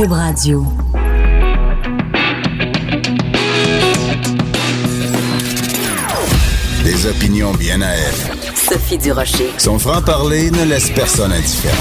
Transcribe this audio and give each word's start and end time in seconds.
Cube 0.00 0.12
Radio. 0.12 0.64
Des 6.82 7.06
opinions 7.06 7.52
bien 7.52 7.82
à 7.82 7.90
elle. 7.90 8.54
Sophie 8.54 8.96
Durocher. 8.96 9.50
Son 9.58 9.78
franc-parler 9.78 10.50
ne 10.52 10.64
laisse 10.64 10.88
personne 10.88 11.32
indifférent. 11.32 11.76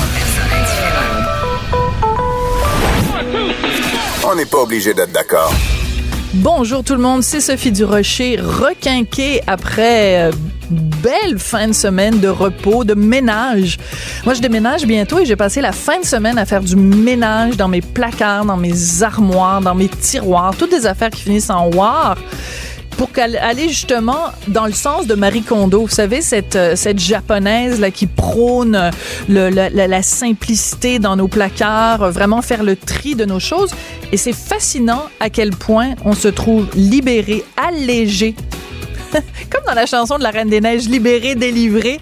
On 4.30 4.36
n'est 4.36 4.46
pas 4.46 4.64
obligé 4.64 4.94
d'être 4.94 5.14
d'accord. 5.14 5.54
Bonjour 6.34 6.84
tout 6.84 6.96
le 6.96 7.02
monde, 7.02 7.24
c'est 7.24 7.40
Sophie 7.40 7.72
Durocher, 7.72 8.38
requinquée 8.42 9.42
après 9.48 10.30
euh, 10.30 10.32
belle 11.02 11.40
fin 11.40 11.68
de 11.68 11.74
semaine 11.74 12.20
de 12.20 12.28
repos, 12.28 12.84
de 12.84 12.94
ménage. 12.94 13.78
Moi, 14.26 14.34
je 14.34 14.42
déménage 14.42 14.86
bientôt 14.86 15.20
et 15.20 15.26
j'ai 15.26 15.36
passé 15.36 15.62
la 15.62 15.72
fin 15.72 16.00
de 16.00 16.06
semaine 16.06 16.38
à 16.38 16.46
faire 16.46 16.62
du 16.62 16.76
ménage 16.76 17.58
dans 17.58 17.68
mes 17.68 17.82
placards, 17.82 18.46
dans 18.46 18.58
mes 18.58 19.04
armoires, 19.04 19.62
dans 19.62 19.76
mes 19.76 19.88
tiroirs, 19.88 20.56
toutes 20.58 20.72
des 20.72 20.86
affaires 20.86 21.10
qui 21.10 21.24
finissent 21.24 21.50
en 21.50 21.70
war 21.70 22.18
pour 23.00 23.10
aller 23.18 23.70
justement 23.70 24.26
dans 24.50 24.66
le 24.66 24.74
sens 24.74 25.08
de 25.08 25.16
Marie 25.16 25.42
Kondo. 25.42 25.84
Vous 25.84 25.88
savez, 25.88 26.22
cette, 26.22 26.58
euh, 26.58 26.76
cette 26.76 27.00
japonaise 27.00 27.80
là, 27.80 27.92
qui 27.92 28.08
prône 28.08 28.92
la, 29.30 30.02
simplicité 30.02 31.00
dans 31.00 31.16
nos 31.16 31.30
placards, 31.30 32.04
euh, 32.04 32.12
vraiment 32.12 32.42
faire 32.42 32.62
le 32.62 32.76
tri 32.76 33.16
de 33.16 33.24
nos 33.24 33.40
choses. 33.40 33.72
Et 34.12 34.18
c'est 34.18 34.36
fascinant 34.36 35.04
à 35.22 35.30
quel 35.30 35.52
point 35.52 35.92
on 36.04 36.12
se 36.12 36.28
trouve 36.28 36.68
libéré, 36.76 37.46
allégé 37.56 38.36
comme 39.50 39.64
dans 39.66 39.74
la 39.74 39.86
chanson 39.86 40.18
de 40.18 40.24
la 40.24 40.30
Reine 40.30 40.50
des 40.50 40.62
Neiges, 40.62 40.88
libéré, 40.88 41.36
délivré, 41.36 42.00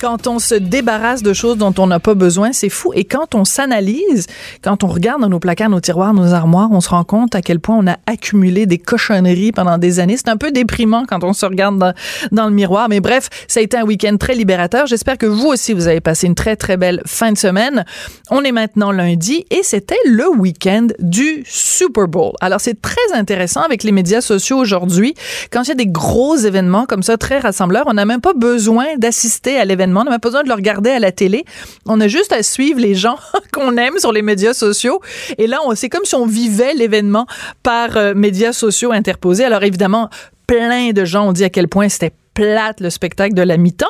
quand 0.00 0.26
on 0.26 0.38
se 0.38 0.54
débarrasse 0.54 1.22
de 1.22 1.32
choses 1.32 1.56
dont 1.58 1.74
on 1.78 1.86
n'a 1.86 2.00
pas 2.00 2.14
besoin, 2.14 2.52
c'est 2.52 2.68
fou. 2.68 2.92
Et 2.94 3.04
quand 3.04 3.34
on 3.34 3.44
s'analyse, 3.44 4.26
quand 4.62 4.84
on 4.84 4.88
regarde 4.88 5.20
dans 5.20 5.28
nos 5.28 5.38
placards, 5.38 5.70
nos 5.70 5.80
tiroirs, 5.80 6.14
nos 6.14 6.32
armoires, 6.32 6.68
on 6.72 6.80
se 6.80 6.88
rend 6.88 7.04
compte 7.04 7.34
à 7.34 7.42
quel 7.42 7.60
point 7.60 7.76
on 7.76 7.86
a 7.86 7.96
accumulé 8.06 8.66
des 8.66 8.78
cochonneries 8.78 9.52
pendant 9.52 9.78
des 9.78 10.00
années. 10.00 10.16
C'est 10.16 10.28
un 10.28 10.36
peu 10.36 10.50
déprimant 10.50 11.04
quand 11.06 11.24
on 11.24 11.32
se 11.32 11.44
regarde 11.46 11.94
dans, 12.32 12.46
le 12.46 12.52
miroir. 12.52 12.88
Mais 12.88 13.00
bref, 13.00 13.28
ça 13.48 13.60
a 13.60 13.62
été 13.62 13.76
un 13.76 13.84
week-end 13.84 14.16
très 14.18 14.34
libérateur. 14.34 14.86
J'espère 14.86 15.18
que 15.18 15.26
vous 15.26 15.46
aussi, 15.46 15.72
vous 15.72 15.88
avez 15.88 16.00
passé 16.00 16.26
une 16.26 16.34
très, 16.34 16.56
très 16.56 16.76
belle 16.76 17.02
fin 17.06 17.32
de 17.32 17.38
semaine. 17.38 17.84
On 18.30 18.42
est 18.44 18.52
maintenant 18.52 18.92
lundi 18.92 19.44
et 19.50 19.62
c'était 19.62 19.98
le 20.06 20.28
week-end 20.28 20.88
du 20.98 21.44
Super 21.46 22.08
Bowl. 22.08 22.32
Alors, 22.40 22.60
c'est 22.60 22.80
très 22.80 23.12
intéressant 23.14 23.62
avec 23.62 23.82
les 23.82 23.92
médias 23.92 24.20
sociaux 24.20 24.58
aujourd'hui. 24.58 25.14
Quand 25.50 25.64
il 25.64 25.68
y 25.68 25.72
a 25.72 25.74
des 25.74 25.86
gros 25.86 26.36
événements 26.46 26.86
comme 26.86 27.02
ça, 27.02 27.16
très 27.16 27.38
rassembleurs. 27.38 27.84
On 27.86 27.94
n'a 27.94 28.04
même 28.04 28.20
pas 28.20 28.34
besoin 28.34 28.96
d'assister 28.96 29.58
à 29.58 29.64
l'événement. 29.64 30.00
On 30.00 30.04
n'a 30.04 30.10
même 30.12 30.20
pas 30.20 30.28
besoin 30.28 30.42
de 30.42 30.48
le 30.48 30.54
regarder 30.54 30.90
à 30.90 30.98
la 30.98 31.12
télé. 31.12 31.44
On 31.86 32.00
a 32.00 32.08
juste 32.08 32.32
à 32.32 32.42
suivre 32.42 32.80
les 32.80 32.94
gens 32.94 33.18
qu'on 33.52 33.76
aime 33.76 33.98
sur 33.98 34.12
les 34.12 34.22
médias 34.22 34.54
sociaux. 34.54 35.00
Et 35.38 35.46
là, 35.46 35.58
c'est 35.74 35.88
comme 35.88 36.04
si 36.04 36.14
on 36.14 36.26
vivait 36.26 36.74
l'événement 36.74 37.26
par 37.62 37.96
euh, 37.96 38.14
médias 38.14 38.52
sociaux 38.52 38.92
interposés. 38.92 39.44
Alors 39.44 39.62
évidemment, 39.62 40.08
plein 40.46 40.92
de 40.92 41.04
gens 41.04 41.28
ont 41.28 41.32
dit 41.32 41.44
à 41.44 41.50
quel 41.50 41.68
point 41.68 41.88
c'était 41.88 42.12
plate 42.34 42.80
le 42.80 42.90
spectacle 42.90 43.34
de 43.34 43.42
la 43.42 43.56
mi-temps. 43.56 43.86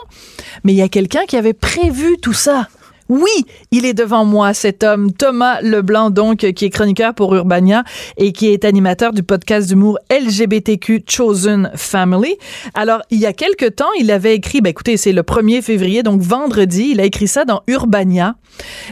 Mais 0.64 0.72
il 0.72 0.76
y 0.76 0.82
a 0.82 0.88
quelqu'un 0.88 1.24
qui 1.26 1.36
avait 1.36 1.52
prévu 1.52 2.16
tout 2.22 2.32
ça. 2.32 2.68
Oui, 3.08 3.30
il 3.70 3.84
est 3.84 3.94
devant 3.94 4.24
moi, 4.24 4.52
cet 4.54 4.82
homme, 4.82 5.12
Thomas 5.12 5.60
Leblanc, 5.60 6.10
donc, 6.10 6.38
qui 6.38 6.64
est 6.64 6.70
chroniqueur 6.70 7.14
pour 7.14 7.34
Urbania 7.34 7.84
et 8.16 8.32
qui 8.32 8.48
est 8.48 8.64
animateur 8.64 9.12
du 9.12 9.22
podcast 9.22 9.68
d'humour 9.68 9.98
LGBTQ 10.10 11.04
Chosen 11.08 11.70
Family. 11.74 12.36
Alors, 12.74 13.02
il 13.10 13.18
y 13.18 13.26
a 13.26 13.32
quelque 13.32 13.66
temps, 13.66 13.92
il 13.98 14.10
avait 14.10 14.34
écrit, 14.34 14.60
ben 14.60 14.70
écoutez, 14.70 14.96
c'est 14.96 15.12
le 15.12 15.22
1er 15.22 15.62
février, 15.62 16.02
donc 16.02 16.20
vendredi, 16.20 16.90
il 16.92 17.00
a 17.00 17.04
écrit 17.04 17.28
ça 17.28 17.44
dans 17.44 17.62
Urbania. 17.68 18.34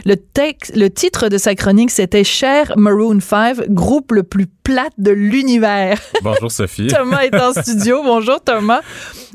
Le 0.05 0.15
texte, 0.15 0.75
le 0.75 0.89
titre 0.89 1.29
de 1.29 1.37
sa 1.37 1.55
chronique, 1.55 1.91
c'était 1.91 2.23
Cher 2.23 2.73
Maroon 2.77 3.19
5, 3.19 3.69
groupe 3.69 4.11
le 4.11 4.23
plus 4.23 4.47
plate 4.65 4.93
de 4.97 5.11
l'univers. 5.11 5.99
Bonjour 6.23 6.51
Sophie. 6.51 6.87
Thomas 6.87 7.21
est 7.21 7.35
en 7.35 7.53
studio. 7.53 8.01
Bonjour 8.03 8.41
Thomas. 8.41 8.81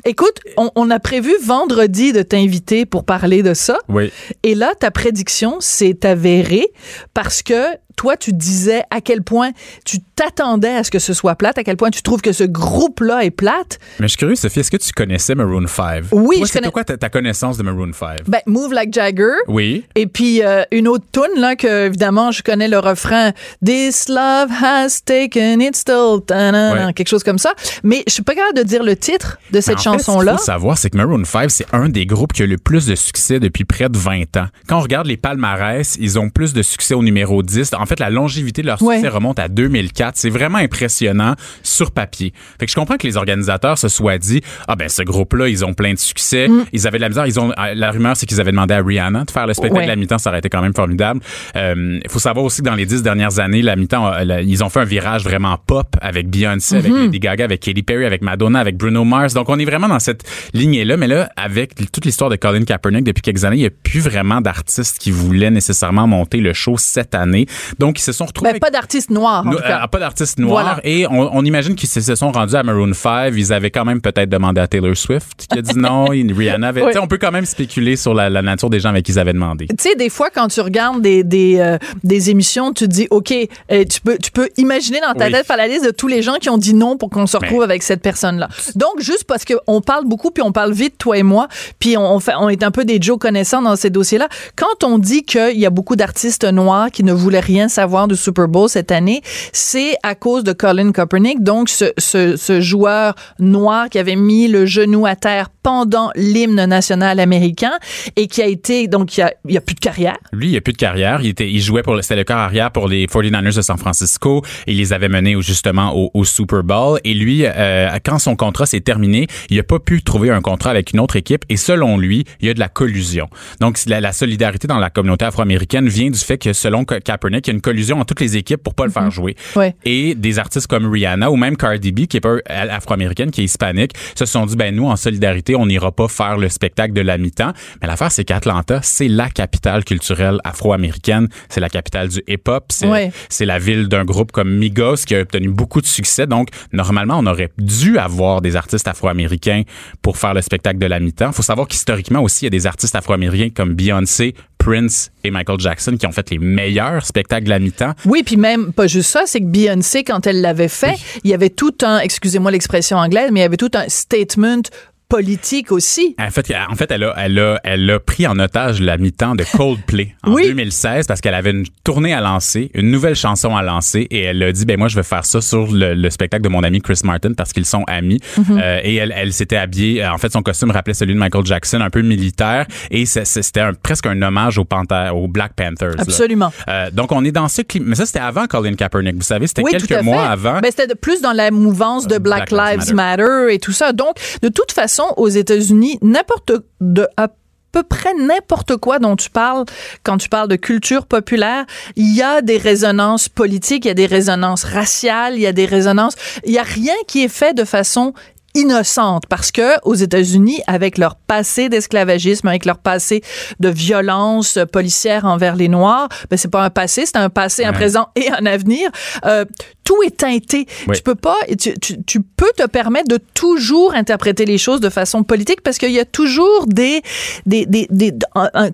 Écoute, 0.05 0.41
on, 0.57 0.71
on, 0.75 0.91
a 0.91 0.99
prévu 0.99 1.33
vendredi 1.43 2.13
de 2.13 2.23
t'inviter 2.23 2.87
pour 2.87 3.05
parler 3.05 3.43
de 3.43 3.55
ça. 3.55 3.79
Oui. 3.89 4.11
Et 4.43 4.55
là, 4.55 4.70
ta 4.75 4.91
prédiction 4.91 5.61
s'est 5.61 6.07
avérée 6.07 6.69
parce 7.15 7.43
que 7.43 7.77
toi, 8.01 8.17
tu 8.17 8.33
disais 8.33 8.83
à 8.91 9.03
quel 9.03 9.23
point 9.23 9.51
tu 9.85 9.99
t'attendais 10.17 10.75
à 10.75 10.85
ce 10.85 10.91
que 10.91 10.99
ce 10.99 11.13
soit 11.13 11.35
plate, 11.35 11.59
à 11.59 11.65
quel 11.65 11.77
point 11.77 11.91
tu 11.91 12.01
trouves 12.01 12.23
que 12.23 12.33
ce 12.33 12.45
groupe-là 12.45 13.27
est 13.27 13.31
plate. 13.31 13.79
Mais 13.99 14.07
je 14.07 14.13
suis 14.13 14.17
curieux, 14.17 14.37
Sophie, 14.37 14.61
est-ce 14.61 14.71
que 14.71 14.79
tu 14.79 14.91
connaissais 14.95 15.35
Maroon 15.35 15.67
5? 15.67 16.05
Oui, 16.13 16.39
Toi, 16.39 16.47
je 16.47 16.53
connais. 16.55 16.71
quoi 16.71 16.83
ta, 16.83 16.97
ta, 16.97 17.11
connaissance 17.11 17.59
de 17.59 17.63
Maroon 17.63 17.93
5? 17.93 18.21
Ben, 18.27 18.41
Move 18.47 18.73
Like 18.73 18.95
Jagger. 18.95 19.35
Oui. 19.49 19.85
Et 19.97 20.07
puis, 20.07 20.43
euh, 20.43 20.63
une 20.73 20.89
autre 20.89 21.05
tune 21.13 21.39
là, 21.39 21.57
que, 21.57 21.89
évidemment, 21.89 22.31
je 22.31 22.43
connais 22.43 22.69
le 22.69 22.79
refrain 22.79 23.33
This 23.63 24.09
love 24.09 24.51
has 24.63 25.01
taken 25.05 25.61
its 25.61 25.85
toll. 25.85 26.23
Ouais. 26.31 26.95
Quelque 26.95 27.09
chose 27.09 27.23
comme 27.23 27.39
ça. 27.39 27.53
Mais 27.83 28.03
je 28.07 28.15
suis 28.15 28.23
pas 28.23 28.35
capable 28.35 28.57
de 28.57 28.63
dire 28.63 28.83
le 28.83 28.97
titre 28.97 29.39
de 29.51 29.61
cette 29.61 29.81
chanson-là. 29.81 30.33
Ce 30.33 30.37
qu'il 30.37 30.39
faut 30.39 30.45
savoir, 30.45 30.79
c'est 30.79 30.89
que 30.89 30.97
Maroon 30.97 31.25
5, 31.25 31.51
c'est 31.51 31.67
un 31.75 31.91
des 31.91 32.07
groupes 32.07 32.33
qui 32.33 32.45
a 32.45 32.47
le 32.47 32.57
plus 32.57 32.87
de 32.87 32.95
succès 32.95 33.41
depuis 33.41 33.67
près 33.67 33.91
de 33.91 33.99
20 33.99 34.39
ans. 34.39 34.47
Quand 34.67 34.79
on 34.79 34.83
regarde 34.83 35.07
les 35.07 35.19
palmarès, 35.19 35.99
ils 36.01 36.19
ont 36.19 36.31
plus 36.31 36.55
de 36.55 36.63
succès 36.63 36.95
au 36.95 37.03
numéro 37.03 37.43
10. 37.43 37.75
En 37.75 37.85
fait, 37.91 38.01
la 38.01 38.11
longévité 38.11 38.63
de 38.63 38.67
leur 38.69 38.79
succès 38.79 39.03
ouais. 39.03 39.09
remonte 39.09 39.39
à 39.39 39.49
2004. 39.49 40.17
C'est 40.17 40.31
vraiment 40.31 40.59
impressionnant 40.59 41.35
sur 41.63 41.91
papier. 41.91 42.33
Fait 42.59 42.67
que 42.67 42.73
je 42.73 42.77
comprends 42.77 42.97
que 42.97 43.07
les 43.07 43.17
organisateurs 43.17 43.79
se 43.79 43.89
soient 43.89 44.19
dit, 44.19 44.41
ah 44.69 44.77
ben 44.77 44.89
ce 44.89 45.03
groupe-là, 45.03 45.49
ils 45.49 45.65
ont 45.65 45.75
plein 45.75 45.93
de 45.93 45.99
succès. 45.99 46.49
Mm. 46.49 46.65
Ils 46.73 46.87
avaient 46.87 46.99
de 46.99 47.03
la 47.03 47.09
misère. 47.09 47.27
Ils 47.27 47.41
ont, 47.41 47.53
la 47.75 47.91
rumeur, 47.91 48.17
c'est 48.17 48.27
qu'ils 48.27 48.41
avaient 48.41 48.53
demandé 48.53 48.75
à 48.75 48.83
Rihanna 48.83 49.25
de 49.25 49.31
faire 49.31 49.47
le 49.47 49.55
spectacle 49.55 49.81
ouais. 49.81 49.85
de 49.85 49.91
la 49.91 49.97
mi-temps. 49.97 50.19
Ça 50.19 50.31
aurait 50.31 50.39
été 50.39 50.49
quand 50.49 50.63
même 50.63 50.75
formidable. 50.75 51.21
Il 51.55 51.61
euh, 51.61 52.01
faut 52.09 52.19
savoir 52.19 52.45
aussi 52.45 52.63
que 52.63 52.67
dans 52.67 52.75
les 52.75 52.87
dix 52.87 53.03
dernières 53.03 53.39
années, 53.39 53.63
la 53.63 53.77
mi-temps, 53.77 54.13
ils 54.45 54.63
ont 54.65 54.69
fait 54.69 54.81
un 54.81 54.85
virage 54.85 55.25
vraiment 55.25 55.59
pop 55.67 55.97
avec 56.01 56.29
Beyoncé, 56.31 56.77
mm 56.77 56.79
-hmm. 56.79 56.85
avec 56.85 57.01
Mm-hmm. 57.01 57.05
Lady 57.05 57.19
Gaga, 57.21 57.45
avec 57.45 57.61
Katy 57.61 57.83
Perry, 57.83 58.05
avec 58.05 58.23
Madonna, 58.23 58.61
avec 58.61 58.77
Bruno 58.77 59.05
Mars. 59.05 59.35
Donc 59.35 59.49
on 59.49 59.59
est 59.59 59.65
vraiment 59.65 59.89
dans 59.89 59.99
cette 59.99 60.23
lignée-là. 60.53 60.97
Mais 60.97 61.07
là, 61.07 61.31
avec 61.37 61.75
toute 61.93 62.05
l'histoire 62.05 62.31
de 62.31 62.37
Colin 62.37 62.65
Kaepernick 62.65 63.05
depuis 63.05 63.23
quelques 63.23 63.45
années, 63.45 63.57
il 63.57 63.61
n'y 63.61 63.67
a 63.67 63.71
plus 63.71 64.01
vraiment 64.01 64.41
d'artistes 64.41 64.99
qui 64.99 65.11
voulaient 65.11 65.51
nécessairement 65.51 66.07
monter 66.07 66.39
le 66.39 66.53
show 66.53 66.77
cette 66.79 67.15
année. 67.15 67.47
Donc 67.79 67.99
ils 67.99 68.03
se 68.03 68.13
sont 68.13 68.27
retrouvés. 68.27 68.53
Ben, 68.53 68.59
pas 68.59 68.71
d'artistes 68.71 69.11
noirs. 69.11 69.47
En 69.47 69.53
tout 69.53 69.59
cas. 69.59 69.85
Euh, 69.85 69.87
pas 69.87 69.99
d'artistes 69.99 70.39
noirs. 70.39 70.65
Voilà. 70.65 70.81
Et 70.85 71.07
on, 71.07 71.37
on, 71.37 71.45
imagine 71.45 71.75
qu'ils 71.75 71.89
se 71.89 72.15
sont 72.15 72.33
rendus 72.33 72.55
à 72.55 72.63
Maroon 72.63 72.93
5. 72.93 73.33
Ils 73.37 73.53
avaient 73.53 73.71
quand 73.71 73.85
même 73.85 74.01
peut-être 74.01 74.29
demandé 74.29 74.61
à 74.61 74.67
Taylor 74.67 74.97
Swift 74.97 75.47
qui 75.49 75.59
a 75.59 75.63
dit 75.63 75.73
non. 75.77 76.07
Rihanna 76.07 76.69
avait. 76.69 76.83
Oui. 76.83 76.93
On 77.01 77.07
peut 77.07 77.19
quand 77.19 77.33
même 77.33 77.47
spéculer 77.47 77.97
sur 77.97 78.15
la, 78.15 78.29
la, 78.31 78.43
nature 78.43 78.71
des 78.71 78.81
gens 78.81 78.91
avec 78.91 79.05
qui 79.05 79.13
ils 79.13 79.19
avaient 79.19 79.33
demandé. 79.33 79.67
Tu 79.67 79.75
sais, 79.79 79.95
des 79.95 80.09
fois, 80.09 80.31
quand 80.31 80.49
tu 80.49 80.61
regardes 80.61 81.03
des, 81.03 81.25
des, 81.25 81.59
euh, 81.59 81.79
des 82.05 82.31
émissions, 82.31 82.73
tu 82.73 82.85
te 82.85 82.91
dis, 82.91 83.07
OK, 83.11 83.33
euh, 83.33 83.85
tu, 83.85 84.01
peux, 84.01 84.19
tu 84.19 84.31
peux 84.31 84.49
imaginer 84.57 85.01
dans 85.01 85.15
ta 85.15 85.27
oui. 85.27 85.33
tête 85.33 85.47
faire 85.47 85.57
la 85.57 85.69
liste 85.69 85.85
de 85.85 85.91
tous 85.91 86.09
les 86.09 86.23
gens 86.23 86.35
qui 86.41 86.51
ont 86.51 86.59
dit 86.59 86.75
non 86.75 86.97
pour 86.97 87.11
qu'on 87.11 87.27
se 87.27 87.37
retrouve 87.37 87.61
Mais... 87.61 87.65
avec 87.65 87.83
cette 87.83 88.03
personne-là. 88.03 88.49
Donc, 88.75 89.01
juste 89.01 89.25
parce 89.25 89.45
qu'on 89.45 89.81
parle 89.81 90.05
beaucoup, 90.07 90.31
puis 90.31 90.43
on 90.43 90.53
parle 90.53 90.73
vite, 90.73 90.99
toi 90.99 91.17
et 91.19 91.23
moi, 91.23 91.49
puis 91.79 91.97
on, 91.97 92.15
on, 92.15 92.21
fait, 92.21 92.35
on 92.39 92.49
est 92.49 92.63
un 92.63 92.71
peu 92.71 92.85
des 92.85 93.01
Joe 93.01 93.19
connaissants 93.19 93.63
dans 93.63 93.77
ces 93.77 93.91
dossiers-là. 93.91 94.29
Quand 94.57 94.85
on 94.85 94.99
dit 94.99 95.23
qu'il 95.23 95.59
y 95.59 95.67
a 95.67 95.71
beaucoup 95.71 95.97
d'artistes 95.97 96.45
noirs 96.45 96.91
qui 96.91 97.05
ne 97.05 97.13
voulaient 97.13 97.41
rien 97.41 97.60
savoir 97.69 98.09
du 98.09 98.17
Super 98.17 98.49
Bowl 98.49 98.69
cette 98.69 98.93
année, 98.93 99.23
c'est 99.53 99.97
à 100.03 100.15
cause 100.15 100.45
de 100.45 100.53
Colin 100.53 100.93
Kaepernick, 100.93 101.43
donc 101.43 101.69
ce, 101.69 101.93
ce, 101.99 102.61
joueur 102.61 103.15
noir 103.39 103.89
qui 103.89 103.99
avait 103.99 104.17
mis 104.17 104.49
le 104.49 104.67
genou 104.67 105.07
à 105.07 105.17
terre 105.17 105.49
pendant 105.63 106.11
l'hymne 106.15 106.65
national 106.65 107.21
américain 107.21 107.73
et 108.17 108.27
qui 108.27 108.43
a 108.43 108.47
été 108.47 108.89
donc 108.89 109.17
il 109.17 109.23
a, 109.23 109.33
a 109.57 109.61
plus 109.61 109.75
de 109.75 109.81
carrière. 109.81 110.17
Lui, 110.33 110.49
il 110.49 110.53
y 110.53 110.57
a 110.57 110.61
plus 110.61 110.73
de 110.73 110.79
carrière. 110.79 111.21
Il 111.23 111.29
était, 111.29 111.51
il 111.51 111.61
jouait 111.61 111.83
pour 111.83 112.03
c'était 112.03 112.17
le 112.17 112.25
corps 112.25 112.39
arrière 112.39 112.71
pour 112.71 112.89
les 112.89 113.07
49ers 113.07 113.57
de 113.57 113.63
San 113.63 113.79
Francisco. 113.79 114.43
Il 114.67 114.77
les 114.79 114.93
avait 114.93 115.09
menés 115.09 115.41
justement 115.41 115.95
au, 115.97 116.11
au 116.15 116.25
Super 116.25 116.63
Bowl. 116.63 116.99
Et 117.05 117.15
lui, 117.15 117.43
euh, 117.45 117.89
quand 118.05 118.19
son 118.19 118.37
contrat 118.37 118.67
s'est 118.67 118.81
terminé, 118.81 119.27
il 119.49 119.57
n'a 119.57 119.63
pas 119.63 119.79
pu 119.79 120.03
trouver 120.03 120.31
un 120.31 120.41
contrat 120.41 120.71
avec 120.71 120.93
une 120.93 121.01
autre 121.01 121.17
équipe. 121.17 121.45
Et 121.49 121.57
selon 121.57 121.99
lui, 121.99 122.25
il 122.41 122.49
y 122.49 122.51
a 122.51 122.55
de 122.55 122.61
la 122.61 122.69
collusion. 122.69 123.29
Donc 123.61 123.79
la, 123.87 124.01
la 124.01 124.13
solidarité 124.13 124.67
dans 124.67 124.79
la 124.79 124.91
communauté 124.91 125.25
afro-américaine 125.25 125.89
vient 125.89 126.11
du 126.11 126.19
fait 126.19 126.39
que 126.39 126.53
selon 126.53 126.85
Kaepernick, 126.85 127.49
il 127.51 127.55
y 127.55 127.55
a 127.55 127.57
une 127.57 127.61
collusion 127.61 127.97
entre 127.99 128.07
toutes 128.07 128.21
les 128.21 128.37
équipes 128.37 128.63
pour 128.63 128.75
pas 128.75 128.85
le 128.85 128.91
faire 128.91 129.03
Mhm. 129.05 129.11
jouer. 129.11 129.37
Ouais. 129.57 129.75
Et 129.85 130.15
des 130.15 130.39
artistes 130.39 130.67
comme 130.67 130.91
Rihanna 130.91 131.31
ou 131.31 131.37
même 131.37 131.57
Cardi 131.57 131.93
B, 131.93 132.07
qui 132.07 132.17
est 132.17 132.21
pas 132.21 132.37
afro-américaine, 132.47 133.31
qui 133.31 133.41
est 133.43 133.45
hispanique, 133.45 133.93
se 134.15 134.25
sont 134.25 134.47
dit, 134.47 134.57
ben 134.57 134.75
nous, 134.75 134.87
en 134.87 134.97
solidarité, 134.97 135.57
on 135.57 135.67
n'ira 135.67 135.93
pas 135.93 136.09
faire 136.09 136.37
le 136.39 136.49
spectacle 136.49 136.93
de 136.93 137.01
la 137.01 137.19
mi-temps. 137.19 137.53
Mais 137.81 137.89
l'affaire, 137.89 138.13
c'est 138.13 138.25
qu'Atlanta, 138.25 138.81
c'est 138.83 139.09
la 139.09 139.29
capitale 139.31 139.85
culturelle 139.85 140.39
afro-américaine. 140.45 141.29
C'est 141.49 141.61
la 141.61 141.69
capitale 141.69 142.09
du 142.09 142.23
hip-hop. 142.29 142.65
C'est 142.71 142.87
ouais. 142.89 143.11
la 143.41 143.59
ville 143.59 143.89
d'un 143.89 144.05
groupe 144.05 144.33
comme 144.33 144.51
Migos 144.57 144.97
qui 145.07 145.15
a 145.15 145.21
obtenu 145.21 145.49
beaucoup 145.49 145.81
de 145.81 145.87
succès. 145.87 146.27
Donc, 146.27 146.49
normalement, 146.73 147.19
on 147.19 147.27
aurait 147.27 147.51
dû 147.59 147.99
avoir 147.99 148.41
des 148.41 148.57
artistes 148.57 148.87
afro-américains 148.89 149.63
pour 150.03 150.17
faire 150.17 150.35
le 150.35 150.43
spectacle 150.43 150.79
de 150.79 150.87
la 150.87 151.01
mi-temps. 151.01 151.33
faut 151.33 151.43
savoir 151.43 151.67
qu'historiquement 151.69 152.21
aussi, 152.23 152.45
il 152.45 152.47
y 152.47 152.49
a 152.49 152.51
des 152.51 152.67
artistes 152.67 152.95
afro-américains 152.95 153.51
comme 153.55 153.75
Beyoncé, 153.75 154.35
Prince 154.61 155.11
et 155.25 155.31
Michael 155.31 155.59
Jackson 155.59 155.97
qui 155.99 156.07
ont 156.07 156.13
fait 156.13 156.31
les 156.31 156.39
meilleurs 156.39 157.05
spectacles 157.05 157.45
de 157.45 157.51
la 157.51 157.59
mi-temps. 157.59 157.95
Oui, 158.05 158.23
puis 158.23 158.37
même 158.37 158.73
pas 158.73 158.87
juste 158.87 159.11
ça, 159.11 159.23
c'est 159.27 159.41
que 159.41 159.47
Beyoncé 159.47 160.05
quand 160.05 160.27
elle 160.27 160.41
l'avait 160.41 160.69
fait, 160.69 160.93
oui. 160.93 161.21
il 161.25 161.31
y 161.31 161.35
avait 161.35 161.51
tout 161.51 161.75
un, 161.83 161.99
excusez-moi 161.99 162.51
l'expression 162.51 162.99
anglaise, 162.99 163.31
mais 163.33 163.41
il 163.41 163.43
y 163.43 163.47
avait 163.47 163.57
tout 163.57 163.71
un 163.75 163.89
statement 163.89 164.63
politique 165.11 165.73
aussi. 165.73 166.15
En 166.19 166.31
fait, 166.31 166.51
en 166.71 166.75
fait 166.75 166.91
elle, 166.91 167.05
a, 167.05 167.15
elle, 167.19 167.39
a, 167.39 167.61
elle 167.65 167.91
a 167.91 168.01
pris 168.01 168.27
en 168.27 168.39
otage 168.39 168.81
la 168.81 168.97
mi-temps 168.97 169.35
de 169.35 169.45
Coldplay 169.57 170.15
en 170.23 170.35
2016 170.35 171.07
parce 171.07 171.21
qu'elle 171.21 171.35
avait 171.35 171.51
une 171.51 171.67
tournée 171.85 172.15
à 172.15 172.21
lancer, 172.21 172.71
une 172.75 172.91
nouvelle 172.91 173.17
chanson 173.17 173.57
à 173.57 173.63
lancer 173.63 174.07
et 174.11 174.23
elle 174.23 174.43
a 174.43 174.53
dit, 174.53 174.65
ben 174.65 174.79
moi, 174.79 174.89
je 174.89 174.97
vais 174.97 175.03
faire 175.03 175.25
ça 175.25 175.41
sur 175.41 175.69
le, 175.71 176.11
spectacle 176.11 176.43
de 176.43 176.49
mon 176.49 176.63
ami 176.63 176.81
Chris 176.81 177.01
Martin 177.05 177.33
parce 177.35 177.53
qu'ils 177.53 177.67
sont 177.67 177.85
amis. 177.87 178.21
Mhm. 178.39 178.59
euh, 178.63 178.81
et 178.83 178.95
elle, 178.95 179.13
elle 179.15 179.33
s'était 179.33 179.57
habillée, 179.57 180.07
en 180.07 180.19
fait, 180.19 180.33
son 180.33 180.43
costume 180.43 180.71
rappelait 180.71 180.95
celui 180.95 181.15
de 181.15 181.19
Michael 181.19 181.45
Jackson, 181.45 181.81
un 181.81 181.91
peu 181.91 182.03
militaire 182.03 182.67
et 182.91 183.05
c'était 183.07 183.65
presque 183.83 184.07
un 184.07 184.23
hommage 184.23 184.59
aux, 184.59 184.65
Panther, 184.65 185.11
aux 185.13 185.29
Black 185.29 185.53
Panthers. 185.55 185.97
Absolument. 185.99 186.53
Euh, 186.69 186.91
donc, 186.91 187.13
on 187.13 187.25
est 187.25 187.33
dans 187.33 187.49
ce 187.49 187.63
clip. 187.63 187.83
Mais 187.85 187.97
ça, 187.97 188.07
c'était 188.07 188.21
avant 188.21 188.47
Colin 188.47 188.75
Kaepernick. 188.75 189.17
Vous 189.17 189.23
savez, 189.23 189.47
c'était 189.47 189.63
quelques 189.63 190.03
mois 190.03 190.27
avant. 190.27 190.61
Ben, 190.61 190.71
c'était 190.71 190.95
plus 190.95 191.21
dans 191.21 191.33
la 191.33 191.51
mouvance 191.51 192.07
de 192.07 192.19
Black, 192.19 192.51
Lives 192.51 192.95
Matter. 192.95 193.53
et 193.53 193.59
tout 193.59 193.73
ça. 193.73 193.93
Donc, 193.93 194.17
de 194.43 194.49
toute 194.49 194.73
façon, 194.73 195.00
aux 195.17 195.29
États-Unis, 195.29 195.99
n'importe 196.03 196.53
de 196.81 197.07
à 197.17 197.29
peu 197.73 197.83
près 197.83 198.15
n'importe 198.15 198.77
quoi 198.77 198.99
dont 198.99 199.17
tu 199.17 199.31
parles 199.31 199.65
quand 200.03 200.19
tu 200.19 200.29
parles 200.29 200.49
de 200.49 200.57
culture 200.57 201.07
populaire, 201.07 201.65
il 201.97 202.15
y 202.15 202.23
a 202.23 202.43
des 202.43 202.59
résonances 202.59 203.29
politiques, 203.29 203.85
il 203.85 203.89
y 203.89 203.93
a 203.93 203.95
des 203.95 204.07
résonances 204.07 204.65
raciales, 204.65 205.35
il 205.35 205.41
y 205.41 205.47
a 205.47 205.53
des 205.53 205.67
résonances, 205.67 206.15
il 206.45 206.53
y 206.53 206.59
a 206.59 206.65
rien 206.65 206.95
qui 207.07 207.23
est 207.23 207.29
fait 207.29 207.55
de 207.55 207.65
façon 207.65 208.13
innocente 208.55 209.27
parce 209.29 209.53
que 209.53 209.79
aux 209.85 209.95
États-Unis 209.95 210.61
avec 210.67 210.99
leur 210.99 211.15
passé 211.15 211.69
d'esclavagisme 211.69 212.49
avec 212.49 212.65
leur 212.65 212.79
passé 212.79 213.23
de 213.61 213.69
violence 213.69 214.59
policière 214.73 215.25
envers 215.25 215.55
les 215.55 215.69
noirs 215.69 216.09
ben 216.31 216.37
c'est 216.37 216.51
pas 216.51 216.65
un 216.65 216.71
passé 216.71 217.07
c'est 217.07 217.17
un 217.17 217.31
passé 217.31 217.65
un 217.65 217.73
présent 217.73 218.09
et 218.17 218.29
un 218.29 218.47
avenir. 218.47 218.91
Euh, 219.25 219.45
tout 219.91 220.03
est 220.05 220.17
teinté. 220.17 220.67
Tu 220.95 221.03
peux 221.03 221.17
pas, 221.17 221.35
tu, 221.59 221.77
tu, 221.81 222.01
tu, 222.05 222.21
peux 222.21 222.53
te 222.57 222.65
permettre 222.69 223.09
de 223.09 223.19
toujours 223.35 223.93
interpréter 223.93 224.45
les 224.45 224.57
choses 224.57 224.81
de 224.81 224.89
façon 224.89 225.25
politique 225.25 225.63
parce 225.63 225.79
qu'il 225.79 225.91
y 225.91 225.99
a 225.99 226.05
toujours 226.05 226.69
des, 226.69 227.03
des, 227.45 227.67
des, 227.67 227.89
des, 227.91 228.13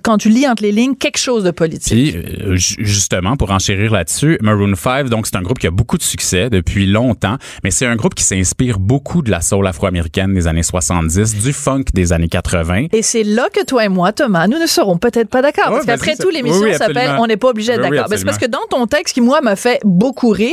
quand 0.02 0.18
tu 0.18 0.28
lis 0.28 0.46
entre 0.46 0.62
les 0.62 0.72
lignes, 0.72 0.94
quelque 0.94 1.18
chose 1.18 1.42
de 1.42 1.52
politique. 1.52 1.94
Puis, 1.94 2.14
euh, 2.14 2.54
justement, 2.56 3.38
pour 3.38 3.50
enchérir 3.50 3.92
là-dessus, 3.92 4.36
Maroon 4.42 4.74
5, 4.74 5.08
donc 5.08 5.26
c'est 5.26 5.36
un 5.36 5.42
groupe 5.42 5.58
qui 5.58 5.66
a 5.66 5.70
beaucoup 5.70 5.96
de 5.96 6.02
succès 6.02 6.50
depuis 6.50 6.84
longtemps, 6.84 7.38
mais 7.64 7.70
c'est 7.70 7.86
un 7.86 7.96
groupe 7.96 8.14
qui 8.14 8.24
s'inspire 8.24 8.78
beaucoup 8.78 9.22
de 9.22 9.30
la 9.30 9.40
soul 9.40 9.66
afro-américaine 9.66 10.34
des 10.34 10.46
années 10.46 10.62
70, 10.62 11.36
du 11.36 11.54
funk 11.54 11.84
des 11.94 12.12
années 12.12 12.28
80. 12.28 12.88
Et 12.92 13.00
c'est 13.00 13.24
là 13.24 13.48
que 13.50 13.64
toi 13.64 13.86
et 13.86 13.88
moi, 13.88 14.12
Thomas, 14.12 14.48
nous 14.48 14.58
ne 14.58 14.66
serons 14.66 14.98
peut-être 14.98 15.30
pas 15.30 15.40
d'accord. 15.40 15.70
parce 15.70 15.86
qu'après 15.86 16.16
tout, 16.16 16.28
l'émission 16.28 16.70
s'appelle 16.74 17.16
On 17.18 17.26
n'est 17.26 17.38
pas 17.38 17.48
obligé 17.48 17.72
d'être 17.72 17.88
d'accord. 17.88 18.06
c'est 18.10 18.24
parce 18.26 18.36
que 18.36 18.46
dans 18.46 18.66
ton 18.68 18.86
texte 18.86 19.14
qui, 19.14 19.22
moi, 19.22 19.40
m'a 19.40 19.56
fait 19.56 19.80
beaucoup 19.82 20.28
rire, 20.28 20.52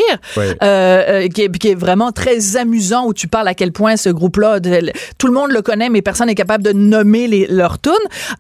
euh, 0.61 1.03
euh, 1.23 1.27
qui, 1.27 1.44
est, 1.44 1.57
qui, 1.57 1.69
est, 1.69 1.75
vraiment 1.75 2.11
très 2.11 2.57
amusant 2.57 3.05
où 3.05 3.13
tu 3.13 3.27
parles 3.27 3.47
à 3.47 3.53
quel 3.53 3.71
point 3.71 3.97
ce 3.97 4.09
groupe-là, 4.09 4.59
tout 5.17 5.27
le 5.27 5.33
monde 5.33 5.51
le 5.51 5.61
connaît, 5.61 5.89
mais 5.89 6.01
personne 6.01 6.27
n'est 6.27 6.35
capable 6.35 6.63
de 6.63 6.71
nommer 6.71 7.27
les, 7.27 7.47
leurs 7.47 7.79
tunes. 7.79 7.94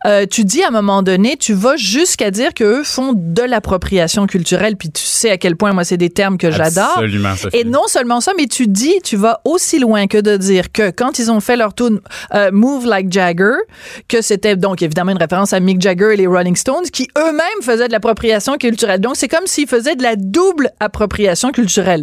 Euh, 0.05 0.25
tu 0.29 0.43
dis 0.43 0.63
à 0.63 0.67
un 0.67 0.71
moment 0.71 1.03
donné, 1.03 1.37
tu 1.37 1.53
vas 1.53 1.75
jusqu'à 1.75 2.31
dire 2.31 2.53
qu'eux 2.53 2.83
font 2.83 3.13
de 3.15 3.41
l'appropriation 3.41 4.27
culturelle, 4.27 4.75
puis 4.77 4.91
tu 4.91 5.03
sais 5.03 5.31
à 5.31 5.37
quel 5.37 5.55
point 5.55 5.73
moi 5.73 5.83
c'est 5.83 5.97
des 5.97 6.09
termes 6.09 6.37
que 6.37 6.51
j'adore. 6.51 7.01
Et 7.53 7.63
non 7.63 7.87
seulement 7.87 8.21
ça, 8.21 8.31
mais 8.37 8.47
tu 8.47 8.67
dis, 8.67 8.95
tu 9.03 9.15
vas 9.15 9.41
aussi 9.45 9.79
loin 9.79 10.07
que 10.07 10.17
de 10.17 10.37
dire 10.37 10.71
que 10.71 10.91
quand 10.91 11.19
ils 11.19 11.31
ont 11.31 11.39
fait 11.39 11.55
leur 11.55 11.73
tune 11.73 11.99
euh, 12.33 12.51
Move 12.51 12.85
Like 12.85 13.11
Jagger, 13.11 13.55
que 14.07 14.21
c'était 14.21 14.55
donc 14.55 14.81
évidemment 14.81 15.11
une 15.11 15.17
référence 15.17 15.53
à 15.53 15.59
Mick 15.59 15.81
Jagger 15.81 16.13
et 16.13 16.17
les 16.17 16.27
Rolling 16.27 16.55
Stones, 16.55 16.85
qui 16.91 17.07
eux-mêmes 17.17 17.61
faisaient 17.61 17.87
de 17.87 17.91
l'appropriation 17.91 18.57
culturelle. 18.57 19.01
Donc 19.01 19.15
c'est 19.15 19.27
comme 19.27 19.47
s'ils 19.47 19.67
faisaient 19.67 19.95
de 19.95 20.03
la 20.03 20.15
double 20.15 20.71
appropriation 20.79 21.51
culturelle. 21.51 22.02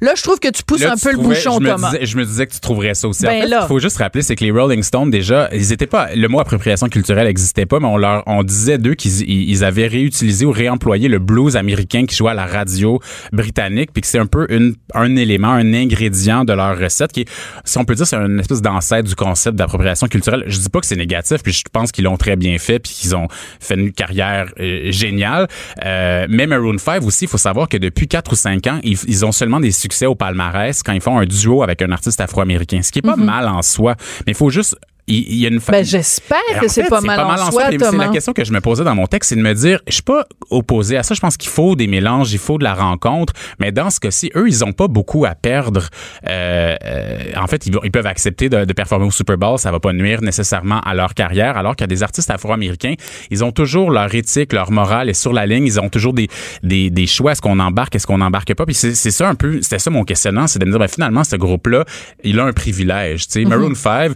Là, 0.00 0.12
je 0.16 0.22
trouve 0.22 0.38
que 0.38 0.48
tu 0.48 0.62
pousses 0.62 0.84
un 0.84 0.96
peu 0.96 1.12
le 1.12 1.18
bouchon, 1.18 1.58
je 1.60 1.68
Thomas. 1.68 1.90
Disais, 1.90 2.06
je 2.06 2.16
me 2.16 2.24
disais 2.24 2.46
que 2.46 2.52
tu 2.52 2.60
trouverais 2.60 2.94
ça 2.94 3.08
aussi. 3.08 3.24
Ben 3.24 3.46
il 3.46 3.66
faut 3.66 3.78
juste 3.78 3.96
rappeler, 3.98 4.22
c'est 4.22 4.36
que 4.36 4.44
les 4.44 4.50
Rolling 4.50 4.82
Stones, 4.82 5.10
déjà, 5.10 5.48
ils 5.52 5.72
étaient 5.72 5.86
pas, 5.86 6.14
le 6.14 6.28
mot 6.28 6.40
appropriation 6.40 6.88
culturelle 6.88 7.26
n'existait 7.26 7.66
pas, 7.66 7.80
mais 7.80 7.86
on 7.86 7.96
leur, 7.96 8.22
on 8.26 8.42
disait 8.42 8.78
d'eux 8.78 8.94
qu'ils 8.94 9.64
avaient 9.64 9.86
réutilisé 9.86 10.44
ou 10.44 10.52
réemployé 10.52 11.08
le 11.08 11.18
blues 11.18 11.56
américain 11.56 12.04
qui 12.06 12.14
jouait 12.14 12.32
à 12.32 12.34
la 12.34 12.46
radio 12.46 13.00
britannique, 13.32 13.90
puis 13.92 14.02
que 14.02 14.06
c'est 14.08 14.18
un 14.18 14.26
peu 14.26 14.46
une, 14.50 14.74
un 14.94 15.16
élément, 15.16 15.50
un 15.50 15.72
ingrédient 15.72 16.44
de 16.44 16.52
leur 16.52 16.78
recette 16.78 17.12
qui 17.12 17.24
si 17.64 17.78
on 17.78 17.84
peut 17.84 17.94
dire, 17.94 18.06
c'est 18.06 18.16
une 18.16 18.40
espèce 18.40 18.62
d'ancêtre 18.62 19.08
du 19.08 19.14
concept 19.14 19.56
d'appropriation 19.56 20.06
culturelle. 20.08 20.44
Je 20.46 20.58
dis 20.58 20.68
pas 20.68 20.80
que 20.80 20.86
c'est 20.86 20.96
négatif, 20.96 21.42
puis 21.42 21.52
je 21.52 21.62
pense 21.72 21.92
qu'ils 21.92 22.04
l'ont 22.04 22.16
très 22.16 22.36
bien 22.36 22.58
fait, 22.58 22.78
puis 22.78 22.92
qu'ils 22.92 23.16
ont 23.16 23.28
fait 23.60 23.74
une 23.74 23.92
carrière 23.92 24.52
euh, 24.60 24.90
géniale. 24.90 25.48
Euh, 25.84 26.26
mais 26.28 26.46
Maroon 26.46 26.78
5 26.78 27.02
aussi, 27.02 27.24
il 27.24 27.28
faut 27.28 27.38
savoir 27.38 27.68
que 27.68 27.76
depuis 27.76 28.08
4 28.08 28.32
ou 28.32 28.36
5 28.36 28.66
ans, 28.66 28.80
ils, 28.82 28.98
ils 29.06 29.24
ont 29.24 29.32
seulement 29.32 29.60
des 29.60 29.70
succès 29.86 30.06
au 30.06 30.16
palmarès 30.16 30.82
quand 30.82 30.92
ils 30.92 31.00
font 31.00 31.18
un 31.18 31.26
duo 31.26 31.62
avec 31.62 31.80
un 31.80 31.92
artiste 31.92 32.20
afro-américain, 32.20 32.82
ce 32.82 32.90
qui 32.90 32.98
est 32.98 33.02
pas 33.02 33.16
mhm. 33.16 33.24
mal 33.24 33.48
en 33.48 33.62
soi, 33.62 33.94
mais 34.26 34.32
il 34.32 34.34
faut 34.34 34.50
juste 34.50 34.76
il, 35.08 35.36
y 35.36 35.46
a 35.46 35.48
une 35.48 35.60
ben, 35.68 35.84
j'espère 35.84 36.38
que 36.60 36.66
c'est 36.66 36.88
pas, 36.88 37.00
mal 37.00 37.20
en 37.20 37.50
soi, 37.50 37.66
C'est 37.70 37.96
la 37.96 38.08
question 38.08 38.32
que 38.32 38.44
je 38.44 38.52
me 38.52 38.60
posais 38.60 38.82
dans 38.82 38.94
mon 38.94 39.06
texte, 39.06 39.30
c'est 39.30 39.36
de 39.36 39.40
me 39.40 39.54
dire, 39.54 39.80
je 39.86 39.94
suis 39.94 40.02
pas 40.02 40.26
opposé 40.50 40.96
à 40.96 41.04
ça. 41.04 41.14
Je 41.14 41.20
pense 41.20 41.36
qu'il 41.36 41.50
faut 41.50 41.76
des 41.76 41.86
mélanges, 41.86 42.32
il 42.32 42.38
faut 42.38 42.58
de 42.58 42.64
la 42.64 42.74
rencontre. 42.74 43.32
Mais 43.60 43.70
dans 43.70 43.90
ce 43.90 44.00
cas-ci, 44.00 44.32
eux, 44.34 44.48
ils 44.48 44.64
ont 44.64 44.72
pas 44.72 44.88
beaucoup 44.88 45.24
à 45.24 45.36
perdre. 45.36 45.88
Euh, 46.26 46.74
euh, 46.84 47.18
en 47.36 47.46
fait, 47.46 47.66
ils, 47.66 47.90
peuvent 47.90 48.06
accepter 48.06 48.48
de, 48.48 48.64
de, 48.64 48.72
performer 48.72 49.06
au 49.06 49.10
Super 49.12 49.38
Bowl. 49.38 49.58
Ça 49.58 49.70
va 49.70 49.78
pas 49.78 49.92
nuire 49.92 50.22
nécessairement 50.22 50.80
à 50.80 50.94
leur 50.94 51.14
carrière. 51.14 51.56
Alors 51.56 51.76
qu'il 51.76 51.84
y 51.84 51.88
a 51.88 51.94
des 51.94 52.02
artistes 52.02 52.30
afro-américains, 52.30 52.94
ils 53.30 53.44
ont 53.44 53.52
toujours 53.52 53.92
leur 53.92 54.12
éthique, 54.12 54.52
leur 54.52 54.72
morale 54.72 55.08
est 55.08 55.14
sur 55.14 55.32
la 55.32 55.46
ligne. 55.46 55.66
Ils 55.66 55.78
ont 55.80 55.88
toujours 55.88 56.14
des, 56.14 56.28
des, 56.64 56.90
des 56.90 57.06
choix. 57.06 57.32
Est-ce 57.32 57.42
qu'on 57.42 57.60
embarque, 57.60 57.94
est-ce 57.94 58.08
qu'on 58.08 58.20
embarque 58.20 58.54
pas? 58.54 58.66
Puis 58.66 58.74
c'est 58.74 58.94
ça 58.94 59.28
un 59.28 59.36
peu, 59.36 59.62
c'était 59.62 59.78
ça 59.78 59.90
mon 59.90 60.02
questionnement, 60.02 60.48
c'est 60.48 60.58
de 60.58 60.64
me 60.64 60.70
dire, 60.70 60.80
ben, 60.80 60.88
finalement, 60.88 61.22
ce 61.22 61.36
groupe-là, 61.36 61.84
il 62.24 62.40
a 62.40 62.44
un 62.44 62.52
privilège. 62.52 63.26
Tu 63.26 63.32
sais, 63.32 63.40
mm-hmm. 63.42 63.48
Maroon 63.48 63.74
5, 63.74 64.12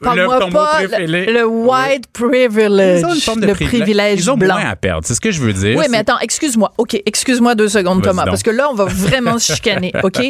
Parle-moi 0.00 0.50
pas 0.50 0.82
le, 0.82 1.44
white 1.46 2.06
privilege. 2.12 3.00
Ils 3.00 3.06
ont 3.06 3.14
une 3.14 3.20
forme 3.20 3.40
de 3.40 3.46
le 3.46 3.54
privilège, 3.54 4.20
Ils 4.20 4.30
ont 4.30 4.36
blanc. 4.36 4.58
moins 4.58 4.70
à 4.70 4.76
perdre. 4.76 5.06
C'est 5.06 5.14
ce 5.14 5.20
que 5.20 5.30
je 5.30 5.40
veux 5.40 5.52
dire. 5.52 5.78
Oui, 5.78 5.86
mais 5.90 5.98
attends, 5.98 6.18
excuse-moi. 6.20 6.72
OK, 6.76 7.00
excuse-moi 7.06 7.54
deux 7.54 7.68
secondes, 7.68 8.02
Thomas, 8.02 8.24
parce 8.26 8.42
que 8.42 8.50
là, 8.50 8.68
on 8.70 8.74
va 8.74 8.84
vraiment 8.84 9.38
se 9.38 9.54
chicaner. 9.54 9.92
OK? 10.02 10.20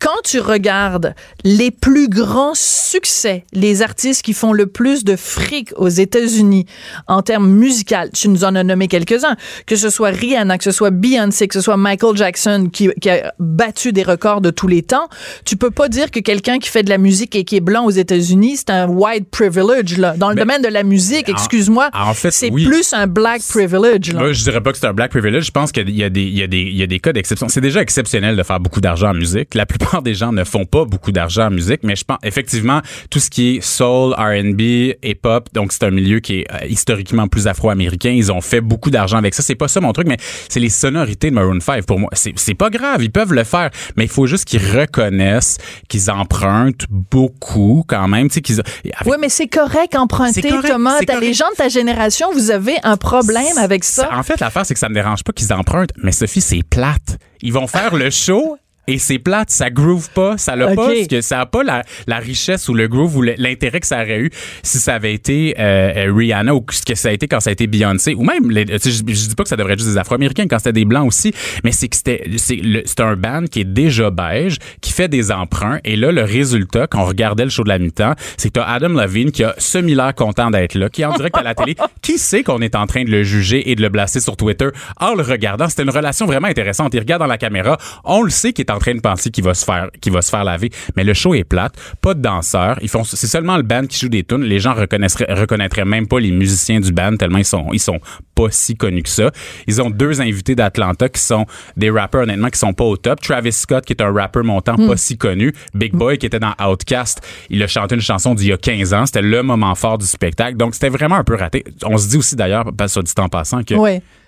Quand 0.00 0.22
tu 0.24 0.40
regardes 0.40 1.14
les 1.44 1.70
plus 1.70 2.08
grands 2.08 2.54
succès, 2.54 3.44
les 3.52 3.82
artistes 3.82 4.22
qui 4.22 4.32
font 4.32 4.52
le 4.52 4.66
plus 4.66 5.04
de 5.04 5.16
fric 5.16 5.72
aux 5.76 5.88
États-Unis 5.88 6.66
en 7.06 7.22
termes 7.22 7.48
musicaux, 7.48 7.94
tu 8.12 8.28
nous 8.28 8.44
en 8.44 8.54
as 8.54 8.64
nommé 8.64 8.88
quelques-uns, 8.88 9.36
que 9.66 9.76
ce 9.76 9.90
soit 9.90 10.10
Rihanna, 10.10 10.58
que 10.58 10.64
ce 10.64 10.72
soit 10.72 10.90
Beyoncé, 10.90 11.48
que 11.48 11.54
ce 11.54 11.60
soit 11.60 11.76
Michael 11.76 12.16
Jackson 12.16 12.68
qui, 12.72 12.88
qui 13.00 13.10
a 13.10 13.32
battu 13.38 13.92
des 13.92 14.02
records 14.02 14.40
de 14.40 14.50
tous 14.50 14.68
les 14.68 14.82
temps, 14.82 15.08
tu 15.44 15.56
peux 15.56 15.70
pas 15.70 15.88
dire 15.88 16.10
que 16.10 16.20
quelqu'un 16.20 16.58
qui 16.58 16.68
fait 16.68 16.82
de 16.82 16.90
la 16.90 16.98
musique 16.98 17.36
et 17.36 17.44
qui 17.44 17.56
est 17.56 17.60
blanc 17.60 17.84
aux 17.84 17.90
États-Unis, 17.90 18.56
c'est 18.56 18.70
un 18.70 18.88
white 18.88 19.03
privilege 19.30 19.98
là. 19.98 20.16
Dans 20.16 20.30
le 20.30 20.36
domaine 20.36 20.62
de 20.62 20.68
la 20.68 20.82
musique, 20.82 21.28
excuse-moi, 21.28 21.90
en 21.92 22.14
fait, 22.14 22.30
c'est 22.30 22.50
plus 22.50 22.92
un 22.92 23.06
black 23.06 23.42
privilege 23.48 24.12
là. 24.12 24.20
Moi, 24.20 24.32
je 24.32 24.42
dirais 24.42 24.60
pas 24.60 24.72
que 24.72 24.78
c'est 24.78 24.86
un 24.86 24.92
black 24.92 25.10
privilege. 25.10 25.44
Je 25.46 25.50
pense 25.50 25.72
qu'il 25.72 25.90
y 25.90 26.04
a 26.04 26.10
des 26.10 26.22
il 26.22 26.38
y 26.38 26.74
y 26.74 26.82
a 26.82 26.86
des 26.86 27.00
cas 27.00 27.12
d'exception. 27.12 27.48
C'est 27.48 27.60
déjà 27.60 27.80
exceptionnel 27.80 28.36
de 28.36 28.42
faire 28.42 28.60
beaucoup 28.60 28.80
d'argent 28.80 29.10
en 29.10 29.14
musique. 29.14 29.54
La 29.54 29.66
plupart 29.66 30.02
des 30.02 30.14
gens 30.14 30.32
ne 30.32 30.44
font 30.44 30.64
pas 30.64 30.84
beaucoup 30.84 31.12
d'argent 31.12 31.46
en 31.46 31.50
musique, 31.50 31.80
mais 31.82 31.96
je 31.96 32.04
pense 32.04 32.18
effectivement 32.22 32.80
tout 33.10 33.20
ce 33.20 33.30
qui 33.30 33.56
est 33.56 33.60
soul, 33.60 34.14
R&B, 34.14 34.94
hip-hop, 35.02 35.48
donc 35.52 35.72
c'est 35.72 35.84
un 35.84 35.90
milieu 35.90 36.20
qui 36.20 36.40
est 36.40 36.46
euh, 36.52 36.66
historiquement 36.68 37.28
plus 37.28 37.46
afro-américain. 37.46 38.10
Ils 38.10 38.32
ont 38.32 38.40
fait 38.40 38.60
beaucoup 38.60 38.90
d'argent 38.90 39.18
avec 39.18 39.34
ça. 39.34 39.42
C'est 39.42 39.54
pas 39.54 39.68
ça 39.68 39.80
mon 39.80 39.92
truc, 39.92 40.06
mais 40.06 40.16
c'est 40.48 40.60
les 40.60 40.68
sonorités 40.68 41.30
de 41.30 41.34
Maroon 41.34 41.60
5 41.60 41.84
pour 41.86 41.98
moi. 41.98 42.10
C'est 42.14 42.54
pas 42.54 42.70
grave, 42.70 43.02
ils 43.02 43.10
peuvent 43.10 43.32
le 43.32 43.44
faire, 43.44 43.70
mais 43.96 44.04
il 44.04 44.10
faut 44.10 44.26
juste 44.26 44.44
qu'ils 44.44 44.62
reconnaissent 44.64 45.58
qu'ils 45.88 46.10
empruntent 46.10 46.86
beaucoup 46.88 47.84
quand 47.86 48.08
même, 48.08 48.28
tu 48.28 48.34
sais 48.34 48.40
qu'ils 48.40 48.62
oui, 49.06 49.16
mais 49.18 49.28
c'est 49.28 49.46
correct 49.46 49.94
emprunter, 49.96 50.42
Thomas. 50.66 51.00
les 51.20 51.34
gens 51.34 51.48
de 51.50 51.56
ta 51.56 51.68
génération, 51.68 52.28
vous 52.32 52.50
avez 52.50 52.76
un 52.82 52.96
problème 52.96 53.58
avec 53.58 53.84
ça? 53.84 54.08
En 54.12 54.22
fait, 54.22 54.40
l'affaire, 54.40 54.66
c'est 54.66 54.74
que 54.74 54.80
ça 54.80 54.88
me 54.88 54.94
dérange 54.94 55.24
pas 55.24 55.32
qu'ils 55.32 55.52
empruntent, 55.52 55.92
mais 56.02 56.12
Sophie, 56.12 56.40
c'est 56.40 56.62
plate. 56.62 57.18
Ils 57.42 57.52
vont 57.52 57.66
faire 57.66 57.94
le 57.94 58.10
show 58.10 58.56
et 58.86 58.98
c'est 58.98 59.18
plate, 59.18 59.50
ça 59.50 59.70
groove 59.70 60.10
pas, 60.10 60.36
ça 60.36 60.56
l'a 60.56 60.68
pas, 60.68 60.88
parce 60.88 61.06
que 61.08 61.20
ça 61.20 61.40
a 61.40 61.46
pas 61.46 61.62
la, 61.62 61.82
la, 62.06 62.18
richesse 62.18 62.68
ou 62.68 62.74
le 62.74 62.88
groove 62.88 63.16
ou 63.16 63.22
l'intérêt 63.22 63.80
que 63.80 63.86
ça 63.86 64.02
aurait 64.02 64.20
eu 64.20 64.30
si 64.62 64.78
ça 64.78 64.94
avait 64.94 65.14
été 65.14 65.54
euh, 65.58 66.08
euh, 66.08 66.12
Rihanna 66.14 66.54
ou 66.54 66.64
ce 66.70 66.82
que 66.82 66.94
ça 66.94 67.08
a 67.08 67.12
été 67.12 67.26
quand 67.26 67.40
ça 67.40 67.50
a 67.50 67.52
été 67.52 67.66
Beyoncé 67.66 68.14
ou 68.14 68.24
même, 68.24 68.50
les, 68.50 68.66
je, 68.66 68.90
je, 68.90 69.02
dis 69.02 69.34
pas 69.34 69.42
que 69.42 69.48
ça 69.48 69.56
devrait 69.56 69.74
être 69.74 69.78
juste 69.78 69.92
des 69.92 69.98
Afro-Américains 69.98 70.46
quand 70.48 70.58
c'était 70.58 70.72
des 70.72 70.84
blancs 70.84 71.06
aussi, 71.06 71.32
mais 71.64 71.72
c'est 71.72 71.88
que 71.88 71.96
c'était 71.96 72.30
c'est 72.36 73.00
un 73.00 73.16
band 73.16 73.44
qui 73.50 73.60
est 73.60 73.64
déjà 73.64 74.10
beige, 74.10 74.58
qui 74.80 74.92
fait 74.92 75.08
des 75.08 75.32
emprunts 75.32 75.78
et 75.84 75.96
là 75.96 76.12
le 76.12 76.22
résultat 76.22 76.86
quand 76.86 77.02
on 77.02 77.06
regardait 77.06 77.44
le 77.44 77.50
show 77.50 77.64
de 77.64 77.68
la 77.68 77.78
mi-temps, 77.78 78.14
c'est 78.36 78.48
que 78.48 78.54
t'as 78.54 78.64
Adam 78.64 78.88
Levine 78.88 79.30
qui 79.30 79.44
a 79.44 79.54
semi-l'air 79.58 80.14
content 80.14 80.50
d'être 80.50 80.74
là, 80.74 80.88
qui 80.88 81.02
est 81.02 81.06
en 81.06 81.14
direct 81.14 81.36
à 81.36 81.42
la 81.42 81.54
télé, 81.54 81.76
qui 82.02 82.18
sait 82.18 82.42
qu'on 82.42 82.60
est 82.60 82.74
en 82.74 82.86
train 82.86 83.04
de 83.04 83.10
le 83.10 83.22
juger 83.22 83.70
et 83.70 83.74
de 83.74 83.82
le 83.82 83.88
blaster 83.88 84.20
sur 84.20 84.36
Twitter 84.36 84.68
en 85.00 85.14
le 85.14 85.22
regardant, 85.22 85.68
c'était 85.68 85.82
une 85.82 85.90
relation 85.90 86.26
vraiment 86.26 86.48
intéressante, 86.48 86.92
il 86.94 87.00
regarde 87.00 87.20
dans 87.20 87.26
la 87.26 87.38
caméra, 87.38 87.78
on 88.04 88.22
le 88.22 88.30
sait 88.30 88.52
qu'il 88.52 88.64
est 88.64 88.70
en 88.70 88.73
train 88.78 88.94
de 88.94 89.00
penser 89.00 89.30
qu'il 89.30 89.44
va 89.44 89.54
se 89.54 89.64
faire, 89.64 89.90
qu'il 90.00 90.12
va 90.12 90.22
se 90.22 90.30
faire 90.30 90.44
laver. 90.44 90.70
Mais 90.96 91.04
le 91.04 91.14
show 91.14 91.34
est 91.34 91.44
plate, 91.44 91.74
pas 92.00 92.14
de 92.14 92.20
danseurs. 92.20 92.78
Ils 92.82 92.88
font, 92.88 93.04
c'est 93.04 93.26
seulement 93.26 93.56
le 93.56 93.62
band 93.62 93.86
qui 93.86 93.98
joue 93.98 94.08
des 94.08 94.24
tunes. 94.24 94.42
Les 94.42 94.60
gens 94.60 94.74
reconnaîtraient, 94.74 95.32
reconnaîtraient 95.32 95.84
même 95.84 96.06
pas 96.06 96.18
les 96.18 96.30
musiciens 96.30 96.80
du 96.80 96.92
band 96.92 97.16
tellement 97.16 97.38
ils 97.38 97.44
sont, 97.44 97.66
ils 97.72 97.80
sont 97.80 98.00
pas 98.34 98.48
si 98.50 98.76
connus 98.76 99.02
que 99.02 99.08
ça. 99.08 99.30
Ils 99.66 99.80
ont 99.80 99.90
deux 99.90 100.20
invités 100.20 100.54
d'Atlanta 100.54 101.08
qui 101.08 101.20
sont 101.20 101.46
des 101.76 101.90
rappeurs 101.90 102.22
honnêtement 102.22 102.48
qui 102.48 102.58
sont 102.58 102.72
pas 102.72 102.84
au 102.84 102.96
top. 102.96 103.20
Travis 103.20 103.52
Scott 103.52 103.84
qui 103.84 103.92
est 103.92 104.02
un 104.02 104.12
rappeur 104.12 104.44
montant 104.44 104.76
pas 104.76 104.96
si 104.96 105.16
connu. 105.16 105.52
Big 105.74 105.92
Boy 105.92 106.18
qui 106.18 106.26
était 106.26 106.40
dans 106.40 106.54
Outcast. 106.60 107.20
Il 107.50 107.62
a 107.62 107.66
chanté 107.66 107.94
une 107.94 108.00
chanson 108.00 108.34
d'il 108.34 108.48
y 108.48 108.52
a 108.52 108.56
15 108.56 108.94
ans. 108.94 109.06
C'était 109.06 109.22
le 109.22 109.42
moment 109.42 109.74
fort 109.74 109.98
du 109.98 110.06
spectacle. 110.06 110.56
Donc 110.56 110.74
c'était 110.74 110.88
vraiment 110.88 111.16
un 111.16 111.24
peu 111.24 111.36
raté. 111.36 111.64
On 111.84 111.96
se 111.96 112.08
dit 112.08 112.16
aussi 112.16 112.36
d'ailleurs, 112.36 112.72
pas 112.76 112.88
sur 112.88 113.02
du 113.02 113.12
temps 113.12 113.28
passant, 113.28 113.62
que 113.62 113.74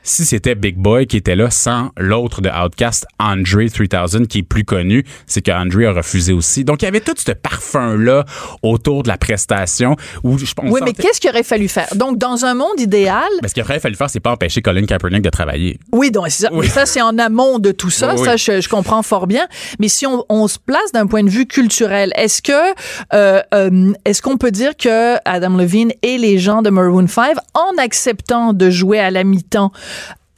si 0.07 0.25
c'était 0.25 0.55
Big 0.55 0.77
Boy 0.77 1.07
qui 1.07 1.17
était 1.17 1.35
là 1.35 1.51
sans 1.51 1.91
l'autre 1.99 2.41
de 2.41 2.49
Outcast, 2.49 3.07
Andre 3.19 3.69
3000, 3.69 4.29
qui 4.29 4.39
est 4.39 4.43
plus 4.43 4.65
connu, 4.65 5.05
c'est 5.27 5.43
que 5.43 5.51
Andre 5.51 5.89
a 5.89 5.93
refusé 5.93 6.33
aussi. 6.33 6.65
Donc, 6.65 6.83
il 6.83 6.85
y 6.85 6.89
avait 6.89 7.01
tout 7.01 7.15
ce 7.17 7.33
parfum-là 7.33 8.25
autour 8.63 9.03
de 9.03 9.09
la 9.09 9.19
prestation 9.19 9.97
où 10.23 10.39
je 10.39 10.55
pense. 10.55 10.71
Oui, 10.71 10.81
mais 10.85 10.93
qu'est-ce 10.93 11.21
qu'il 11.21 11.29
aurait 11.29 11.43
fallu 11.43 11.67
faire? 11.69 11.89
Donc, 11.97 12.19
dans 12.19 12.45
un 12.45 12.55
monde 12.55 12.79
idéal. 12.79 13.25
Mais 13.43 13.49
ce 13.49 13.55
qu'il 13.55 13.65
aurait 13.65 13.81
fallu 13.81 13.97
faire, 13.97 14.09
c'est 14.09 14.21
pas 14.21 14.31
empêcher 14.31 14.63
Colin 14.63 14.87
Kaepernick 14.87 15.23
de 15.23 15.31
travailler. 15.31 15.81
Oui, 15.93 16.13
donc, 16.13 16.31
ça, 16.31 16.51
ça 16.69 16.87
c'est 16.87 17.03
en 17.03 17.19
amont 17.19 17.59
de 17.59 17.73
tout 17.73 17.91
ça. 17.91 18.17
ça, 18.17 18.37
je, 18.37 18.69
comprends 18.69 19.03
fort 19.03 19.27
bien. 19.27 19.47
Mais 19.81 19.89
si 19.89 20.07
on, 20.07 20.47
se 20.47 20.59
place 20.65 20.93
d'un 20.93 21.09
point 21.09 21.25
de 21.25 21.31
vue 21.31 21.47
culturel, 21.47 22.13
est-ce 22.15 22.41
que, 22.41 22.53
euh, 23.13 23.43
euh, 23.53 23.93
est-ce 24.05 24.23
qu'on 24.23 24.37
peut 24.37 24.53
dire 24.53 24.77
que 24.77 25.17
Adam 25.25 25.57
Levine 25.57 25.91
et 26.03 26.19
les 26.19 26.39
gens 26.39 26.63
de 26.63 26.71
Maroon 26.71 27.09
5, 27.09 27.35
en 27.55 27.83
acceptant 27.83 28.53
de 28.53 28.71
jouer 28.71 29.01
à 29.01 29.11
la 29.11 29.25
mi-temps, 29.25 29.73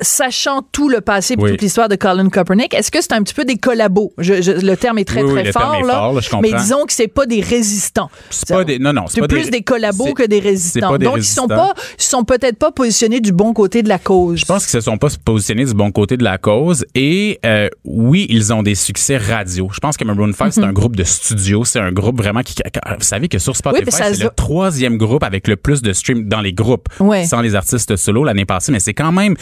sachant 0.01 0.63
tout 0.73 0.89
le 0.89 1.01
passé 1.01 1.35
et 1.35 1.37
toute 1.37 1.61
l'histoire 1.61 1.89
de 1.89 1.97
Colin 1.97 2.29
Kaepernick, 2.29 2.75
est-ce 2.75 2.91
que 2.91 3.01
c'est 3.01 3.13
un 3.13 3.23
petit 3.23 3.35
peu 3.35 3.45
des 3.45 3.57
collabos? 3.57 4.13
le 4.19 4.75
terme 4.75 4.99
est 4.99 5.05
très, 5.05 5.25
très 5.25 5.53
fort, 5.53 5.83
là, 5.85 6.13
mais 6.41 6.53
disons 6.53 6.85
que 6.87 6.93
c'est 6.93 7.09
pas 7.09 7.27
des 7.27 7.41
résistants. 7.41 8.11
C'est 8.31 8.49
pas 8.49 8.65
des, 8.65 8.79
non, 8.79 8.93
non, 8.93 9.05
c'est 9.09 9.27
plus 9.27 9.51
des, 9.51 9.63
collabos 9.63 10.15
que 10.15 10.25
des 10.25 10.41
résistants. 10.41 10.97
Donc, 10.99 11.19
ils 11.19 11.25
sont 11.25 11.49
pas, 11.49 11.75
ils 11.99 12.03
sont 12.03 12.25
peut-être 12.25 12.59
pas 12.59 12.73
positionnés 12.73 13.21
du 13.21 13.33
bon 13.33 13.53
côté 13.53 13.83
de 13.83 13.89
la 13.89 13.99
cause. 13.99 14.41
Je 14.41 14.45
pense 14.45 14.65
qu'ils 14.65 14.73
se 14.73 14.81
sont 14.81 14.99
pas 14.99 15.09
positionnés 15.25 15.65
du 15.65 15.75
bon 15.75 15.91
côté 15.91 16.17
de 16.17 16.25
la 16.25 16.39
cause 16.39 16.85
et 16.95 17.39
euh, 17.45 17.69
oui, 17.85 18.27
ils 18.29 18.53
ont 18.53 18.63
des 18.63 18.75
succès 18.75 19.17
radio. 19.17 19.69
Je 19.73 19.81
pense 19.81 19.97
que 19.97 20.05
Maroon 20.05 20.33
5, 20.33 20.53
c'est 20.53 20.61
mhm. 20.61 20.69
un 20.69 20.73
groupe 20.73 20.97
de 20.97 21.05
studio. 21.05 21.65
C'est 21.65 21.81
un 21.81 21.93
groupe 21.93 22.19
vraiment 22.19 22.43
qui, 22.43 22.55
vous 22.55 23.05
savez 23.05 23.29
que 23.29 23.39
sur 23.39 23.57
Spotify, 23.57 23.91
c'est 23.91 24.23
le 24.23 24.31
troisième 24.35 24.97
groupe 24.97 25.23
avec 25.23 25.49
le 25.49 25.57
plus 25.57 25.83
de 25.83 25.93
streams 25.93 26.29
dans 26.29 26.41
les 26.41 26.53
groupes, 26.53 26.89
sans 27.27 27.41
les 27.41 27.55
artistes 27.55 27.97
solo 27.97 28.25
l'année 28.25 28.45
passée, 28.45 28.73
mais 28.73 28.81
c'est 28.81 28.95
quand 28.95 29.13
même, 29.13 29.35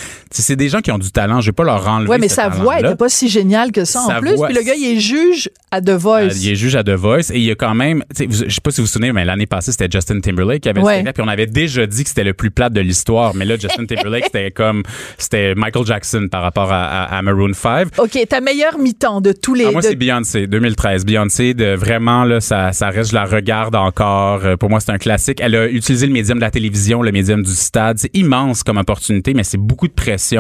c'est 0.47 0.57
des 0.57 0.69
gens 0.69 0.81
qui 0.81 0.93
ont 0.93 0.99
du 0.99 1.11
talent. 1.11 1.41
Je 1.41 1.47
vais 1.47 1.55
pas 1.55 1.65
leur 1.65 1.87
enlever. 1.89 2.09
Ouais, 2.09 2.19
mais 2.19 2.29
sa 2.29 2.49
voix 2.49 2.77
n'était 2.77 2.95
pas 2.95 3.09
si 3.09 3.29
géniale 3.29 3.73
que 3.73 3.85
ça 3.85 4.01
en 4.01 4.21
plus. 4.21 4.41
Puis 4.41 4.55
le 4.55 4.63
gars, 4.63 4.75
il 4.77 4.97
est 4.97 5.01
juge 5.01 5.51
à 5.71 5.81
The 5.81 5.91
Voice. 5.91 6.37
il 6.41 6.51
est 6.51 6.55
juge 6.55 6.77
à 6.77 6.85
The 6.85 6.91
Voice 6.91 7.31
et 7.33 7.39
il 7.39 7.43
y 7.43 7.51
a 7.51 7.55
quand 7.55 7.75
même, 7.75 8.05
je 8.19 8.49
sais 8.49 8.61
pas 8.63 8.71
si 8.71 8.81
vous 8.81 8.87
vous 8.87 8.93
souvenez, 8.93 9.13
mais 9.13 9.25
l'année 9.25 9.47
passée, 9.47 9.73
c'était 9.73 9.89
Justin 9.91 10.21
Timberlake 10.21 10.63
qui 10.63 10.69
avait 10.69 10.81
ouais. 10.81 11.03
puis 11.03 11.23
on 11.23 11.29
avait 11.29 11.47
déjà 11.47 11.87
dit 11.87 12.05
que 12.05 12.09
c'était 12.09 12.25
le 12.25 12.35
plus 12.35 12.51
plat 12.51 12.71
de 12.71 12.81
l'histoire. 12.81 13.35
Mais 13.35 13.45
là, 13.45 13.57
Justin 13.57 13.87
Timberlake, 13.87 14.25
c'était 14.27 14.51
comme, 14.51 14.83
c'était 15.19 15.55
Michael 15.55 15.87
Jackson 15.87 16.29
par 16.31 16.43
rapport 16.43 16.69
à, 16.71 17.21
Maroon 17.23 17.53
5. 17.53 17.89
OK, 17.99 18.19
ta 18.29 18.41
meilleure 18.41 18.79
mi-temps 18.79 19.21
de 19.21 19.33
tous 19.33 19.55
les. 19.55 19.67
Ah, 19.67 19.73
moi, 19.73 19.83
c'est 19.83 19.97
Beyoncé, 19.97 20.47
2013. 20.47 21.05
Beyoncé, 21.05 21.55
de 21.55 21.75
vraiment, 21.75 22.25
là, 22.25 22.41
ça, 22.41 22.73
ça 22.73 22.91
reste, 22.91 23.11
je 23.11 23.15
la 23.15 23.25
regarde 23.25 23.75
encore. 23.75 24.45
Euh, 24.45 24.57
pour 24.57 24.71
moi, 24.71 24.79
c'est 24.81 24.93
un 24.93 24.99
classique. 24.99 25.41
Elle 25.41 25.57
a 25.57 25.67
utilisé 25.67 26.07
le 26.07 26.13
médium 26.13 26.39
de 26.39 26.43
la 26.43 26.51
télévision, 26.51 27.03
le 27.03 27.11
médium 27.11 27.43
du 27.43 27.53
stade. 27.53 27.99
C'est 27.99 28.15
immense 28.15 28.63
comme 28.63 28.77
opportunité, 28.77 29.35
mais 29.35 29.43
c'est 29.43 29.59
beaucoup 29.59 29.89
de 29.89 29.93
pression. 29.93 30.36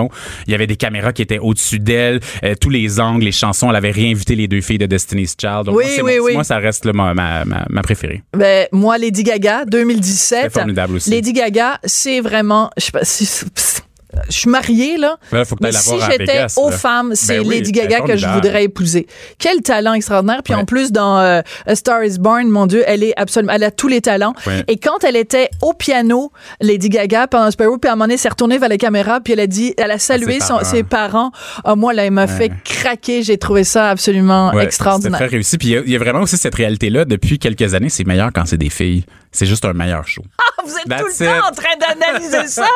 Il 0.46 0.52
y 0.52 0.54
avait 0.54 0.66
des 0.66 0.76
caméras 0.76 1.12
qui 1.12 1.22
étaient 1.22 1.38
au-dessus 1.38 1.78
d'elle, 1.78 2.20
euh, 2.44 2.54
tous 2.60 2.70
les 2.70 3.00
angles, 3.00 3.24
les 3.24 3.32
chansons. 3.32 3.70
Elle 3.70 3.76
avait 3.76 3.90
réinvité 3.90 4.34
les 4.34 4.48
deux 4.48 4.60
filles 4.60 4.78
de 4.78 4.86
Destiny's 4.86 5.34
Child. 5.38 5.68
oui, 5.68 5.84
moi, 5.98 6.04
oui, 6.04 6.18
oui. 6.20 6.34
moi, 6.34 6.44
ça 6.44 6.58
reste 6.58 6.86
ma, 6.86 7.14
ma, 7.14 7.44
ma, 7.44 7.82
préférée. 7.82 8.22
Ben, 8.36 8.66
moi, 8.72 8.98
Lady 8.98 9.22
Gaga, 9.22 9.64
2017. 9.64 10.38
C'est 10.44 10.50
formidable 10.50 10.96
aussi. 10.96 11.10
Lady 11.10 11.32
Gaga, 11.32 11.78
c'est 11.84 12.20
vraiment, 12.20 12.70
je 12.76 12.84
sais 12.84 12.92
pas, 12.92 13.04
je 14.28 14.38
suis 14.38 14.50
mariée, 14.50 14.96
là. 14.96 15.16
Ben, 15.32 15.44
faut 15.44 15.56
que 15.56 15.64
mais 15.64 15.72
si 15.72 15.94
j'étais 16.08 16.46
aux 16.56 16.70
femmes, 16.70 17.12
c'est 17.14 17.40
ben 17.40 17.48
Lady 17.48 17.72
Gaga 17.72 18.00
que 18.00 18.16
je 18.16 18.26
voudrais 18.26 18.64
épouser. 18.64 19.06
Quel 19.38 19.62
talent 19.62 19.94
extraordinaire. 19.94 20.42
Puis 20.42 20.54
en 20.54 20.64
plus, 20.64 20.92
dans 20.92 21.18
euh, 21.18 21.40
A 21.66 21.74
Star 21.74 22.04
is 22.04 22.18
Born, 22.18 22.48
mon 22.48 22.66
Dieu, 22.66 22.84
elle 22.86 23.02
est 23.02 23.14
absolument, 23.16 23.52
elle 23.52 23.64
a 23.64 23.70
tous 23.70 23.88
les 23.88 24.00
talents. 24.00 24.34
Et 24.68 24.76
quand 24.76 25.04
elle 25.04 25.16
était 25.16 25.50
au 25.62 25.72
piano, 25.72 26.32
Lady 26.60 26.88
Gaga, 26.88 27.26
pendant 27.26 27.50
Sparrow, 27.50 27.78
puis 27.78 27.88
à 27.88 27.92
un 27.92 27.96
moment 27.96 28.04
donné, 28.04 28.16
s'est 28.16 28.28
retournée 28.28 28.58
vers 28.58 28.68
la 28.68 28.78
caméra, 28.78 29.20
puis 29.20 29.32
elle 29.32 29.40
a 29.40 29.46
dit, 29.46 29.74
elle 29.76 29.90
a 29.90 29.98
salué 29.98 30.40
ses, 30.40 30.46
son, 30.46 30.60
ses 30.62 30.82
parents. 30.82 31.32
Ah, 31.64 31.74
moi, 31.74 31.92
là, 31.92 32.04
elle 32.04 32.12
m'a 32.12 32.26
fait 32.26 32.52
craquer. 32.64 33.22
J'ai 33.22 33.38
trouvé 33.38 33.64
ça 33.64 33.90
absolument 33.90 34.52
extraordinaire. 34.58 35.18
C'est 35.18 35.26
très 35.26 35.34
réussi. 35.34 35.58
Puis 35.58 35.68
il 35.84 35.90
y, 35.90 35.96
a 35.96 35.98
vraiment 35.98 36.20
aussi 36.20 36.36
cette 36.36 36.54
réalité-là. 36.54 37.04
Depuis 37.04 37.38
quelques 37.38 37.74
années, 37.74 37.88
c'est 37.88 38.04
meilleur 38.04 38.30
quand 38.32 38.46
c'est 38.46 38.58
des 38.58 38.70
filles. 38.70 39.04
C'est 39.32 39.46
juste 39.46 39.64
un 39.64 39.72
meilleur 39.72 40.06
show. 40.06 40.22
Ah, 40.38 40.42
vous 40.66 40.76
êtes 40.76 40.98
tout 40.98 41.06
le 41.06 41.26
temps 41.26 41.48
en 41.48 41.52
train 41.52 41.76
d'analyser 41.80 42.46
ça. 42.48 42.68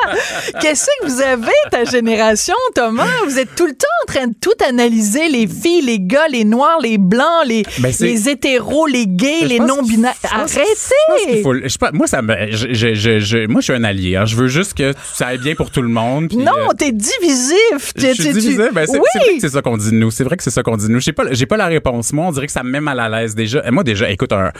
Qu'est-ce 0.61 0.87
que 0.87 1.06
vous 1.06 1.20
avez, 1.20 1.52
ta 1.70 1.85
génération, 1.85 2.54
Thomas? 2.75 3.06
Vous 3.26 3.38
êtes 3.38 3.54
tout 3.54 3.66
le 3.66 3.75
temps 3.75 3.87
en 4.04 4.12
train 4.12 4.26
de 4.28 4.35
tout 4.40 4.64
analyser, 4.66 5.28
les 5.28 5.47
filles, 5.47 5.82
les 5.82 6.00
gars, 6.00 6.28
les 6.28 6.44
noirs, 6.44 6.78
les 6.80 6.99
blancs, 6.99 7.44
les, 7.47 7.64
ben, 7.78 7.92
les 8.00 8.28
hétéros, 8.28 8.87
les 8.87 9.06
gays, 9.06 9.47
les 9.47 9.61
non-binaires. 9.61 10.14
Arrêtez! 10.30 10.64
moi, 11.92 12.06
ça 12.06 12.23
me, 12.23 12.35
je, 12.50 12.94
je, 12.94 13.18
je, 13.18 13.47
moi, 13.47 13.61
je 13.61 13.64
suis 13.64 13.73
un 13.73 13.85
allié. 13.85 14.16
Hein. 14.16 14.25
Je 14.25 14.37
veux 14.37 14.49
juste 14.49 14.75
que 14.75 14.92
ça 15.14 15.28
aille 15.28 15.38
bien 15.38 15.54
pour 15.54 15.70
tout 15.70 15.82
le 15.82 15.88
monde. 15.88 16.32
non, 16.32 16.52
euh, 16.52 16.73
t'es 16.76 16.92
divisif. 16.92 17.92
Je 17.97 18.12
suis 18.12 18.32
divisif. 18.32 18.56
Ben, 18.73 18.87
c'est, 18.87 18.99
oui. 18.99 19.06
vrai 19.14 19.35
que 19.35 19.40
c'est 19.40 19.49
ça 19.49 19.62
qu'on 19.62 19.76
dit 19.76 19.90
de 19.90 19.97
nous. 19.97 20.11
C'est 20.11 20.25
vrai 20.25 20.37
que 20.37 20.42
c'est 20.42 20.50
ça 20.50 20.62
qu'on 20.62 20.76
dit 20.76 20.87
de 20.87 20.92
nous. 20.92 21.00
J'ai 21.00 21.12
pas, 21.12 21.25
j'ai 21.30 21.47
pas 21.47 21.56
la 21.56 21.66
réponse. 21.66 22.12
Moi, 22.12 22.26
on 22.26 22.32
dirait 22.32 22.47
que 22.47 22.52
ça 22.52 22.62
me 22.62 22.70
met 22.70 22.80
mal 22.80 23.00
à 23.00 23.09
l'aise 23.09 23.35
déjà. 23.35 23.62
Moi, 23.70 23.85
déjà, 23.85 24.11
écoute, 24.11 24.32
un, 24.32 24.52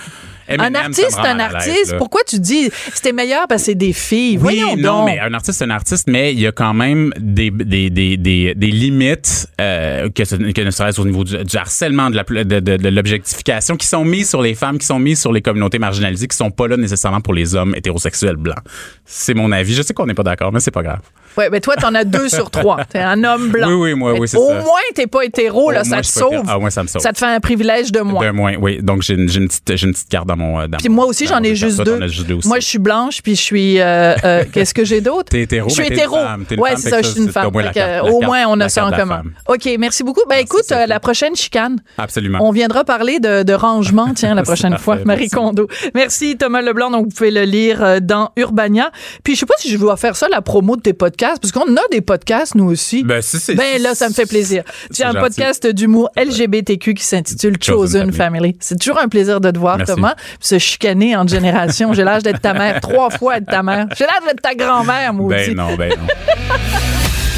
un 0.59 0.75
artiste, 0.75 1.19
un 1.19 1.38
artiste. 1.38 1.97
Pourquoi 1.99 2.23
tu 2.26 2.38
dis 2.38 2.71
c'était 2.92 3.12
meilleur 3.12 3.47
parce 3.49 3.62
que 3.62 3.66
c'est 3.66 3.75
des 3.75 3.92
filles? 3.92 4.38
Oui, 4.38 4.62
non, 4.78 5.04
mais 5.04 5.19
un 5.19 5.33
artiste, 5.35 5.59
c'est 5.59 5.64
un 5.64 5.71
artiste, 5.71 6.09
mais 6.09 6.33
il 6.33 6.40
y 6.40 6.47
a 6.47 6.52
quand 6.52 6.75
même 6.75 7.12
des, 7.19 7.50
des, 7.50 7.90
des, 7.90 8.16
des, 8.16 8.54
des 8.54 8.66
limites, 8.66 9.49
euh, 9.61 10.09
que, 10.11 10.52
que 10.52 10.61
ne 10.62 10.71
serait-ce 10.71 11.00
au 11.00 11.04
niveau 11.04 11.25
du, 11.25 11.37
harcèlement, 11.57 12.11
de, 12.11 12.16
la, 12.16 12.45
de, 12.45 12.61
de, 12.61 12.88
l'objectification, 12.88 13.76
qui 13.76 13.87
sont 13.87 14.04
mises 14.04 14.28
sur 14.28 14.42
les 14.42 14.54
femmes, 14.54 14.78
qui 14.78 14.87
sont 14.87 14.99
mises 14.99 15.21
sur 15.21 15.33
les 15.33 15.42
communautés 15.42 15.78
marginalisées, 15.78 16.28
qui 16.28 16.37
sont 16.37 16.50
pas 16.50 16.69
là 16.69 16.76
nécessairement 16.76 17.21
pour 17.21 17.35
les 17.35 17.54
hommes 17.54 17.75
hétérosexuels 17.75 18.37
blancs. 18.37 18.62
C'est 19.04 19.35
mon 19.35 19.52
avis. 19.52 19.75
Je 19.75 19.83
sais 19.83 19.95
qu'on 19.95 20.07
n'est 20.07 20.14
pas 20.14 20.23
d'accord, 20.23 20.52
mais 20.52 20.61
c'est 20.61 20.71
pas 20.71 20.83
grave. 20.83 21.00
Oui, 21.37 21.44
mais 21.50 21.60
toi, 21.60 21.76
t'en 21.76 21.94
as 21.94 22.04
deux 22.04 22.28
sur 22.28 22.50
trois. 22.50 22.84
T'es 22.88 22.99
un 22.99 23.22
homme 23.25 23.50
blanc. 23.50 23.68
Oui, 23.68 23.75
oui, 23.75 23.94
moi, 23.94 24.12
oui, 24.14 24.28
c'est 24.28 24.37
ça. 24.37 24.42
Au 24.42 24.52
moins, 24.52 24.80
t'es 24.94 25.06
pas 25.06 25.25
hétéro, 25.25 25.70
là, 25.70 25.84
ça 25.84 26.00
te 26.00 26.06
sauve. 26.06 26.44
Ah, 26.46 26.58
ouais, 26.58 26.70
ça 26.70 26.82
me 26.82 26.88
sauve. 26.88 27.02
Ça 27.02 27.12
te 27.12 27.18
fait 27.18 27.26
un 27.26 27.40
privilège 27.40 27.92
de 27.92 28.00
moins. 28.00 28.26
De 28.26 28.30
moins, 28.30 28.54
oui. 28.56 28.78
Donc, 28.82 29.02
j'ai 29.02 29.14
une, 29.14 29.30
une, 29.30 29.49
petite, 29.49 29.82
une 29.82 29.92
petite 29.92 30.08
carte 30.08 30.26
dans 30.26 30.37
mon. 30.37 30.66
Dans 30.66 30.78
puis 30.78 30.88
moi 30.88 31.06
aussi, 31.06 31.26
j'en 31.26 31.42
ai 31.42 31.54
juste 31.54 31.82
deux. 31.82 31.99
Moi, 32.44 32.60
je 32.60 32.66
suis 32.66 32.78
blanche, 32.78 33.22
puis 33.22 33.37
je 33.37 33.40
suis. 33.40 33.80
Euh, 33.80 34.14
euh, 34.25 34.44
Qu'est-ce 34.52 34.75
que 34.75 34.84
j'ai 34.84 35.00
d'autre? 35.00 35.30
T'es 35.30 35.42
hétéro. 35.42 35.68
Je 35.68 35.75
suis 35.75 35.87
hétéro. 35.87 36.16
Oui, 36.58 36.70
c'est 36.76 36.90
ça, 36.90 37.02
je 37.02 37.08
suis 37.08 37.20
une 37.22 37.30
femme. 37.30 37.46
Au 37.46 38.20
moins, 38.20 38.44
on 38.49 38.60
a 38.60 38.68
ça 38.68 38.87
en 38.87 38.92
commun. 38.92 39.22
OK, 39.49 39.68
merci 39.78 40.02
beaucoup. 40.02 40.22
Ben, 40.28 40.38
écoute, 40.38 40.70
la 40.70 41.00
prochaine 41.00 41.37
chicane. 41.37 41.80
Absolument. 41.99 42.38
On 42.40 42.50
viendra 42.50 42.84
parler 42.84 43.20
de 43.20 43.52
rangement, 43.52 44.08
tiens, 44.14 44.34
la 44.34 44.42
prochaine 44.42 44.78
fois. 44.78 44.99
Marie 45.04 45.28
Kondo. 45.28 45.68
Merci, 45.94 46.37
Thomas 46.37 46.62
Leblanc. 46.62 46.90
Donc, 46.90 47.06
vous 47.06 47.14
pouvez 47.14 47.30
le 47.30 47.42
lire 47.42 47.82
euh, 47.82 48.00
dans 48.00 48.30
Urbania. 48.37 48.90
Puis, 49.25 49.34
je 49.34 49.40
sais 49.40 49.46
pas 49.46 49.54
si 49.58 49.70
je 49.70 49.76
vais 49.76 49.96
faire 49.96 50.16
ça, 50.16 50.28
la 50.28 50.40
promo 50.40 50.76
de 50.76 50.82
tes 50.82 50.92
podcasts, 50.92 51.19
parce 51.20 51.52
qu'on 51.52 51.76
a 51.76 51.80
des 51.90 52.00
podcast, 52.00 52.54
nous 52.54 52.70
aussi. 52.70 53.04
Ben, 53.04 53.20
c'est, 53.22 53.54
ben 53.54 53.80
là, 53.82 53.94
ça 53.94 54.08
me 54.08 54.14
fait 54.14 54.26
plaisir. 54.26 54.62
Tu 54.94 55.02
as 55.02 55.10
un 55.10 55.14
podcast 55.14 55.66
d'humour 55.66 56.10
LGBTQ 56.16 56.94
qui 56.94 57.04
s'intitule 57.04 57.56
Chosen, 57.62 58.12
Family. 58.12 58.56
C'est 58.60 58.78
toujours 58.78 58.98
un 58.98 59.08
plaisir 59.08 59.40
de 59.40 59.50
te 59.50 59.58
voir, 59.58 59.78
Thomas. 59.84 60.14
Se 60.40 60.58
chicaner 60.58 61.16
en 61.16 61.26
génération. 61.26 61.92
J'ai 61.92 62.04
l'âge 62.04 62.22
d'être 62.22 62.40
ta 62.40 62.54
mère. 62.54 62.80
Trois 62.80 63.10
fois 63.10 63.36
être 63.38 63.46
ta 63.46 63.62
mère. 63.62 63.86
J'ai 63.96 64.04
l'âge 64.04 64.24
d'être 64.26 64.42
ta 64.42 64.54
grand-mère, 64.54 65.12
moi 65.12 65.30
ben 65.30 65.54
non, 65.54 65.76
ben 65.76 65.90
non. 65.90 66.06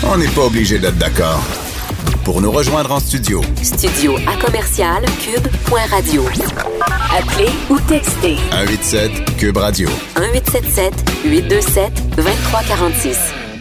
On 0.13 0.17
n'est 0.17 0.29
pas 0.29 0.43
obligé 0.43 0.79
d'être 0.79 0.99
d'accord. 0.99 1.43
Pour 2.25 2.41
nous 2.41 2.51
rejoindre 2.51 2.93
en 2.93 3.01
studio. 3.01 3.41
Studio 3.63 4.17
à 4.29 4.37
commercial 4.45 5.03
cube.radio. 5.21 6.25
Appelez 7.17 7.51
ou 7.69 7.79
textez. 7.81 8.37
187 8.51 9.37
cube 9.37 9.57
radio. 9.57 9.89
1877 10.17 10.93
827 11.25 12.17
2346. 12.17 13.52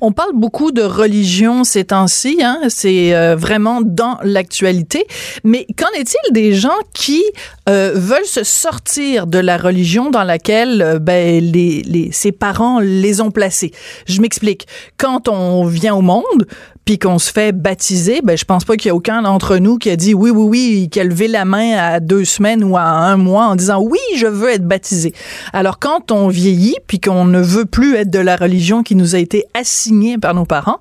On 0.00 0.12
parle 0.12 0.32
beaucoup 0.34 0.72
de 0.72 0.82
religion 0.82 1.64
ces 1.64 1.84
temps-ci, 1.84 2.38
hein? 2.42 2.58
c'est 2.68 3.14
euh, 3.14 3.36
vraiment 3.36 3.80
dans 3.82 4.18
l'actualité. 4.22 5.06
Mais 5.44 5.66
qu'en 5.76 5.90
est-il 5.98 6.32
des 6.32 6.52
gens 6.52 6.68
qui 6.94 7.22
euh, 7.68 7.92
veulent 7.94 8.24
se 8.24 8.44
sortir 8.44 9.26
de 9.26 9.38
la 9.38 9.56
religion 9.56 10.10
dans 10.10 10.24
laquelle 10.24 10.82
euh, 10.82 10.98
ben, 10.98 11.42
les, 11.42 11.82
les, 11.82 12.12
ses 12.12 12.32
parents 12.32 12.80
les 12.80 13.20
ont 13.20 13.30
placés? 13.30 13.72
Je 14.06 14.20
m'explique. 14.20 14.66
Quand 14.96 15.28
on 15.28 15.64
vient 15.64 15.94
au 15.94 16.02
monde, 16.02 16.46
puis 16.90 16.98
qu'on 16.98 17.20
se 17.20 17.30
fait 17.30 17.52
baptiser, 17.52 18.20
ben 18.20 18.36
je 18.36 18.44
pense 18.44 18.64
pas 18.64 18.74
qu'il 18.74 18.88
y 18.88 18.90
a 18.90 18.96
aucun 18.96 19.22
d'entre 19.22 19.58
nous 19.58 19.78
qui 19.78 19.90
a 19.90 19.94
dit 19.94 20.12
oui, 20.12 20.30
oui, 20.30 20.48
oui, 20.48 20.88
qui 20.90 20.98
a 20.98 21.04
levé 21.04 21.28
la 21.28 21.44
main 21.44 21.76
à 21.76 22.00
deux 22.00 22.24
semaines 22.24 22.64
ou 22.64 22.76
à 22.76 22.82
un 22.82 23.16
mois 23.16 23.44
en 23.44 23.54
disant 23.54 23.80
oui, 23.80 24.00
je 24.16 24.26
veux 24.26 24.50
être 24.50 24.66
baptisé. 24.66 25.14
Alors 25.52 25.78
quand 25.78 26.10
on 26.10 26.26
vieillit, 26.26 26.74
puis 26.88 26.98
qu'on 26.98 27.26
ne 27.26 27.40
veut 27.40 27.64
plus 27.64 27.94
être 27.94 28.10
de 28.10 28.18
la 28.18 28.34
religion 28.34 28.82
qui 28.82 28.96
nous 28.96 29.14
a 29.14 29.20
été 29.20 29.44
assignée 29.54 29.60
assigné 29.70 30.18
par 30.18 30.34
nos 30.34 30.46
parents, 30.46 30.80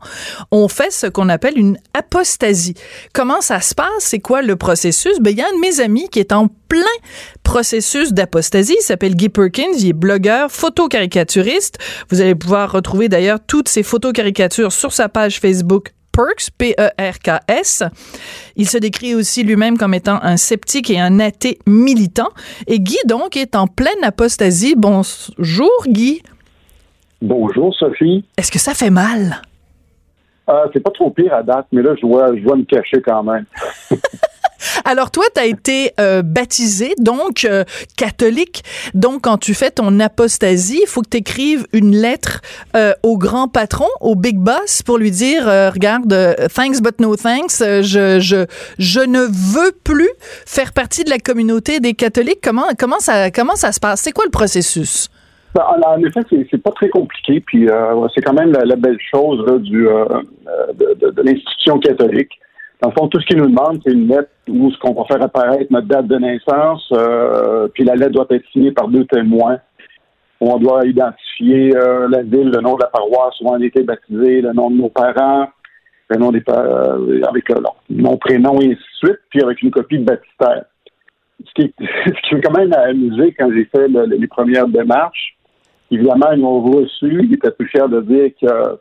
on 0.49 0.67
fait 0.67 0.91
ce 0.91 1.05
qu'on 1.05 1.29
appelle 1.29 1.59
une 1.59 1.77
apostasie. 1.93 2.73
Comment 3.13 3.41
ça 3.41 3.61
se 3.61 3.75
passe? 3.75 3.85
C'est 3.99 4.17
quoi 4.17 4.41
le 4.41 4.55
processus? 4.55 5.19
Ben, 5.21 5.29
il 5.29 5.37
y 5.37 5.41
a 5.43 5.45
un 5.45 5.55
de 5.55 5.61
mes 5.61 5.79
amis 5.79 6.09
qui 6.09 6.17
est 6.17 6.31
en 6.31 6.47
plein 6.69 6.81
processus 7.43 8.13
d'apostasie. 8.13 8.75
Il 8.79 8.83
s'appelle 8.83 9.15
Guy 9.15 9.29
Perkins. 9.29 9.75
Il 9.77 9.89
est 9.89 9.93
blogueur, 9.93 10.49
photo-caricaturiste. 10.49 11.77
Vous 12.09 12.19
allez 12.19 12.33
pouvoir 12.33 12.71
retrouver 12.71 13.09
d'ailleurs 13.09 13.37
toutes 13.45 13.69
ses 13.69 13.83
photos 13.83 14.11
caricatures 14.11 14.71
sur 14.71 14.91
sa 14.91 15.07
page 15.07 15.39
Facebook 15.39 15.93
Perks, 16.19 16.49
P-E-R-K-S. 16.57 17.83
Il 18.57 18.67
se 18.67 18.77
décrit 18.77 19.15
aussi 19.15 19.43
lui-même 19.43 19.77
comme 19.77 19.93
étant 19.93 20.19
un 20.21 20.35
sceptique 20.35 20.89
et 20.89 20.99
un 20.99 21.21
athée 21.21 21.59
militant. 21.65 22.27
Et 22.67 22.81
Guy, 22.81 22.97
donc, 23.07 23.37
est 23.37 23.55
en 23.55 23.67
pleine 23.67 24.03
apostasie. 24.03 24.75
Bonjour, 24.75 25.71
Guy. 25.87 26.21
Bonjour, 27.21 27.73
Sophie. 27.73 28.25
Est-ce 28.37 28.51
que 28.51 28.59
ça 28.59 28.73
fait 28.73 28.89
mal? 28.89 29.41
Euh, 30.49 30.65
c'est 30.73 30.81
pas 30.81 30.91
trop 30.91 31.09
pire 31.09 31.33
à 31.33 31.43
date, 31.43 31.67
mais 31.71 31.81
là, 31.81 31.95
je 31.95 32.01
dois, 32.01 32.35
je 32.35 32.41
dois 32.41 32.57
me 32.57 32.65
cacher 32.65 33.01
quand 33.01 33.23
même. 33.23 33.45
Alors 34.89 35.11
toi, 35.11 35.23
tu 35.35 35.39
as 35.39 35.45
été 35.45 35.91
euh, 35.99 36.23
baptisé, 36.23 36.95
donc 36.97 37.45
euh, 37.45 37.63
catholique. 37.95 38.63
Donc 38.95 39.21
quand 39.25 39.37
tu 39.37 39.53
fais 39.53 39.69
ton 39.69 39.99
apostasie, 39.99 40.79
il 40.81 40.87
faut 40.87 41.03
que 41.03 41.09
tu 41.11 41.17
écrives 41.17 41.67
une 41.73 41.95
lettre 41.95 42.41
euh, 42.75 42.93
au 43.03 43.19
grand 43.19 43.47
patron, 43.47 43.85
au 44.01 44.15
big 44.15 44.39
boss, 44.39 44.81
pour 44.81 44.97
lui 44.97 45.11
dire, 45.11 45.43
regarde, 45.45 46.11
thanks 46.55 46.81
but 46.81 46.99
no 46.99 47.15
thanks, 47.15 47.59
je, 47.59 48.17
je, 48.19 48.47
je 48.79 48.99
ne 49.01 49.19
veux 49.19 49.73
plus 49.83 50.09
faire 50.47 50.73
partie 50.73 51.03
de 51.03 51.11
la 51.11 51.19
communauté 51.19 51.79
des 51.79 51.93
catholiques. 51.93 52.39
Comment, 52.43 52.69
comment, 52.75 52.99
ça, 52.99 53.29
comment 53.29 53.55
ça 53.55 53.71
se 53.71 53.79
passe? 53.79 54.01
C'est 54.01 54.11
quoi 54.11 54.25
le 54.25 54.31
processus? 54.31 55.07
Ben, 55.53 55.65
en, 55.85 56.01
effet, 56.01 56.21
c'est 56.49 56.63
pas 56.63 56.71
très 56.71 56.89
compliqué, 56.89 57.41
puis 57.41 57.67
c'est 58.15 58.21
quand 58.21 58.33
même 58.33 58.53
la, 58.53 58.75
belle 58.75 58.97
chose 59.11 59.61
du, 59.61 59.83
de, 59.83 61.11
de 61.11 61.21
l'institution 61.21 61.77
catholique. 61.77 62.31
Dans 62.81 62.89
le 62.89 62.93
fond, 62.97 63.07
tout 63.09 63.19
ce 63.19 63.25
qu'ils 63.25 63.37
nous 63.37 63.49
demandent, 63.49 63.81
c'est 63.85 63.91
une 63.91 64.07
lettre 64.07 64.29
où 64.47 64.71
ce 64.71 64.77
qu'on 64.79 64.93
va 64.93 65.03
faire 65.05 65.21
apparaître 65.21 65.69
notre 65.69 65.87
date 65.87 66.07
de 66.07 66.17
naissance, 66.17 66.87
euh, 66.93 67.67
puis 67.73 67.83
la 67.83 67.95
lettre 67.95 68.13
doit 68.13 68.27
être 68.29 68.47
signée 68.51 68.71
par 68.71 68.87
deux 68.87 69.05
témoins. 69.05 69.57
On 70.39 70.57
doit 70.57 70.85
identifier 70.85 71.75
euh, 71.75 72.07
la 72.07 72.21
ville, 72.21 72.49
le 72.49 72.61
nom 72.61 72.75
de 72.75 72.81
la 72.81 72.87
paroisse 72.87 73.35
où 73.41 73.49
on 73.49 73.59
a 73.59 73.65
été 73.65 73.83
baptisé, 73.83 74.41
le 74.41 74.53
nom 74.53 74.71
de 74.71 74.77
nos 74.77 74.87
parents, 74.87 75.49
le 76.09 76.17
nom 76.17 76.31
des 76.31 76.41
euh, 76.47 77.21
avec 77.27 77.49
le 77.49 77.61
nom, 77.89 78.15
prénom 78.15 78.61
et 78.61 78.67
ainsi 78.67 78.75
de 78.75 79.07
suite, 79.07 79.19
puis 79.29 79.43
avec 79.43 79.61
une 79.61 79.71
copie 79.71 79.99
de 79.99 80.05
baptistère. 80.05 80.63
Ce 81.45 81.51
qui, 81.55 81.73
ce 81.79 82.29
qui 82.29 82.35
m'a 82.35 82.41
quand 82.41 82.57
même 82.57 82.73
amusé 82.73 83.35
quand 83.37 83.51
j'ai 83.51 83.65
fait 83.65 83.89
les 83.89 84.27
premières 84.27 84.69
démarches, 84.69 85.35
évidemment, 85.91 86.31
ils 86.31 86.39
m'ont 86.39 86.61
reçu, 86.61 87.25
ils 87.25 87.33
étaient 87.33 87.51
plus 87.51 87.67
fiers 87.67 87.89
de 87.89 87.99
dire 88.01 88.31
que 88.41 88.79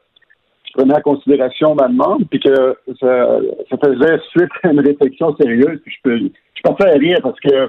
je 0.68 0.72
prenais 0.74 0.94
en 0.94 1.00
considération 1.00 1.74
ma 1.74 1.88
demande, 1.88 2.24
puis 2.30 2.40
que 2.40 2.76
ça, 3.00 3.38
ça, 3.70 3.76
faisait 3.82 4.18
suite 4.30 4.50
à 4.62 4.70
une 4.70 4.80
réflexion 4.80 5.34
sérieuse. 5.36 5.80
Puis 5.84 5.94
je 5.96 6.02
peux, 6.02 6.18
je 6.18 6.84
faire 6.84 6.98
rire 6.98 7.18
parce 7.22 7.40
que 7.40 7.68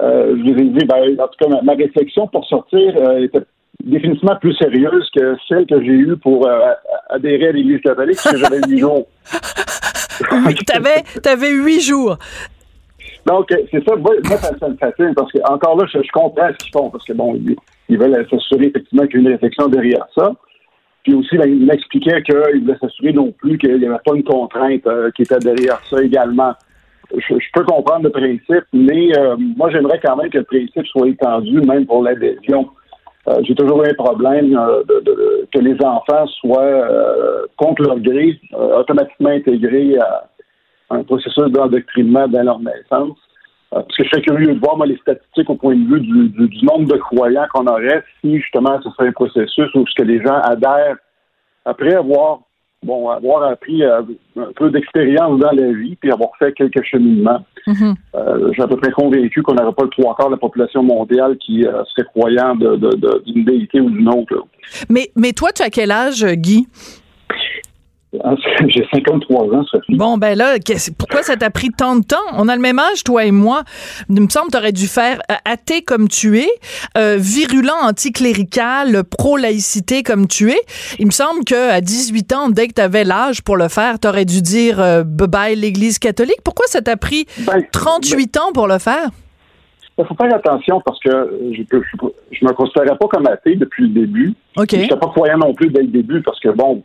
euh, 0.00 0.36
je 0.36 0.42
lui 0.42 0.50
ai 0.50 0.70
dit, 0.70 0.86
ben, 0.86 1.20
en 1.20 1.28
tout 1.28 1.38
cas, 1.38 1.60
ma, 1.62 1.74
réflexion 1.74 2.26
pour 2.28 2.44
sortir 2.46 2.94
euh, 2.96 3.24
était 3.24 3.40
définitivement 3.82 4.36
plus 4.36 4.54
sérieuse 4.54 5.08
que 5.14 5.36
celle 5.48 5.66
que 5.66 5.80
j'ai 5.82 5.92
eue 5.92 6.16
pour 6.16 6.46
euh, 6.46 6.72
adhérer 7.10 7.48
à 7.48 7.52
l'Église 7.52 7.80
catholique, 7.80 8.18
parce 8.22 8.36
que 8.36 8.40
j'avais 8.40 8.60
huit 8.66 8.78
jours. 8.78 9.06
oui, 10.46 10.54
t'avais, 11.22 11.50
huit 11.50 11.80
jours. 11.80 12.16
Donc, 13.26 13.48
c'est 13.70 13.84
ça, 13.86 13.96
moi, 13.96 14.12
ça, 14.24 14.68
me 14.68 14.76
fascine, 14.76 15.14
parce 15.14 15.30
que, 15.32 15.38
encore 15.50 15.76
là, 15.76 15.86
je, 15.92 15.98
comprends 16.12 16.48
ce 16.48 16.64
qu'ils 16.64 16.72
font, 16.72 16.90
parce 16.90 17.04
que, 17.04 17.12
bon, 17.12 17.34
ils, 17.34 17.56
ils 17.88 17.98
veulent 17.98 18.26
s'assurer 18.30 18.66
effectivement 18.66 19.06
qu'il 19.06 19.20
y 19.20 19.24
a 19.24 19.28
une 19.28 19.32
réflexion 19.32 19.68
derrière 19.68 20.06
ça. 20.16 20.32
Puis 21.04 21.14
aussi, 21.14 21.36
ben, 21.36 21.48
il 21.48 21.66
m'expliquait 21.66 22.22
qu'il 22.22 22.62
voulait 22.62 22.78
s'assurer 22.80 23.12
non 23.12 23.30
plus 23.30 23.58
qu'il 23.58 23.78
n'y 23.78 23.86
avait 23.86 23.98
pas 24.04 24.14
une 24.14 24.24
contrainte 24.24 24.86
euh, 24.86 25.10
qui 25.10 25.22
était 25.22 25.38
derrière 25.38 25.78
ça 25.88 26.02
également. 26.02 26.54
Je, 27.14 27.34
peux 27.52 27.62
comprendre 27.64 28.04
le 28.04 28.10
principe, 28.10 28.64
mais 28.72 29.16
euh, 29.18 29.36
moi, 29.38 29.70
j'aimerais 29.70 30.00
quand 30.02 30.16
même 30.16 30.30
que 30.30 30.38
le 30.38 30.44
principe 30.44 30.86
soit 30.86 31.08
étendu, 31.08 31.60
même 31.60 31.84
pour 31.84 32.02
l'adhésion. 32.02 32.70
Euh, 33.28 33.40
j'ai 33.42 33.54
toujours 33.54 33.84
eu 33.84 33.90
un 33.90 33.94
problème 33.94 34.50
de, 34.50 35.46
que 35.52 35.58
les 35.58 35.76
enfants 35.84 36.26
soient, 36.40 36.88
contre 37.56 37.82
leur 37.82 38.00
gré, 38.00 38.40
automatiquement 38.52 39.30
intégrés 39.30 39.98
à 39.98 40.24
un 40.90 41.02
processus 41.02 41.50
d'endoctrinement 41.50 42.26
dès 42.28 42.42
leur 42.42 42.60
naissance. 42.60 43.18
Euh, 43.74 43.80
parce 43.82 43.96
que 43.96 44.04
je 44.04 44.08
serais 44.08 44.22
curieux 44.22 44.54
de 44.54 44.60
voir 44.60 44.76
moi, 44.76 44.86
les 44.86 44.96
statistiques 44.98 45.50
au 45.50 45.56
point 45.56 45.74
de 45.74 45.86
vue 45.86 46.00
du, 46.00 46.64
nombre 46.64 46.86
de 46.86 46.96
croyants 46.96 47.46
qu'on 47.52 47.66
aurait 47.66 48.04
si 48.20 48.38
justement 48.38 48.80
ce 48.82 48.90
serait 48.90 49.08
un 49.08 49.12
processus 49.12 49.74
où 49.74 49.84
ce 49.86 49.94
que 49.96 50.02
les 50.02 50.22
gens 50.22 50.38
adhèrent 50.42 50.96
après 51.64 51.94
avoir 51.94 52.40
bon 52.84 53.08
avoir 53.08 53.44
appris 53.44 53.82
euh, 53.82 54.02
un 54.36 54.52
peu 54.54 54.70
d'expérience 54.70 55.40
dans 55.40 55.50
la 55.52 55.72
vie 55.72 55.96
puis 55.96 56.12
avoir 56.12 56.30
fait 56.38 56.52
quelques 56.52 56.84
cheminements. 56.84 57.44
Euh, 57.66 58.48
je 58.48 58.52
suis 58.52 58.62
à 58.62 58.68
peu 58.68 58.76
près 58.76 58.92
convaincu 58.92 59.42
qu'on 59.42 59.54
n'aurait 59.54 59.72
pas 59.72 59.84
le 59.84 59.88
trois 59.88 60.14
quarts 60.14 60.26
de 60.26 60.34
la 60.34 60.38
population 60.38 60.82
mondiale 60.82 61.36
qui 61.38 61.62
serait 61.62 62.06
croyant 62.14 62.54
d'une 62.54 63.44
déité 63.44 63.80
ou 63.80 63.88
d'une 63.88 64.08
autre. 64.08 64.46
Mais, 64.90 65.10
mais 65.16 65.32
toi, 65.32 65.50
tu 65.50 65.62
as 65.62 65.70
quel 65.70 65.90
âge, 65.90 66.24
Guy? 66.24 66.68
Ah, 68.22 68.34
j'ai 68.68 68.86
53 68.92 69.46
ans, 69.54 69.64
Sophie. 69.64 69.96
Bon, 69.96 70.18
ben 70.18 70.36
là, 70.36 70.56
pourquoi 70.98 71.22
ça 71.22 71.36
t'a 71.36 71.50
pris 71.50 71.70
tant 71.70 71.96
de 71.96 72.04
temps? 72.04 72.16
On 72.34 72.48
a 72.48 72.54
le 72.54 72.62
même 72.62 72.78
âge, 72.78 73.02
toi 73.04 73.24
et 73.24 73.30
moi. 73.30 73.62
Il 74.08 74.20
me 74.20 74.28
semble 74.28 74.46
que 74.46 74.52
tu 74.52 74.58
aurais 74.58 74.72
dû 74.72 74.86
faire 74.86 75.18
euh, 75.30 75.34
athée 75.44 75.82
comme 75.82 76.08
tu 76.08 76.38
es, 76.38 76.48
euh, 76.96 77.16
virulent 77.18 77.74
anticlérical, 77.82 79.02
pro-laïcité 79.04 80.02
comme 80.02 80.28
tu 80.28 80.50
es. 80.50 80.60
Il 80.98 81.06
me 81.06 81.10
semble 81.10 81.44
qu'à 81.44 81.80
18 81.80 82.32
ans, 82.32 82.50
dès 82.50 82.68
que 82.68 82.74
tu 82.74 82.82
avais 82.82 83.04
l'âge 83.04 83.42
pour 83.42 83.56
le 83.56 83.68
faire, 83.68 83.98
tu 83.98 84.08
aurais 84.08 84.24
dû 84.24 84.42
dire 84.42 84.80
euh, 84.80 85.02
bye-bye 85.02 85.58
l'Église 85.58 85.98
catholique. 85.98 86.42
Pourquoi 86.44 86.66
ça 86.66 86.80
t'a 86.80 86.96
pris 86.96 87.26
38 87.72 88.34
ben, 88.34 88.40
ans 88.40 88.52
pour 88.52 88.68
le 88.68 88.78
faire? 88.78 89.08
Il 89.96 90.04
faut 90.04 90.14
faire 90.16 90.34
attention 90.34 90.80
parce 90.84 90.98
que 90.98 91.10
je 91.52 91.60
ne 91.60 92.48
me 92.48 92.52
considérais 92.52 92.96
pas 92.98 93.06
comme 93.06 93.26
athée 93.28 93.54
depuis 93.54 93.84
le 93.84 93.90
début. 93.90 94.34
OK. 94.56 94.70
Je 94.72 94.76
n'étais 94.76 94.96
pas 94.96 95.06
croyant 95.06 95.38
non 95.38 95.54
plus 95.54 95.68
dès 95.68 95.82
le 95.82 95.88
début 95.88 96.20
parce 96.22 96.40
que, 96.40 96.48
bon, 96.48 96.82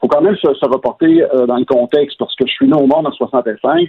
faut 0.00 0.08
quand 0.08 0.20
même 0.20 0.36
se, 0.36 0.66
reporter 0.66 1.22
euh, 1.22 1.46
dans 1.46 1.56
le 1.56 1.64
contexte 1.64 2.18
parce 2.18 2.34
que 2.36 2.46
je 2.46 2.52
suis 2.52 2.66
né 2.66 2.74
au 2.74 2.86
monde 2.86 3.06
en 3.06 3.12
65. 3.12 3.88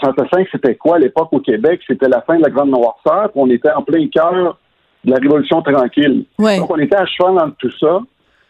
65, 0.00 0.48
c'était 0.52 0.74
quoi 0.74 0.96
à 0.96 0.98
l'époque 0.98 1.28
au 1.32 1.40
Québec? 1.40 1.80
C'était 1.86 2.08
la 2.08 2.20
fin 2.22 2.36
de 2.36 2.42
la 2.42 2.50
Grande 2.50 2.70
Noirceur, 2.70 3.30
on 3.34 3.48
était 3.48 3.70
en 3.70 3.82
plein 3.82 4.06
cœur 4.08 4.58
de 5.04 5.10
la 5.10 5.18
Révolution 5.18 5.62
tranquille. 5.62 6.24
Donc, 6.38 6.70
on 6.70 6.78
était 6.78 6.96
à 6.96 7.06
cheval 7.06 7.36
dans 7.36 7.50
tout 7.52 7.70
ça. 7.80 8.00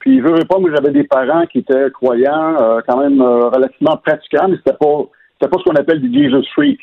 Puis, 0.01 0.19
je 0.19 0.25
veux 0.25 0.45
pas, 0.49 0.59
moi, 0.59 0.71
j'avais 0.75 0.91
des 0.91 1.05
parents 1.05 1.47
qui 1.47 1.59
étaient 1.59 1.91
croyants, 1.93 2.57
euh, 2.61 2.81
quand 2.87 2.99
même 2.99 3.21
euh, 3.21 3.49
relativement 3.49 3.97
pratiquants, 3.97 4.49
mais 4.49 4.57
c'était 4.57 4.77
pas, 4.77 5.05
c'était 5.35 5.51
pas 5.51 5.59
ce 5.59 5.65
qu'on 5.65 5.77
appelle 5.77 6.01
du 6.01 6.13
Jesus 6.13 6.47
freak. 6.55 6.81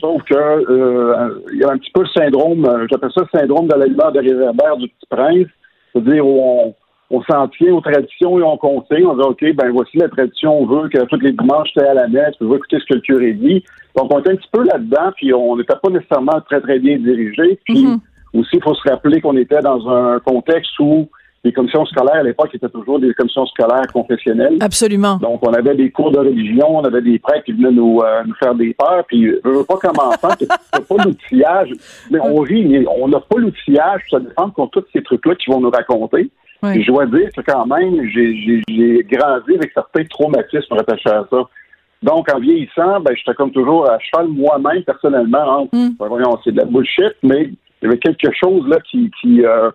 Sauf 0.00 0.22
que 0.24 1.44
il 1.52 1.60
y 1.60 1.64
a 1.64 1.70
un 1.70 1.78
petit 1.78 1.92
peu 1.92 2.02
le 2.02 2.08
syndrome, 2.08 2.86
j'appelle 2.90 3.12
ça 3.14 3.22
le 3.32 3.38
syndrome 3.38 3.68
de 3.68 3.76
l'aliment 3.76 4.10
de 4.10 4.18
réverbère 4.18 4.76
du 4.76 4.88
petit 4.88 5.06
prince, 5.08 5.46
c'est-à-dire 5.92 6.26
où 6.26 6.40
on, 6.42 6.74
on 7.10 7.22
s'en 7.22 7.48
tient 7.48 7.72
aux 7.72 7.80
traditions 7.80 8.38
et 8.38 8.42
on 8.42 8.56
conseille. 8.58 9.06
On 9.06 9.16
dit, 9.16 9.22
OK, 9.22 9.44
ben 9.54 9.70
voici 9.72 9.96
la 9.96 10.08
tradition, 10.08 10.60
on 10.60 10.66
veut 10.66 10.88
que 10.88 10.98
tous 11.06 11.20
les 11.20 11.32
dimanches, 11.32 11.70
tu 11.72 11.80
à 11.80 11.94
la 11.94 12.08
messe, 12.08 12.34
on 12.40 12.46
veut 12.46 12.56
écouter 12.56 12.78
ce 12.80 12.84
que 12.86 12.94
le 12.94 13.00
curé 13.00 13.32
dit. 13.32 13.64
Donc, 13.96 14.12
on 14.12 14.20
était 14.20 14.32
un 14.32 14.36
petit 14.36 14.50
peu 14.52 14.64
là-dedans, 14.64 15.12
puis 15.16 15.32
on 15.32 15.56
n'était 15.56 15.76
pas 15.82 15.88
nécessairement 15.88 16.40
très, 16.48 16.60
très 16.60 16.78
bien 16.78 16.98
dirigé. 16.98 17.58
Puis 17.64 17.86
mm-hmm. 17.86 17.98
aussi, 18.34 18.56
il 18.56 18.62
faut 18.62 18.74
se 18.74 18.88
rappeler 18.88 19.20
qu'on 19.20 19.36
était 19.36 19.60
dans 19.60 19.88
un 19.88 20.20
contexte 20.20 20.78
où 20.80 21.08
les 21.44 21.52
commissions 21.52 21.86
scolaires 21.86 22.16
à 22.16 22.22
l'époque 22.22 22.50
étaient 22.52 22.68
toujours 22.68 22.98
des 22.98 23.14
commissions 23.14 23.46
scolaires 23.46 23.86
confessionnelles. 23.92 24.56
Absolument. 24.60 25.16
Donc, 25.16 25.40
on 25.46 25.52
avait 25.54 25.76
des 25.76 25.90
cours 25.90 26.10
de 26.10 26.18
religion, 26.18 26.78
on 26.78 26.84
avait 26.84 27.00
des 27.00 27.18
prêtres 27.18 27.44
qui 27.44 27.52
venaient 27.52 27.70
nous, 27.70 28.00
euh, 28.00 28.22
nous 28.26 28.34
faire 28.34 28.54
des 28.54 28.74
peurs. 28.74 29.04
Puis, 29.06 29.24
je 29.24 29.48
veux 29.48 29.64
pas 29.64 29.76
comme 29.76 29.98
enfant, 29.98 30.34
t'as 30.38 30.80
pas 30.80 31.04
l'outillage. 31.04 31.70
Mais 32.10 32.18
on 32.20 32.40
rit, 32.40 32.66
mais 32.66 32.84
on 33.00 33.08
n'a 33.08 33.20
pas 33.20 33.38
l'outillage, 33.38 34.02
ça 34.10 34.20
dépend 34.20 34.50
contre 34.50 34.80
tous 34.80 34.88
ces 34.92 35.02
trucs-là 35.02 35.36
qu'ils 35.36 35.54
vont 35.54 35.60
nous 35.60 35.70
raconter. 35.70 36.30
Je 36.62 36.86
dois 36.90 37.06
dire 37.06 37.28
que 37.36 37.40
quand 37.42 37.66
même, 37.66 38.04
j'ai 38.08 39.06
grandi 39.10 39.54
avec 39.54 39.70
certains 39.72 40.04
traumatismes 40.04 40.74
rattachés 40.74 41.10
à 41.10 41.26
ça. 41.30 41.48
Donc, 42.02 42.32
en 42.32 42.38
vieillissant, 42.38 43.00
ben, 43.00 43.14
j'étais 43.16 43.34
comme 43.34 43.50
toujours 43.50 43.90
à 43.90 43.98
cheval 43.98 44.28
moi-même, 44.28 44.82
personnellement. 44.84 45.62
Hein. 45.62 45.68
Mm. 45.72 45.88
Ben, 45.98 46.06
voyons, 46.06 46.38
c'est 46.44 46.52
de 46.52 46.58
la 46.58 46.64
bullshit, 46.64 47.14
mais 47.22 47.44
il 47.46 47.56
y 47.82 47.86
avait 47.86 47.98
quelque 47.98 48.28
chose 48.32 48.66
là 48.68 48.78
qui, 48.88 49.10
qui, 49.20 49.44
euh, 49.44 49.70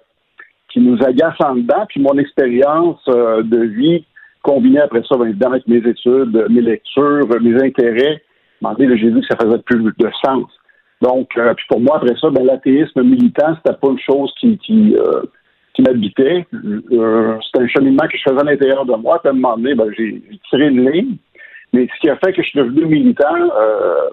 qui 0.71 0.79
nous 0.79 1.01
agace 1.03 1.35
en 1.39 1.55
dedans. 1.55 1.85
Puis 1.89 2.01
mon 2.01 2.17
expérience 2.17 3.01
euh, 3.09 3.43
de 3.43 3.59
vie, 3.63 4.05
combinée 4.41 4.79
après 4.79 5.03
ça, 5.07 5.15
bien 5.17 5.27
évidemment, 5.27 5.55
avec 5.55 5.67
mes 5.67 5.77
études, 5.77 6.47
mes 6.49 6.61
lectures, 6.61 7.27
mes 7.41 7.61
intérêts, 7.61 8.21
j'ai 8.79 9.09
vu 9.09 9.19
que 9.19 9.27
ça 9.29 9.37
faisait 9.41 9.59
plus 9.59 9.83
de 9.83 10.09
sens. 10.23 10.47
Donc, 11.01 11.29
euh, 11.37 11.53
puis 11.53 11.65
pour 11.69 11.81
moi, 11.81 11.97
après 11.97 12.15
ça, 12.19 12.29
ben, 12.29 12.45
l'athéisme 12.45 13.03
militant, 13.03 13.55
c'était 13.57 13.77
pas 13.77 13.89
une 13.89 13.99
chose 13.99 14.33
qui, 14.39 14.57
qui 14.59 14.95
qui 15.73 15.81
m'habitait. 15.81 16.45
Euh, 16.53 17.38
c'était 17.45 17.63
un 17.63 17.67
cheminement 17.67 18.07
que 18.07 18.17
je 18.17 18.23
faisais 18.23 18.39
à 18.39 18.43
l'intérieur 18.43 18.86
de 18.86 18.95
moi. 18.95 19.19
Puis 19.19 19.29
à 19.29 19.31
un 19.31 19.36
moment 19.36 19.57
donné, 19.57 19.73
ben, 19.75 19.89
j'ai 19.97 20.21
tiré 20.49 20.67
une 20.67 20.89
ligne. 20.89 21.15
Mais 21.73 21.88
ce 21.93 21.99
qui 21.99 22.09
a 22.09 22.15
fait 22.17 22.33
que 22.33 22.43
je 22.43 22.47
suis 22.49 22.59
devenu 22.59 22.86
militant 22.86 23.36
euh, 23.36 24.09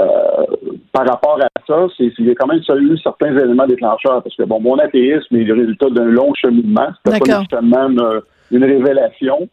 euh, 0.00 0.44
par 0.92 1.06
rapport 1.06 1.38
à 1.40 1.48
ça, 1.66 1.86
c'est 1.96 2.10
qu'il 2.10 2.26
y 2.26 2.30
a 2.30 2.34
quand 2.34 2.48
même 2.48 2.60
eu 2.60 2.98
certains 2.98 3.36
éléments 3.36 3.66
déclencheurs. 3.66 4.22
Parce 4.22 4.34
que 4.34 4.42
bon, 4.42 4.60
mon 4.60 4.78
athéisme 4.78 5.36
est 5.36 5.44
le 5.44 5.54
résultat 5.54 5.90
d'un 5.90 6.06
long 6.06 6.34
cheminement. 6.34 6.88
C'était 7.04 7.18
pas 7.20 7.38
nécessairement 7.38 8.22
une 8.50 8.64
révélation. 8.64 9.48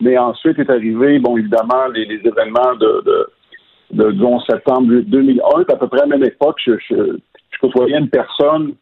Mais 0.00 0.16
ensuite 0.16 0.60
est 0.60 0.70
arrivé, 0.70 1.18
bon, 1.18 1.36
évidemment, 1.36 1.88
les, 1.92 2.02
événements 2.02 2.76
de, 2.78 3.02
de, 3.04 3.26
de, 3.94 4.12
disons, 4.12 4.38
septembre 4.42 5.00
2001. 5.06 5.62
À 5.62 5.76
peu 5.76 5.88
près 5.88 6.02
à 6.02 6.06
la 6.06 6.16
même 6.16 6.24
époque, 6.24 6.58
je, 6.64 6.74
je, 6.88 7.18
je 7.50 7.58
côtoyais 7.60 7.98
une 7.98 8.08
personne 8.08 8.74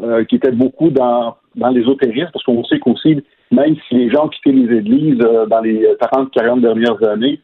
euh, 0.00 0.24
qui 0.24 0.36
était 0.36 0.52
beaucoup 0.52 0.90
dans, 0.90 1.36
dans 1.54 1.68
l'ésotérisme, 1.68 2.30
parce 2.32 2.44
qu'on 2.44 2.64
sait 2.64 2.78
qu'aussi, 2.78 3.22
même 3.50 3.76
si 3.88 3.94
les 3.94 4.10
gens 4.10 4.26
ont 4.26 4.28
quitté 4.28 4.52
les 4.52 4.78
églises 4.78 5.20
euh, 5.22 5.46
dans 5.46 5.60
les 5.60 5.86
40-40 6.00 6.60
dernières 6.60 7.02
années, 7.04 7.40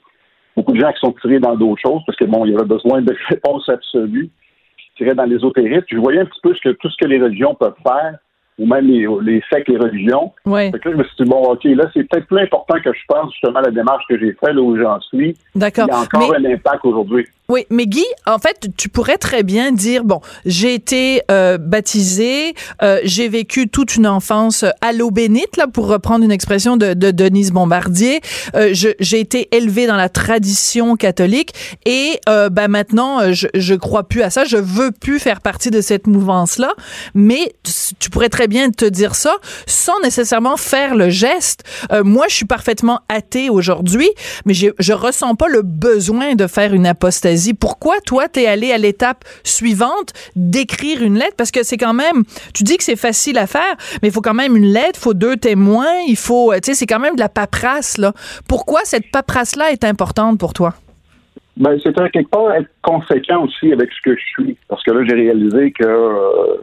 beaucoup 0.57 0.73
de 0.73 0.81
gens 0.81 0.93
qui 0.93 1.01
sont 1.01 1.15
tirés 1.21 1.41
dans 1.41 1.55
d'autres 1.57 1.81
choses, 1.81 2.01
parce 2.07 2.19
que 2.19 2.25
bon, 2.25 2.45
il 2.45 2.53
y 2.53 2.55
avait 2.55 2.65
besoin 2.65 3.03
de 3.03 3.15
réponses 3.29 3.69
absolues, 3.69 4.31
qui 4.79 5.05
tiraient 5.05 5.15
dans 5.15 5.25
l'ésotérisme. 5.25 5.85
Je 5.91 5.99
voyais 5.99 6.21
un 6.21 6.25
petit 6.25 6.41
peu 6.43 6.55
ce 6.55 6.61
que, 6.61 6.75
tout 6.75 6.89
ce 6.89 6.97
que 6.97 7.07
les 7.07 7.21
religions 7.21 7.55
peuvent 7.55 7.75
faire 7.83 8.19
ou 8.59 8.67
même 8.67 8.87
les, 8.87 9.07
les 9.23 9.43
sectes, 9.53 9.69
les 9.69 9.77
religions. 9.77 10.33
Oui. 10.45 10.71
Fait 10.73 10.79
que 10.81 10.89
là, 10.89 10.95
je 10.97 10.99
me 10.99 11.05
suis 11.05 11.25
dit, 11.25 11.31
bon, 11.31 11.43
OK, 11.53 11.65
là, 11.65 11.89
c'est 11.95 12.03
peut-être 12.09 12.27
plus 12.27 12.41
important 12.41 12.75
que 12.83 12.93
je 12.93 13.01
pense 13.07 13.33
justement 13.33 13.61
à 13.61 13.63
la 13.63 13.71
démarche 13.71 14.05
que 14.09 14.19
j'ai 14.19 14.33
faite, 14.33 14.55
là 14.55 14.61
où 14.61 14.77
j'en 14.77 15.01
suis. 15.01 15.37
D'accord. 15.55 15.87
Il 15.89 15.93
y 15.93 15.97
a 15.97 16.01
encore 16.01 16.35
un 16.35 16.45
impact 16.45 16.85
aujourd'hui. 16.85 17.27
Oui, 17.51 17.65
mais 17.71 17.87
Guy, 17.87 18.05
en 18.27 18.39
fait, 18.39 18.69
tu 18.77 18.91
pourrais 18.91 19.17
très 19.17 19.43
bien 19.43 19.73
dire 19.73 20.05
bon, 20.05 20.21
j'ai 20.45 20.75
été 20.75 21.23
euh, 21.31 21.57
baptisé, 21.57 22.53
euh, 22.83 23.01
j'ai 23.05 23.31
vécu 23.31 23.71
toute 23.71 23.97
une 23.97 24.07
enfance 24.07 24.67
à 24.83 24.93
l'eau 24.93 25.11
bénite, 25.11 25.57
là, 25.57 25.67
pour 25.67 25.87
reprendre 25.87 26.27
une 26.27 26.31
expression 26.31 26.77
de, 26.77 26.93
de 26.93 27.11
Denise 27.11 27.51
Bombardier. 27.51 28.21
Euh, 28.55 28.75
j'ai 28.75 29.19
été 29.19 29.49
élevé 29.57 29.87
dans 29.87 29.97
la 29.97 30.11
tradition 30.11 30.97
catholique 30.97 31.55
et 31.87 32.21
euh, 32.29 32.51
ben 32.51 32.69
maintenant, 32.69 33.33
je, 33.33 33.47
je 33.55 33.75
crois 33.75 34.07
plus 34.07 34.21
à 34.21 34.29
ça, 34.29 34.45
je 34.45 34.59
veux 34.59 34.91
plus 34.91 35.19
faire 35.19 35.41
partie 35.41 35.71
de 35.71 35.81
cette 35.81 36.07
mouvance-là. 36.07 36.75
Mais 37.15 37.55
tu 37.99 38.11
pourrais 38.11 38.29
très 38.29 38.49
bien 38.49 38.69
te 38.69 38.85
dire 38.85 39.15
ça 39.15 39.35
sans 39.65 39.99
nécessairement 40.01 40.59
faire 40.59 40.95
le 40.95 41.09
geste. 41.09 41.65
Euh, 41.93 42.05
moi, 42.05 42.27
je 42.29 42.35
suis 42.35 42.45
parfaitement 42.45 43.01
athée 43.09 43.49
aujourd'hui, 43.49 44.11
mais 44.45 44.53
je 44.53 44.93
ressens 44.93 45.35
pas 45.35 45.49
le 45.49 45.63
besoin 45.63 46.35
de 46.35 46.47
faire 46.47 46.75
une 46.75 46.87
apostasie 46.87 47.38
pourquoi 47.55 47.97
toi, 48.05 48.29
tu 48.29 48.41
es 48.41 48.47
allé 48.47 48.73
à 48.73 48.79
l'étape 48.79 49.25
suivante 49.45 50.13
d'écrire 50.37 51.03
une 51.03 51.19
lettre? 51.19 51.37
Parce 51.37 51.51
que 51.51 51.63
c'est 51.63 51.77
quand 51.77 51.95
même, 51.95 52.25
tu 52.55 52.65
dis 52.65 52.77
que 52.77 52.85
c'est 52.85 52.97
facile 52.97 53.39
à 53.39 53.47
faire, 53.47 53.77
mais 54.03 54.09
il 54.09 54.13
faut 54.13 54.21
quand 54.21 54.35
même 54.35 54.57
une 54.57 54.73
lettre, 54.73 54.97
il 54.97 55.01
faut 55.01 55.15
deux 55.15 55.37
témoins, 55.37 56.01
il 56.07 56.17
faut, 56.17 56.53
tu 56.55 56.61
sais, 56.65 56.75
c'est 56.75 56.87
quand 56.87 57.01
même 57.01 57.15
de 57.15 57.21
la 57.21 57.29
paperasse, 57.29 57.99
là. 57.99 58.13
Pourquoi 58.49 58.81
cette 58.85 59.11
paperasse-là 59.11 59.71
est 59.73 59.85
importante 59.85 60.39
pour 60.39 60.53
toi? 60.53 60.75
Ben, 61.59 61.77
c'est 61.83 61.93
quelque 62.13 62.31
part 62.31 62.53
être 62.53 62.71
conséquent 62.83 63.45
aussi 63.45 63.73
avec 63.73 63.91
ce 63.91 64.01
que 64.03 64.17
je 64.17 64.25
suis. 64.27 64.57
Parce 64.69 64.83
que 64.85 64.93
là, 64.93 65.05
j'ai 65.09 65.17
réalisé 65.17 65.73
que 65.73 65.85
euh, 65.85 66.57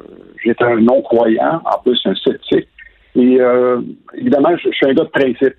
j'étais 0.44 0.64
un 0.64 0.80
non-croyant, 0.80 1.62
en 1.66 1.80
plus 1.84 2.00
un 2.06 2.16
sceptique. 2.16 2.68
Et 3.16 3.42
euh, 3.42 3.82
évidemment, 4.14 4.56
je, 4.56 4.70
suis 4.70 4.86
un 4.86 4.94
gars 4.94 5.04
de 5.04 5.10
principe 5.10 5.56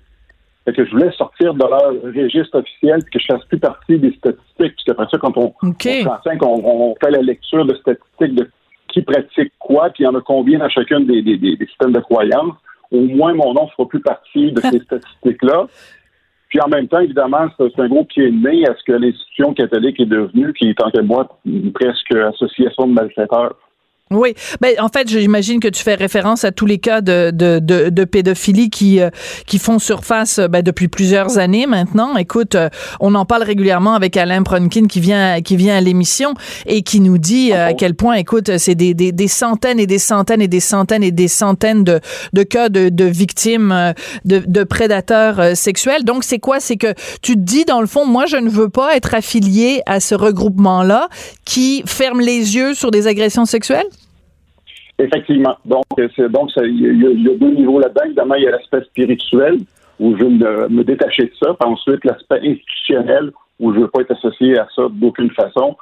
que 0.75 0.85
je 0.85 0.91
voulais 0.91 1.11
sortir 1.11 1.53
de 1.53 1.59
leur 1.59 1.93
registre 2.13 2.59
officiel 2.59 3.03
que 3.05 3.19
je 3.19 3.25
fasse 3.25 3.45
plus 3.45 3.59
partie 3.59 3.97
des 3.97 4.11
statistiques. 4.13 4.45
Parce 4.57 4.83
qu'après 4.85 5.07
ça, 5.09 5.17
quand 5.17 5.37
on, 5.37 5.53
on, 5.63 6.95
fait 7.01 7.11
la 7.11 7.21
lecture 7.21 7.65
de 7.65 7.75
statistiques 7.75 8.35
de 8.35 8.49
qui 8.89 9.01
pratique 9.01 9.51
quoi, 9.59 9.89
puis 9.89 10.03
il 10.03 10.07
y 10.07 10.07
en 10.07 10.15
a 10.15 10.21
combien 10.21 10.59
dans 10.59 10.69
chacun 10.69 10.99
des, 11.01 11.21
systèmes 11.67 11.93
de 11.93 11.99
croyances, 11.99 12.55
au 12.91 13.01
moins 13.01 13.33
mon 13.33 13.53
nom 13.53 13.65
ne 13.65 13.69
fera 13.69 13.87
plus 13.87 14.01
partie 14.01 14.51
de 14.51 14.61
ces 14.61 14.79
statistiques-là. 14.85 15.67
Puis 16.49 16.61
en 16.61 16.69
même 16.69 16.87
temps, 16.87 16.99
évidemment, 16.99 17.47
c'est 17.57 17.79
un 17.79 17.87
gros 17.89 18.05
pied 18.05 18.31
de 18.31 18.35
nez 18.35 18.65
à 18.67 18.73
ce 18.75 18.83
que 18.83 18.93
l'institution 18.93 19.53
catholique 19.53 19.99
est 19.99 20.05
devenue, 20.05 20.53
qui 20.53 20.69
est 20.69 20.81
en 20.81 20.89
quelque 20.89 21.05
moi 21.05 21.27
presque 21.73 22.13
association 22.13 22.87
de 22.87 22.93
malfaiteurs. 22.93 23.55
Oui, 24.09 24.35
ben 24.61 24.73
en 24.79 24.87
fait, 24.87 25.09
j'imagine 25.09 25.59
que 25.59 25.67
tu 25.67 25.83
fais 25.83 25.95
référence 25.95 26.45
à 26.45 26.53
tous 26.53 26.65
les 26.65 26.77
cas 26.77 27.01
de, 27.01 27.29
de, 27.33 27.59
de, 27.59 27.89
de 27.89 28.03
pédophilie 28.05 28.69
qui 28.69 29.01
euh, 29.01 29.09
qui 29.45 29.59
font 29.59 29.79
surface 29.79 30.39
ben, 30.39 30.61
depuis 30.61 30.87
plusieurs 30.87 31.39
années 31.39 31.65
maintenant. 31.65 32.15
Écoute, 32.15 32.55
euh, 32.55 32.69
on 33.01 33.15
en 33.15 33.25
parle 33.25 33.43
régulièrement 33.43 33.95
avec 33.95 34.15
Alain 34.15 34.43
Pronkin 34.43 34.85
qui 34.87 35.01
vient 35.01 35.41
qui 35.41 35.57
vient 35.57 35.75
à 35.75 35.81
l'émission 35.81 36.35
et 36.67 36.83
qui 36.83 37.01
nous 37.01 37.17
dit 37.17 37.51
euh, 37.51 37.67
à 37.67 37.73
quel 37.73 37.95
point, 37.95 38.13
écoute, 38.13 38.57
c'est 38.57 38.75
des, 38.75 38.93
des, 38.93 39.11
des, 39.11 39.27
centaines 39.27 39.79
et 39.79 39.87
des 39.87 39.99
centaines 39.99 40.41
et 40.41 40.47
des 40.47 40.61
centaines 40.61 41.03
et 41.03 41.11
des 41.11 41.27
centaines 41.27 41.83
de, 41.83 41.99
de 42.31 42.43
cas 42.43 42.69
de, 42.69 42.87
de 42.87 43.05
victimes 43.05 43.93
de, 44.23 44.41
de 44.47 44.63
prédateurs 44.63 45.57
sexuels. 45.57 46.05
Donc 46.05 46.23
c'est 46.23 46.39
quoi? 46.39 46.61
C'est 46.61 46.77
que 46.77 46.93
tu 47.21 47.33
te 47.33 47.41
dis 47.41 47.65
dans 47.65 47.81
le 47.81 47.87
fond, 47.87 48.05
moi 48.05 48.25
je 48.25 48.37
ne 48.37 48.49
veux 48.49 48.69
pas 48.69 48.95
être 48.95 49.13
affilié 49.13 49.81
à 49.85 49.99
ce 49.99 50.15
regroupement-là 50.15 51.09
qui 51.43 51.83
ferme 51.85 52.21
les 52.21 52.55
yeux 52.55 52.73
sur 52.73 52.89
des 52.89 53.07
agressions 53.07 53.45
sexuelles? 53.45 53.87
Effectivement. 54.99 55.55
Donc, 55.65 55.83
c'est, 56.15 56.29
donc 56.31 56.49
il 56.57 57.01
y, 57.01 57.29
a 57.29 57.35
deux 57.35 57.51
niveaux 57.51 57.79
là-dedans. 57.79 58.01
Évidemment, 58.05 58.35
il 58.35 58.43
y 58.43 58.47
a 58.47 58.51
l'aspect 58.51 58.81
spirituel 58.81 59.59
où 59.99 60.15
je 60.17 60.23
veux 60.23 60.29
me, 60.29 60.69
me 60.69 60.83
détacher 60.83 61.23
de 61.23 61.31
ça. 61.41 61.53
Puis 61.59 61.69
ensuite, 61.69 62.03
l'aspect 62.03 62.39
institutionnel 62.43 63.31
où 63.59 63.73
je 63.73 63.79
veux 63.79 63.87
pas 63.87 64.01
être 64.01 64.11
associé 64.11 64.57
à 64.57 64.67
ça 64.75 64.83
d'aucune 64.91 65.31
façon. 65.31 65.75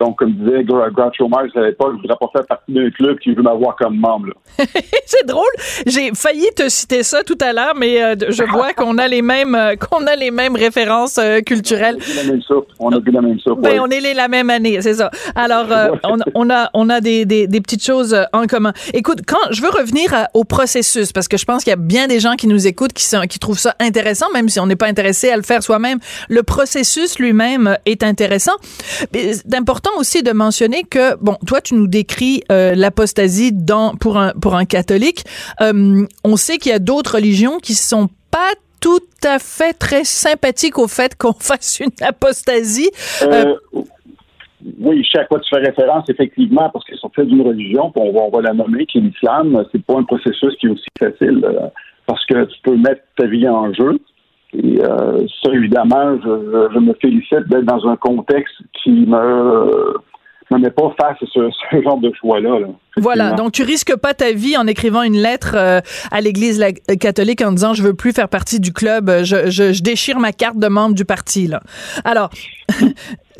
Donc, 0.00 0.18
comme 0.18 0.32
disait 0.32 0.64
Groucho 0.64 1.28
Marx 1.28 1.54
à 1.54 1.60
l'époque, 1.60 1.92
je 1.96 2.00
voudrais 2.00 2.16
pas 2.16 2.30
faire 2.32 2.46
partie 2.46 2.72
d'un 2.72 2.88
club 2.90 3.18
qui 3.18 3.34
veut 3.34 3.42
m'avoir 3.42 3.76
comme 3.76 3.98
membre. 3.98 4.28
c'est 5.04 5.26
drôle. 5.26 5.44
J'ai 5.86 6.12
failli 6.14 6.46
te 6.56 6.70
citer 6.70 7.02
ça 7.02 7.22
tout 7.22 7.36
à 7.38 7.52
l'heure, 7.52 7.74
mais 7.76 8.02
euh, 8.02 8.14
je 8.30 8.42
vois 8.44 8.72
qu'on 8.76 8.96
a 8.96 9.08
les 9.08 9.20
mêmes 9.20 9.54
euh, 9.54 9.76
qu'on 9.76 10.06
a 10.06 10.16
les 10.16 10.30
mêmes 10.30 10.56
références 10.56 11.18
euh, 11.18 11.40
culturelles. 11.40 11.98
On 12.00 12.18
a 12.18 12.22
la 12.22 12.32
même 12.32 12.42
soupe. 12.42 12.68
On 12.78 12.90
a 12.92 12.98
vu 12.98 13.10
la 13.10 13.20
même 13.20 13.38
soupe. 13.40 13.60
Ben, 13.60 13.78
on 13.80 13.88
est 13.88 14.00
les, 14.00 14.14
la 14.14 14.28
même 14.28 14.48
année, 14.48 14.80
c'est 14.80 14.94
ça. 14.94 15.10
Alors, 15.34 15.66
on, 16.04 16.16
on, 16.34 16.50
a 16.50 16.70
on 16.72 16.88
a 16.88 17.02
des, 17.02 17.26
des, 17.26 17.46
des, 17.46 17.60
petites 17.60 17.84
choses 17.84 18.16
en 18.32 18.46
commun. 18.46 18.72
Écoute, 18.94 19.18
quand 19.26 19.50
je 19.50 19.60
veux 19.60 19.68
revenir 19.68 20.28
au 20.32 20.44
processus, 20.44 21.12
parce 21.12 21.28
que 21.28 21.36
je 21.36 21.44
pense 21.44 21.62
qu'il 21.62 21.72
y 21.72 21.74
a 21.74 21.76
bien 21.76 22.08
des 22.08 22.20
gens 22.20 22.36
qui 22.36 22.46
nous 22.46 22.66
écoutent 22.66 22.94
qui 22.94 23.04
sont 23.04 23.20
qui 23.28 23.38
trouvent 23.38 23.58
ça 23.58 23.74
intéressant, 23.80 24.26
même 24.32 24.48
si 24.48 24.60
on 24.60 24.66
n'est 24.66 24.76
pas 24.76 24.88
intéressé 24.88 25.30
à 25.30 25.36
le 25.36 25.42
faire 25.42 25.62
soi-même. 25.62 25.98
Le 26.30 26.42
processus 26.42 27.18
lui-même 27.18 27.76
est 27.84 28.02
intéressant. 28.02 28.52
D'important 29.44 29.89
aussi 29.98 30.22
de 30.22 30.32
mentionner 30.32 30.84
que, 30.84 31.16
bon, 31.22 31.36
toi, 31.46 31.60
tu 31.60 31.74
nous 31.74 31.86
décris 31.86 32.42
euh, 32.50 32.74
l'apostasie 32.74 33.52
dans, 33.52 33.94
pour, 33.94 34.18
un, 34.18 34.32
pour 34.32 34.54
un 34.54 34.64
catholique. 34.64 35.24
Euh, 35.60 36.06
on 36.24 36.36
sait 36.36 36.58
qu'il 36.58 36.72
y 36.72 36.74
a 36.74 36.78
d'autres 36.78 37.16
religions 37.16 37.58
qui 37.58 37.74
sont 37.74 38.08
pas 38.30 38.52
tout 38.80 39.00
à 39.24 39.38
fait 39.38 39.72
très 39.74 40.04
sympathiques 40.04 40.78
au 40.78 40.88
fait 40.88 41.16
qu'on 41.16 41.32
fasse 41.40 41.80
une 41.80 41.92
apostasie. 42.06 42.90
Euh, 43.22 43.54
oui, 44.78 45.02
je 45.04 45.10
sais 45.10 45.20
à 45.20 45.24
quoi 45.24 45.40
tu 45.40 45.48
fais 45.48 45.60
référence, 45.60 46.08
effectivement, 46.08 46.68
parce 46.70 46.84
qu'ils 46.84 46.98
sont 46.98 47.10
faits 47.14 47.26
d'une 47.26 47.42
religion, 47.42 47.90
puis 47.90 48.02
on 48.04 48.12
va, 48.12 48.20
on 48.22 48.30
va 48.30 48.42
la 48.42 48.52
nommer, 48.52 48.86
qui 48.86 48.98
est 48.98 49.00
l'islam. 49.00 49.64
C'est 49.72 49.84
pas 49.84 49.98
un 49.98 50.04
processus 50.04 50.54
qui 50.60 50.66
est 50.66 50.70
aussi 50.70 50.88
facile, 50.98 51.46
parce 52.06 52.24
que 52.26 52.44
tu 52.44 52.60
peux 52.62 52.76
mettre 52.76 53.02
ta 53.16 53.26
vie 53.26 53.48
en 53.48 53.72
jeu. 53.72 53.98
Et 54.52 54.80
euh, 54.82 55.26
ça, 55.42 55.52
évidemment, 55.52 56.18
je, 56.22 56.78
me 56.78 56.92
félicite 56.94 57.48
d'être 57.48 57.64
dans 57.64 57.88
un 57.88 57.96
contexte 57.96 58.54
qui 58.82 58.90
me 58.90 59.94
ne 60.50 60.58
met 60.58 60.70
pas 60.70 60.94
face 61.00 61.22
à 61.22 61.26
ce, 61.26 61.82
genre 61.82 61.98
de 61.98 62.12
choix-là. 62.14 62.58
Voilà, 62.96 63.32
donc 63.32 63.52
tu 63.52 63.62
risques 63.62 63.94
pas 63.96 64.14
ta 64.14 64.32
vie 64.32 64.56
en 64.56 64.66
écrivant 64.66 65.02
une 65.02 65.16
lettre 65.16 65.52
euh, 65.54 65.80
à 66.10 66.20
l'Église 66.20 66.62
catholique 67.00 67.40
en 67.40 67.52
disant 67.52 67.72
je 67.72 67.82
veux 67.82 67.94
plus 67.94 68.12
faire 68.12 68.28
partie 68.28 68.60
du 68.60 68.72
club, 68.72 69.22
je, 69.22 69.50
je, 69.50 69.72
je 69.72 69.82
déchire 69.82 70.18
ma 70.18 70.32
carte 70.32 70.58
de 70.58 70.68
membre 70.68 70.94
du 70.94 71.04
parti. 71.04 71.46
Là. 71.46 71.62
Alors, 72.04 72.30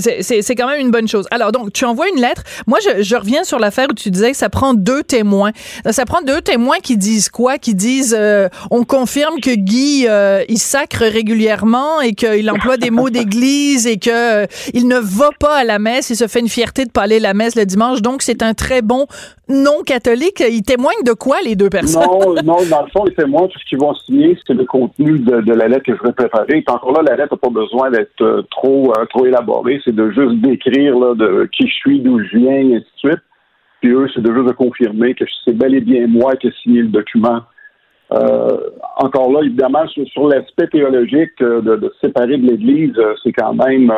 C'est 0.01 0.55
quand 0.55 0.67
même 0.67 0.81
une 0.81 0.91
bonne 0.91 1.09
chose. 1.09 1.27
Alors, 1.31 1.53
donc, 1.53 1.73
tu 1.73 1.85
envoies 1.85 2.09
une 2.09 2.21
lettre. 2.21 2.43
Moi, 2.67 2.79
je, 2.83 3.03
je 3.03 3.17
reviens 3.17 3.45
sur 3.45 3.59
l'affaire 3.59 3.89
où 3.91 3.95
tu 3.95 4.11
disais 4.11 4.31
que 4.31 4.37
ça 4.37 4.49
prend 4.49 4.75
deux 4.75 5.03
témoins. 5.03 5.53
Ça 5.91 6.05
prend 6.05 6.23
deux 6.23 6.41
témoins 6.41 6.79
qui 6.83 6.97
disent 6.97 7.29
quoi? 7.29 7.59
Qui 7.59 7.75
disent, 7.75 8.17
euh, 8.19 8.49
on 8.71 8.85
confirme 8.85 9.41
que 9.41 9.55
Guy, 9.55 10.07
euh, 10.09 10.45
il 10.49 10.59
sacre 10.59 11.05
régulièrement 11.05 12.01
et 12.01 12.15
qu'il 12.15 12.51
emploie 12.51 12.77
des 12.77 12.91
mots 12.91 13.11
d'église 13.11 13.87
et 13.87 13.99
que 13.99 14.11
euh, 14.45 14.47
il 14.75 14.89
ne 14.89 14.99
va 14.99 15.31
pas 15.39 15.57
à 15.57 15.65
la 15.65 15.79
messe. 15.79 16.11
Il 16.11 16.17
se 16.17 16.27
fait 16.27 16.41
une 16.41 16.49
fierté 16.49 16.85
de 16.85 16.91
pas 16.91 17.03
aller 17.03 17.17
à 17.17 17.21
la 17.21 17.35
messe 17.35 17.55
le 17.55 17.67
dimanche. 17.67 18.03
Donc, 18.03 18.23
c'est 18.23 18.43
un 18.43 18.55
très 18.55 18.83
bon 18.83 19.07
non 19.51 19.83
catholique. 19.85 20.41
Ils 20.41 20.63
témoignent 20.63 21.05
de 21.05 21.13
quoi, 21.13 21.37
les 21.45 21.57
deux 21.57 21.69
personnes? 21.69 22.03
Non, 22.03 22.35
non, 22.45 22.57
dans 22.71 22.83
le 22.85 22.91
fond, 22.91 23.05
ils 23.07 23.15
témoignent 23.15 23.49
tout 23.49 23.59
ce 23.59 23.65
qu'ils 23.67 23.79
vont 23.79 23.95
signer, 23.95 24.39
c'est 24.47 24.55
le 24.55 24.65
contenu 24.65 25.19
de, 25.19 25.43
de, 25.43 25.53
la 25.53 25.69
lettre 25.69 25.85
que 25.85 25.97
je 25.97 26.03
vais 26.03 26.13
préparer. 26.13 26.59
Et 26.59 26.65
encore 26.71 26.93
là, 26.93 27.03
la 27.03 27.17
lettre 27.17 27.35
n'a 27.35 27.39
pas 27.39 27.51
besoin 27.51 27.91
d'être 27.91 28.47
trop, 28.51 28.93
trop 29.11 29.27
élaborée 29.27 29.81
de 29.87 30.11
juste 30.11 30.41
décrire 30.41 30.99
là, 30.99 31.15
de 31.15 31.49
qui 31.53 31.69
je 31.69 31.75
suis, 31.75 32.01
d'où 32.01 32.21
je 32.23 32.39
viens, 32.39 32.57
et 32.57 32.77
ainsi 32.77 32.87
de 33.05 33.11
suite. 33.11 33.23
Puis 33.81 33.91
eux, 33.91 34.07
c'est 34.15 34.21
de 34.21 34.33
juste 34.33 34.47
de 34.47 34.53
confirmer 34.53 35.15
que 35.15 35.25
c'est 35.45 35.57
bel 35.57 35.75
et 35.75 35.81
bien 35.81 36.07
moi 36.07 36.37
qui 36.37 36.49
ai 36.49 36.53
signé 36.63 36.83
le 36.83 36.89
document. 36.89 37.41
Euh, 38.13 38.59
encore 38.97 39.31
là, 39.33 39.41
évidemment, 39.43 39.87
sur, 39.87 40.29
l'aspect 40.29 40.67
théologique 40.67 41.41
euh, 41.41 41.61
de, 41.61 41.93
séparer 42.03 42.37
de 42.37 42.47
l'Église, 42.47 42.93
euh, 42.99 43.15
c'est 43.23 43.33
quand 43.33 43.55
même 43.55 43.93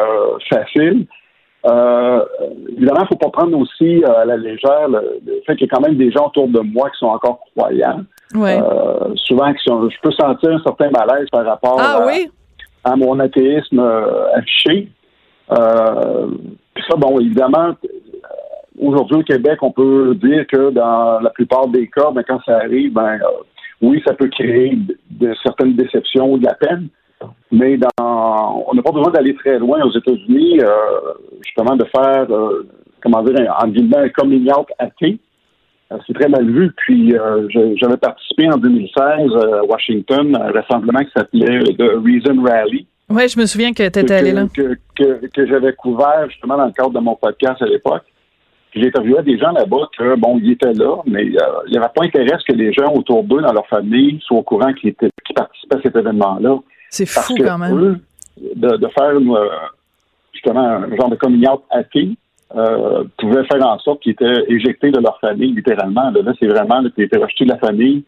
facile. 0.50 1.06
Évidemment, 1.64 3.00
il 3.00 3.02
ne 3.02 3.06
faut 3.08 3.16
pas 3.16 3.30
prendre 3.30 3.56
aussi 3.58 4.02
à 4.04 4.24
la 4.24 4.36
légère 4.36 4.88
le, 4.88 5.20
fait 5.46 5.56
qu'il 5.56 5.66
y 5.66 5.70
a 5.70 5.74
quand 5.74 5.80
même 5.80 5.96
des 5.96 6.10
gens 6.10 6.26
autour 6.26 6.48
de 6.48 6.60
moi 6.60 6.90
qui 6.90 6.98
sont 6.98 7.06
encore 7.06 7.40
croyants. 7.56 8.00
souvent, 8.32 9.52
je 9.54 10.00
peux 10.02 10.12
sentir 10.12 10.50
un 10.50 10.62
certain 10.62 10.90
malaise 10.90 11.28
par 11.30 11.44
rapport 11.44 11.78
ah 11.80 12.04
à, 12.84 12.96
mon 12.96 13.18
athéisme 13.20 13.80
affiché. 14.34 14.88
Euh, 15.52 16.26
ça, 16.88 16.96
bon, 16.96 17.20
évidemment, 17.20 17.68
euh, 17.68 17.88
aujourd'hui 18.80 19.16
au 19.16 19.22
Québec, 19.22 19.58
on 19.62 19.72
peut 19.72 20.14
dire 20.14 20.46
que 20.46 20.70
dans 20.70 21.20
la 21.20 21.30
plupart 21.30 21.68
des 21.68 21.88
cas, 21.88 22.10
ben, 22.12 22.22
quand 22.26 22.40
ça 22.44 22.58
arrive, 22.58 22.92
ben, 22.92 23.14
euh, 23.14 23.42
oui, 23.80 24.02
ça 24.06 24.14
peut 24.14 24.28
créer 24.28 24.78
de, 25.10 25.34
certaines 25.42 25.74
déceptions 25.74 26.32
ou 26.32 26.38
de 26.38 26.44
la 26.44 26.54
peine, 26.54 26.88
mais 27.50 27.76
dans, 27.76 28.64
on 28.66 28.74
n'a 28.74 28.82
pas 28.82 28.92
besoin 28.92 29.10
d'aller 29.10 29.34
très 29.34 29.58
loin 29.58 29.82
aux 29.82 29.96
États-Unis, 29.96 30.60
euh, 30.60 30.68
justement, 31.44 31.76
de 31.76 31.84
faire, 31.84 32.26
euh, 32.30 32.66
comment 33.02 33.22
dire, 33.22 33.34
en 33.62 33.68
guillemets, 33.68 33.98
un 33.98 34.08
coming 34.08 34.50
out 34.50 34.68
athée. 34.78 35.18
Euh, 35.92 35.98
c'est 36.06 36.14
très 36.14 36.28
mal 36.28 36.50
vu. 36.50 36.72
Puis, 36.76 37.14
j'avais 37.80 37.96
participé 37.96 38.50
en 38.50 38.56
2016 38.56 38.96
à 39.36 39.64
Washington 39.64 40.36
à 40.36 40.46
un 40.46 40.52
rassemblement 40.52 41.00
qui 41.00 41.10
s'appelait 41.14 41.60
The 41.74 41.92
Reason 42.02 42.42
Rally. 42.42 42.86
Oui, 43.10 43.28
je 43.28 43.38
me 43.38 43.46
souviens 43.46 43.72
que 43.72 43.88
tu 43.88 43.98
étais 43.98 44.14
allé 44.14 44.32
là. 44.32 44.46
Que, 44.54 44.76
que, 44.96 45.26
que 45.26 45.46
j'avais 45.46 45.74
couvert 45.74 46.28
justement 46.30 46.56
dans 46.56 46.66
le 46.66 46.72
cadre 46.72 46.90
de 46.90 47.00
mon 47.00 47.14
podcast 47.16 47.60
à 47.60 47.66
l'époque. 47.66 48.04
J'ai 48.74 48.86
interviewé 48.86 49.22
des 49.22 49.38
gens 49.38 49.52
là-bas 49.52 49.88
que, 49.98 50.16
bon, 50.16 50.38
ils 50.42 50.52
étaient 50.52 50.72
là, 50.72 50.96
mais 51.06 51.24
euh, 51.24 51.62
il 51.66 51.72
n'y 51.72 51.76
avait 51.76 51.92
pas 51.94 52.04
intérêt 52.04 52.38
que 52.46 52.54
les 52.54 52.72
gens 52.72 52.90
autour 52.94 53.22
d'eux, 53.22 53.42
dans 53.42 53.52
leur 53.52 53.66
famille, 53.66 54.18
soient 54.24 54.38
au 54.38 54.42
courant 54.42 54.72
qu'ils 54.72 54.94
participaient 54.94 55.76
à 55.76 55.82
cet 55.82 55.94
événement-là. 55.94 56.58
C'est 56.92 57.06
fou 57.06 57.34
quand 57.38 57.56
même. 57.56 58.00
de, 58.36 58.88
faire 58.88 59.14
euh, 59.14 59.48
justement 60.34 60.60
un 60.60 60.94
genre 60.94 61.08
de 61.08 61.16
communion 61.16 61.62
athée 61.70 62.10
euh, 62.54 63.04
pouvait 63.18 63.44
faire 63.50 63.66
en 63.66 63.78
sorte 63.78 64.02
qu'ils 64.02 64.12
étaient 64.12 64.44
éjectés 64.48 64.90
de 64.90 65.00
leur 65.00 65.18
famille, 65.18 65.54
littéralement. 65.54 66.10
Là, 66.10 66.32
c'est 66.38 66.48
vraiment 66.48 66.82
qu'ils 66.90 67.04
étaient 67.04 67.16
rejetés 67.16 67.46
de 67.46 67.50
la 67.50 67.58
famille. 67.58 68.04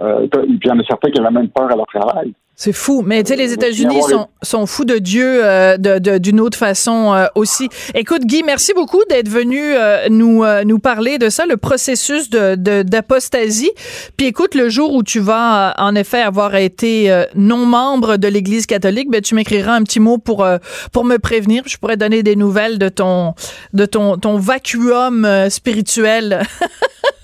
Euh, 0.00 0.26
puis 0.26 0.58
il 0.62 0.68
y 0.68 0.70
en 0.70 0.78
a 0.78 0.84
certains 0.84 1.10
qui 1.10 1.20
avaient 1.20 1.30
même 1.30 1.48
peur 1.48 1.70
à 1.70 1.76
leur 1.76 1.86
travail. 1.86 2.34
C'est 2.56 2.72
fou, 2.72 3.02
mais 3.04 3.24
tu 3.24 3.30
sais, 3.30 3.36
les 3.36 3.52
États-Unis 3.52 4.00
sont, 4.02 4.28
sont 4.42 4.66
fous 4.66 4.84
de 4.84 4.98
Dieu 4.98 5.40
euh, 5.44 5.76
d'une 5.76 6.38
autre 6.38 6.56
façon 6.56 7.12
euh, 7.12 7.26
aussi. 7.34 7.68
Écoute, 7.94 8.22
Guy, 8.26 8.44
merci 8.44 8.72
beaucoup 8.74 9.02
d'être 9.10 9.28
venu 9.28 9.58
euh, 9.60 10.08
nous 10.08 10.44
nous 10.64 10.78
parler 10.78 11.18
de 11.18 11.30
ça, 11.30 11.46
le 11.46 11.56
processus 11.56 12.30
de 12.30 12.54
d'apostasie. 12.54 13.72
Puis 14.16 14.26
écoute, 14.26 14.54
le 14.54 14.68
jour 14.68 14.94
où 14.94 15.02
tu 15.02 15.18
vas 15.18 15.74
en 15.78 15.96
effet 15.96 16.20
avoir 16.20 16.54
été 16.54 17.24
non 17.34 17.66
membre 17.66 18.18
de 18.18 18.28
l'Église 18.28 18.66
catholique, 18.66 19.10
ben 19.10 19.20
tu 19.20 19.34
m'écriras 19.34 19.74
un 19.74 19.82
petit 19.82 20.00
mot 20.00 20.18
pour 20.18 20.46
pour 20.92 21.04
me 21.04 21.18
prévenir. 21.18 21.64
Je 21.66 21.76
pourrais 21.76 21.96
donner 21.96 22.22
des 22.22 22.36
nouvelles 22.36 22.78
de 22.78 22.88
ton 22.88 23.34
de 23.72 23.84
ton 23.84 24.16
ton 24.16 24.36
vacuum 24.36 25.26
spirituel. 25.48 26.42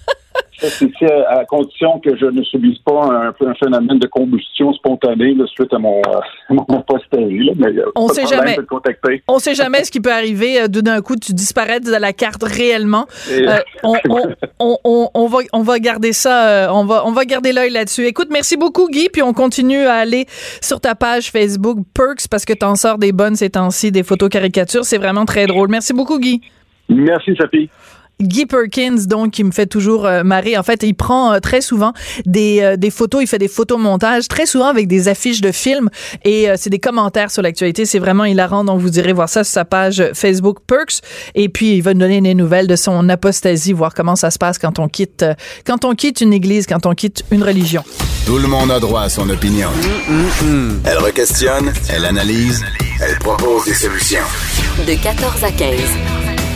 c'est 0.68 1.12
à 1.29 1.44
condition 1.44 2.01
que 2.01 2.16
je 2.16 2.27
ne 2.27 2.42
subisse 2.42 2.79
pas 2.79 3.05
un, 3.05 3.29
un 3.29 3.55
phénomène 3.55 3.99
de 3.99 4.07
combustion 4.07 4.73
spontanée 4.73 5.35
suite 5.46 5.73
à 5.73 5.79
mon, 5.79 5.99
euh, 5.99 6.20
mon. 6.51 6.66
Mais, 7.12 7.66
euh, 7.66 7.90
on 7.94 8.09
sait 8.09 8.27
jamais. 8.27 8.57
On 9.29 9.38
sait 9.38 9.55
jamais 9.55 9.85
ce 9.85 9.90
qui 9.90 10.01
peut 10.01 10.12
arriver. 10.12 10.62
Euh, 10.62 10.68
d'un 10.68 11.01
coup, 11.03 11.16
tu 11.16 11.33
disparais 11.33 11.81
de 11.81 11.90
la 11.90 12.12
carte 12.12 12.42
réellement. 12.42 13.07
on, 13.83 13.94
on, 14.59 14.79
on, 14.85 15.11
on, 15.14 15.27
va, 15.27 15.38
on 15.53 15.62
va 15.62 15.79
garder 15.79 16.12
ça. 16.12 16.70
on 16.73 16.85
va, 16.85 17.07
on 17.07 17.12
va 17.12 17.25
garder 17.25 17.53
l'œil 17.53 17.70
là-dessus. 17.70 18.07
Écoute, 18.07 18.29
merci 18.31 18.57
beaucoup, 18.57 18.88
Guy. 18.88 19.09
Puis 19.12 19.23
on 19.23 19.33
continue 19.33 19.85
à 19.85 19.94
aller 19.94 20.27
sur 20.61 20.81
ta 20.81 20.94
page 20.94 21.31
Facebook 21.31 21.79
Perks 21.94 22.29
parce 22.31 22.44
que 22.44 22.53
tu 22.53 22.64
en 22.64 22.77
sors 22.77 22.99
des 22.99 23.12
bonnes 23.12 23.37
ces 23.37 23.51
temps-ci, 23.51 23.92
des 23.92 24.03
photos 24.03 24.29
caricatures. 24.29 24.85
C'est 24.85 24.99
vraiment 24.99 25.25
très 25.25 25.46
drôle. 25.46 25.68
Merci 25.68 25.92
beaucoup, 25.92 26.18
Guy. 26.18 26.40
Merci, 26.88 27.37
Sophie. 27.37 27.70
Guy 28.20 28.46
Perkins, 28.46 29.06
donc, 29.06 29.33
qui 29.33 29.44
me 29.44 29.50
fait 29.50 29.66
toujours 29.66 30.06
euh, 30.06 30.22
marrer. 30.22 30.56
En 30.56 30.62
fait, 30.62 30.83
il 30.83 30.94
prend 30.94 31.33
euh, 31.33 31.38
très 31.38 31.61
souvent 31.61 31.92
des, 32.26 32.61
euh, 32.61 32.76
des 32.76 32.90
photos, 32.90 33.22
il 33.22 33.26
fait 33.26 33.38
des 33.38 33.48
photomontages, 33.48 34.28
très 34.28 34.46
souvent 34.46 34.66
avec 34.66 34.87
des 34.87 35.09
affiches 35.09 35.40
de 35.40 35.52
films 35.52 35.88
et 36.24 36.48
c'est 36.56 36.70
des 36.70 36.78
commentaires 36.78 37.30
sur 37.30 37.42
l'actualité. 37.42 37.87
C'est 37.87 37.98
vraiment 37.98 38.24
hilarant, 38.24 38.64
donc 38.64 38.80
vous 38.80 38.98
irez 38.98 39.12
voir 39.12 39.28
ça 39.28 39.44
sur 39.44 39.52
sa 39.52 39.64
page 39.64 40.11
Facebook 40.14 40.59
Perks. 40.66 41.00
Et 41.35 41.48
puis, 41.48 41.76
il 41.76 41.83
va 41.83 41.94
nous 41.94 42.00
donner 42.00 42.20
des 42.20 42.35
nouvelles 42.35 42.66
de 42.66 42.76
son 42.76 43.09
apostasie, 43.09 43.72
voir 43.72 43.94
comment 43.94 44.16
ça 44.16 44.30
se 44.30 44.38
passe 44.38 44.59
quand 44.59 44.78
on 44.78 44.88
quitte, 44.88 45.24
quand 45.66 45.85
on 45.85 45.94
quitte 45.94 46.20
une 46.20 46.33
église, 46.33 46.66
quand 46.66 46.87
on 46.87 46.94
quitte 46.94 47.24
une 47.30 47.42
religion. 47.42 47.83
Tout 48.26 48.38
le 48.38 48.48
monde 48.48 48.70
a 48.70 48.80
droit 48.80 49.02
à 49.02 49.09
son 49.09 49.28
opinion. 49.30 49.68
Elle 50.85 50.98
requestionne, 50.98 51.72
elle 51.88 52.04
analyse, 52.04 52.64
elle 53.00 53.18
propose 53.18 53.64
des 53.64 53.74
solutions. 53.74 54.18
De 54.87 55.02
14 55.02 55.44
à 55.44 55.50
15. 55.50 56.30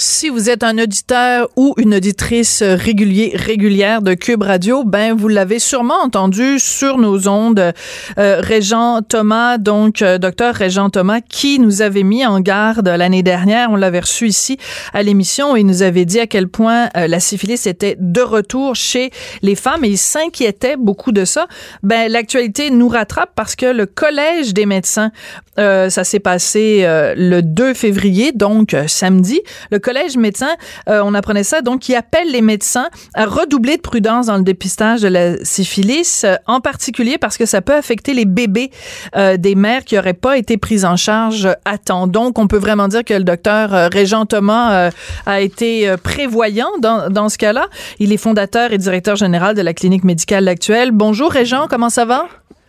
Si 0.00 0.28
vous 0.28 0.48
êtes 0.48 0.62
un 0.62 0.78
auditeur 0.78 1.48
ou 1.56 1.74
une 1.76 1.96
auditrice 1.96 2.62
régulier, 2.62 3.32
régulière 3.34 4.00
de 4.00 4.14
Cube 4.14 4.44
Radio, 4.44 4.84
ben 4.84 5.12
vous 5.12 5.26
l'avez 5.26 5.58
sûrement 5.58 6.00
entendu 6.00 6.60
sur 6.60 6.98
nos 6.98 7.26
ondes. 7.26 7.72
Euh, 8.16 8.36
Régent 8.38 9.02
Thomas, 9.02 9.58
donc 9.58 10.00
euh, 10.00 10.18
docteur 10.18 10.54
Régent 10.54 10.88
Thomas, 10.88 11.20
qui 11.20 11.58
nous 11.58 11.82
avait 11.82 12.04
mis 12.04 12.24
en 12.24 12.38
garde 12.38 12.86
l'année 12.86 13.24
dernière, 13.24 13.72
on 13.72 13.74
l'avait 13.74 13.98
reçu 13.98 14.28
ici 14.28 14.56
à 14.92 15.02
l'émission 15.02 15.56
et 15.56 15.60
il 15.62 15.66
nous 15.66 15.82
avait 15.82 16.04
dit 16.04 16.20
à 16.20 16.28
quel 16.28 16.46
point 16.46 16.90
euh, 16.96 17.08
la 17.08 17.18
syphilis 17.18 17.66
était 17.66 17.96
de 17.98 18.20
retour 18.20 18.76
chez 18.76 19.10
les 19.42 19.56
femmes 19.56 19.84
et 19.84 19.88
il 19.88 19.98
s'inquiétait 19.98 20.76
beaucoup 20.76 21.10
de 21.10 21.24
ça. 21.24 21.48
Ben 21.82 22.08
l'actualité 22.08 22.70
nous 22.70 22.88
rattrape 22.88 23.32
parce 23.34 23.56
que 23.56 23.66
le 23.66 23.86
collège 23.86 24.54
des 24.54 24.64
médecins, 24.64 25.10
euh, 25.58 25.90
ça 25.90 26.04
s'est 26.04 26.20
passé 26.20 26.84
le 27.16 27.40
2 27.40 27.74
février, 27.74 28.30
donc 28.30 28.76
samedi. 28.86 29.40
Collège 29.88 30.18
médecin, 30.18 30.50
euh, 30.90 31.00
on 31.02 31.14
apprenait 31.14 31.44
ça, 31.44 31.62
donc 31.62 31.80
qui 31.80 31.94
appelle 31.94 32.30
les 32.30 32.42
médecins 32.42 32.88
à 33.14 33.24
redoubler 33.24 33.78
de 33.78 33.80
prudence 33.80 34.26
dans 34.26 34.36
le 34.36 34.42
dépistage 34.42 35.00
de 35.00 35.08
la 35.08 35.42
syphilis, 35.42 36.24
euh, 36.24 36.34
en 36.46 36.60
particulier 36.60 37.16
parce 37.16 37.38
que 37.38 37.46
ça 37.46 37.62
peut 37.62 37.72
affecter 37.74 38.12
les 38.12 38.26
bébés 38.26 38.70
euh, 39.16 39.38
des 39.38 39.54
mères 39.54 39.84
qui 39.86 39.94
n'auraient 39.94 40.12
pas 40.12 40.36
été 40.36 40.58
prises 40.58 40.84
en 40.84 40.96
charge 40.96 41.48
à 41.64 41.78
temps. 41.78 42.06
Donc, 42.06 42.38
on 42.38 42.48
peut 42.48 42.58
vraiment 42.58 42.88
dire 42.88 43.02
que 43.02 43.14
le 43.14 43.24
docteur 43.24 43.90
Régent 43.90 44.26
Thomas 44.26 44.90
a 45.24 45.40
été 45.40 45.94
prévoyant 46.02 46.68
dans, 46.80 47.08
dans 47.08 47.30
ce 47.30 47.38
cas-là. 47.38 47.66
Il 47.98 48.12
est 48.12 48.18
fondateur 48.18 48.72
et 48.72 48.78
directeur 48.78 49.16
général 49.16 49.54
de 49.54 49.62
la 49.62 49.72
clinique 49.72 50.04
médicale 50.04 50.48
actuelle. 50.48 50.90
Bonjour 50.92 51.30
Régent, 51.30 51.66
comment 51.68 51.88
ça 51.88 52.04
va? 52.04 52.26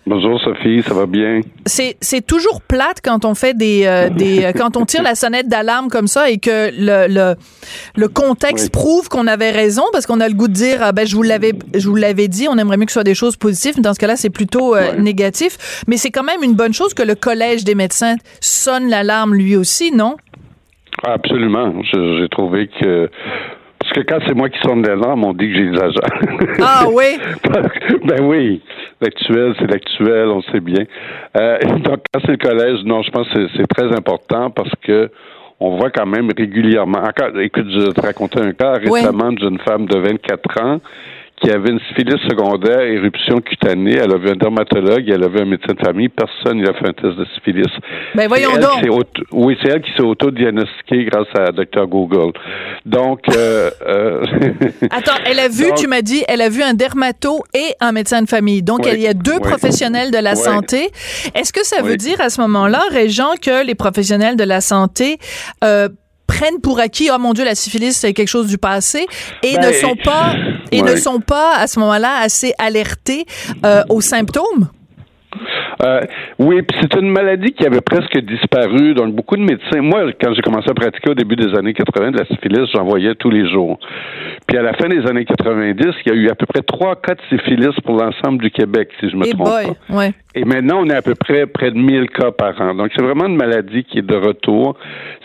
Bonjour 0.10 0.42
Sophie, 0.42 0.82
ça 0.82 0.96
va 0.96 1.06
bien? 1.06 1.42
C'est, 1.68 2.26
toujours 2.26 2.64
plate 2.64 3.00
quand 3.04 3.26
on 3.26 3.36
fait 3.36 3.56
des, 3.56 3.84
euh, 3.86 4.10
des 4.18 4.44
euh, 4.44 4.52
quand 4.58 4.76
on 4.76 4.84
tire 4.84 5.04
la 5.04 5.14
sonnette 5.14 5.48
d'alarme 5.48 5.88
comme 5.88 6.08
ça 6.08 6.32
et 6.32 6.40
que 6.40 6.72
le, 6.76 7.08
le, 7.08 7.36
le 7.96 8.08
contexte 8.08 8.72
prouve 8.72 9.08
qu'on 9.08 9.28
avait 9.28 9.52
raison 9.52 9.84
parce 9.92 10.08
qu'on 10.08 10.20
a 10.20 10.28
le 10.28 10.34
goût 10.34 10.48
de 10.48 10.54
dire 10.54 10.80
ah, 10.82 10.94
ben 10.94 11.06
je 11.06 11.16
vous 11.16 11.22
l'avais 11.22 11.54
je 11.76 11.88
vous 11.88 11.96
l'avais 11.96 12.28
dit, 12.28 12.48
on 12.50 12.58
aimerait 12.58 12.78
mieux 12.78 12.86
que 12.86 12.92
ce 12.92 12.96
soit 12.96 13.04
des 13.04 13.14
choses 13.14 13.38
positives, 13.38 13.74
mais 13.78 13.84
dans 13.84 13.94
ce 13.94 14.00
cas-là 14.00 14.16
c'est 14.16 14.32
plutôt 14.32 14.76
euh, 14.76 14.96
négatif, 14.96 15.84
mais 15.88 15.98
c'est 15.98 16.10
quand 16.10 16.24
même 16.24 16.42
une 16.42 16.56
bonne 16.56 16.74
chose 16.74 16.96
que 16.96 17.04
le 17.04 17.14
collège 17.14 17.64
des 17.64 17.76
médecins 17.76 18.16
sonne 18.42 18.90
l'alarme 18.90 19.36
lui 19.36 19.56
aussi, 19.56 19.92
non? 19.92 20.16
Absolument. 21.04 21.84
j'ai 21.94 22.30
trouvé 22.30 22.68
que 22.82 23.12
parce 23.90 24.06
que 24.06 24.14
quand 24.14 24.20
c'est 24.28 24.36
moi 24.36 24.50
qui 24.50 24.60
sonne 24.60 24.86
l'alarme, 24.86 25.24
on 25.24 25.34
dit 25.34 25.52
que 25.52 25.56
j'exagère. 25.56 26.60
Ah 26.62 26.86
oui? 26.92 27.18
ben 28.06 28.24
oui. 28.24 28.62
L'actuel, 29.02 29.56
c'est 29.58 29.68
l'actuel, 29.68 30.28
on 30.28 30.42
sait 30.44 30.60
bien. 30.60 30.84
Euh, 31.38 31.58
donc, 31.84 32.00
quand 32.14 32.20
c'est 32.26 32.32
le 32.32 32.38
collège, 32.38 32.84
non, 32.86 33.02
je 33.02 33.10
pense 33.10 33.28
que 33.30 33.48
c'est 33.56 33.68
très 33.68 33.92
important 33.96 34.52
parce 34.52 34.72
que 34.84 35.10
on 35.60 35.78
voit 35.78 35.90
quand 35.90 36.06
même 36.06 36.30
régulièrement. 36.38 37.00
Encore, 37.00 37.38
écoute, 37.40 37.68
je 37.70 37.92
te 37.92 38.02
racontais 38.02 38.42
un 38.42 38.54
cas 38.54 38.74
récemment 38.74 39.32
d'une 39.32 39.60
femme 39.60 39.88
de 39.88 39.98
24 39.98 40.64
ans 40.64 40.80
qui 41.42 41.52
avait 41.52 41.70
une 41.70 41.80
syphilis 41.90 42.20
secondaire, 42.30 42.82
éruption 42.82 43.40
cutanée. 43.40 43.96
Elle 43.96 44.12
avait 44.12 44.32
un 44.32 44.36
dermatologue, 44.36 45.08
elle 45.08 45.24
avait 45.24 45.42
un 45.42 45.46
médecin 45.46 45.74
de 45.74 45.80
famille. 45.80 46.10
Personne 46.10 46.62
n'a 46.62 46.74
fait 46.74 46.88
un 46.88 46.94
test 46.94 47.18
de 47.18 47.26
syphilis. 47.36 47.72
Ben 48.16 48.28
voyons 48.28 48.52
donc. 48.58 49.08
oui, 49.32 49.58
c'est 49.62 49.70
elle 49.70 49.82
qui 49.82 49.92
s'est 49.96 50.04
auto-diagnostiquée 50.04 51.06
grâce 51.06 51.28
à 51.36 51.52
Dr 51.52 51.88
Google. 51.88 52.34
Donc, 52.86 53.22
euh, 53.36 53.70
euh 53.88 54.22
attends, 54.92 55.20
elle 55.26 55.40
a 55.40 55.48
vu, 55.48 55.66
tu 55.76 55.88
m'as 55.88 56.02
dit, 56.02 56.24
elle 56.28 56.42
a 56.42 56.50
vu 56.50 56.62
un 56.62 56.74
dermato 56.74 57.44
et 57.54 57.76
un 57.80 57.92
médecin 57.92 58.22
de 58.22 58.30
famille. 58.30 58.62
Donc, 58.62 58.86
il 58.92 59.00
y 59.00 59.08
a 59.08 59.14
deux 59.14 59.40
professionnels 59.40 60.12
de 60.12 60.18
la 60.18 60.36
santé. 60.36 60.90
Est-ce 61.36 61.54
que 61.54 61.66
ça 61.66 61.82
veut 61.82 61.98
dire 61.98 62.20
à 62.22 62.30
ce 62.30 62.42
moment-là, 62.42 62.82
Régent, 62.92 63.36
que 63.42 63.66
les 63.66 63.76
professionnels 63.76 64.36
de 64.36 64.44
la 64.44 64.62
santé 64.62 65.18
euh, 65.64 65.90
prennent 66.30 66.62
pour 66.62 66.80
acquis, 66.80 67.10
oh 67.12 67.18
mon 67.20 67.34
Dieu, 67.34 67.44
la 67.44 67.56
syphilis, 67.56 67.98
c'est 67.98 68.14
quelque 68.14 68.30
chose 68.30 68.48
du 68.48 68.60
passé, 68.60 69.08
et 69.44 69.54
ne 69.54 69.62
ben, 69.62 69.74
sont 69.74 69.96
pas, 69.96 70.36
et 70.72 70.82
ne 70.82 70.96
sont 70.96 71.20
pas 71.20 71.56
à 71.58 71.68
ce 71.68 71.80
moment-là 71.80 72.22
assez 72.22 72.54
alertés 72.60 73.26
euh, 73.66 73.82
aux 73.90 74.02
symptômes? 74.02 74.70
Euh, 75.82 76.02
oui, 76.40 76.62
puis 76.62 76.78
c'est 76.82 77.00
une 77.00 77.10
maladie 77.10 77.54
qui 77.54 77.66
avait 77.66 77.82
presque 77.82 78.18
disparu. 78.20 78.94
Donc, 78.94 79.16
beaucoup 79.16 79.38
de 79.38 79.44
médecins. 79.44 79.82
Moi, 79.82 80.12
quand 80.22 80.34
j'ai 80.34 80.42
commencé 80.42 80.70
à 80.70 80.74
pratiquer 80.74 81.12
au 81.12 81.14
début 81.14 81.38
des 81.38 81.58
années 81.58 81.74
80 81.74 82.12
de 82.12 82.18
la 82.18 82.26
syphilis, 82.26 82.70
j'en 82.74 82.84
voyais 82.84 83.16
tous 83.16 83.30
les 83.30 83.50
jours. 83.50 83.80
Puis 84.46 84.58
à 84.58 84.62
la 84.62 84.74
fin 84.74 84.90
des 84.90 85.06
années 85.08 85.26
90, 85.26 85.82
il 86.06 86.12
y 86.12 86.16
a 86.16 86.16
eu 86.16 86.30
à 86.30 86.36
peu 86.36 86.46
près 86.46 86.64
trois 86.64 86.96
cas 86.98 87.16
de 87.16 87.22
syphilis 87.30 87.76
pour 87.86 87.96
l'ensemble 87.96 88.44
du 88.44 88.52
Québec, 88.52 88.90
si 89.00 89.10
je 89.10 89.16
me 89.16 89.26
trompe 89.32 89.46
pas. 89.46 89.96
Ouais. 89.96 90.14
Et 90.36 90.46
maintenant, 90.46 90.82
on 90.82 90.90
est 90.90 90.96
à 90.96 91.02
peu 91.02 91.16
près 91.16 91.48
près 91.48 91.72
de 91.72 91.78
1000 91.78 92.08
cas 92.12 92.32
par 92.32 92.60
an. 92.62 92.76
Donc, 92.76 92.92
c'est 92.96 93.02
vraiment 93.02 93.26
une 93.26 93.36
maladie 93.36 93.84
qui 93.84 93.98
est 93.98 94.04
de 94.06 94.16
retour. 94.16 94.78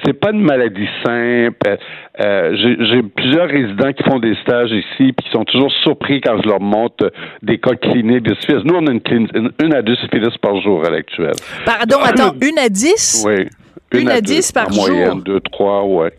C'est 0.02 0.14
pas 0.14 0.30
une 0.30 0.40
maladie 0.40 0.88
simple. 1.04 1.76
Euh, 2.20 2.56
j'ai 2.56 3.02
plusieurs 3.02 3.48
résidents 3.48 3.92
qui 3.92 4.02
font 4.02 4.18
des 4.18 4.34
stages 4.36 4.70
ici, 4.70 5.12
puis 5.12 5.26
qui 5.26 5.30
sont 5.30 5.44
toujours 5.44 5.70
surpris 5.82 6.22
quand 6.22 6.40
je 6.42 6.48
leur 6.48 6.60
montre 6.60 7.12
des 7.42 7.58
cas 7.58 7.74
cliniques 7.74 8.22
de 8.22 8.34
syphilis. 8.36 8.62
Nous, 8.64 8.74
on 8.74 8.86
a 8.86 8.92
une, 8.92 9.52
une, 9.62 9.74
à 9.74 9.82
deux 9.82 9.96
syphilis 9.96 10.36
par 10.38 10.58
jour 10.62 10.82
à 10.86 10.90
l'actuel. 10.90 11.34
Pardon, 11.66 11.98
attends, 12.02 12.34
une 12.40 12.58
à 12.58 12.70
dix? 12.70 13.24
Oui. 13.26 13.46
Une, 13.92 14.08
à, 14.08 14.22
dix 14.22 14.52
par 14.52 14.72
jour? 14.72 14.84
En 14.84 14.88
moyenne, 14.88 15.20
deux, 15.20 15.40
trois, 15.40 15.84
ouais. 15.84 16.12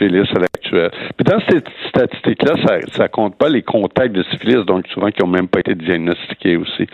Syphilis 0.00 0.28
à 0.34 0.40
l'actuel. 0.40 0.90
Puis 1.16 1.24
dans 1.24 1.40
cette 1.48 1.68
statistique-là, 1.88 2.54
ça, 2.66 2.78
ça 2.96 3.08
compte 3.08 3.36
pas 3.36 3.48
les 3.48 3.62
contacts 3.62 4.12
de 4.12 4.22
syphilis, 4.24 4.64
donc 4.64 4.86
souvent 4.88 5.10
qui 5.10 5.22
ont 5.22 5.28
même 5.28 5.48
pas 5.48 5.60
été 5.60 5.74
diagnostiqués 5.74 6.56
aussi. 6.56 6.86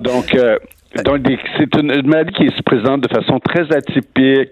Donc, 0.00 0.34
euh, 0.34 0.58
donc 1.04 1.20
c'est 1.58 1.74
une, 1.76 2.06
maladie 2.06 2.32
qui 2.32 2.48
se 2.48 2.62
présente 2.62 3.02
de 3.02 3.08
façon 3.08 3.38
très 3.40 3.72
atypique, 3.74 4.50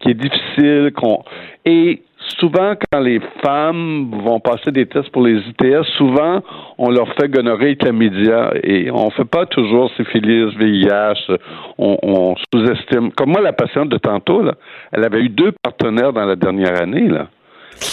qui 0.00 0.10
est 0.10 0.14
difficile, 0.14 0.92
qu'on 0.94 1.24
et 1.64 2.02
souvent, 2.38 2.74
quand 2.90 3.00
les 3.00 3.20
femmes 3.42 4.10
vont 4.24 4.40
passer 4.40 4.70
des 4.70 4.86
tests 4.86 5.10
pour 5.10 5.22
les 5.22 5.38
ITS, 5.38 5.84
souvent, 5.96 6.40
on 6.78 6.90
leur 6.90 7.12
fait 7.14 7.28
gonorrhée 7.28 7.72
et 7.72 7.76
chlamydia 7.76 8.52
et 8.62 8.90
on 8.90 9.10
fait 9.10 9.24
pas 9.24 9.46
toujours 9.46 9.90
syphilis, 9.96 10.54
VIH, 10.56 11.36
on, 11.78 11.98
on 12.02 12.34
sous-estime. 12.52 13.12
Comme 13.12 13.30
moi, 13.30 13.40
la 13.40 13.52
patiente 13.52 13.88
de 13.88 13.98
tantôt, 13.98 14.42
là, 14.42 14.54
elle 14.92 15.04
avait 15.04 15.20
eu 15.20 15.28
deux 15.28 15.52
partenaires 15.62 16.12
dans 16.12 16.24
la 16.24 16.36
dernière 16.36 16.80
année, 16.80 17.08
là. 17.08 17.28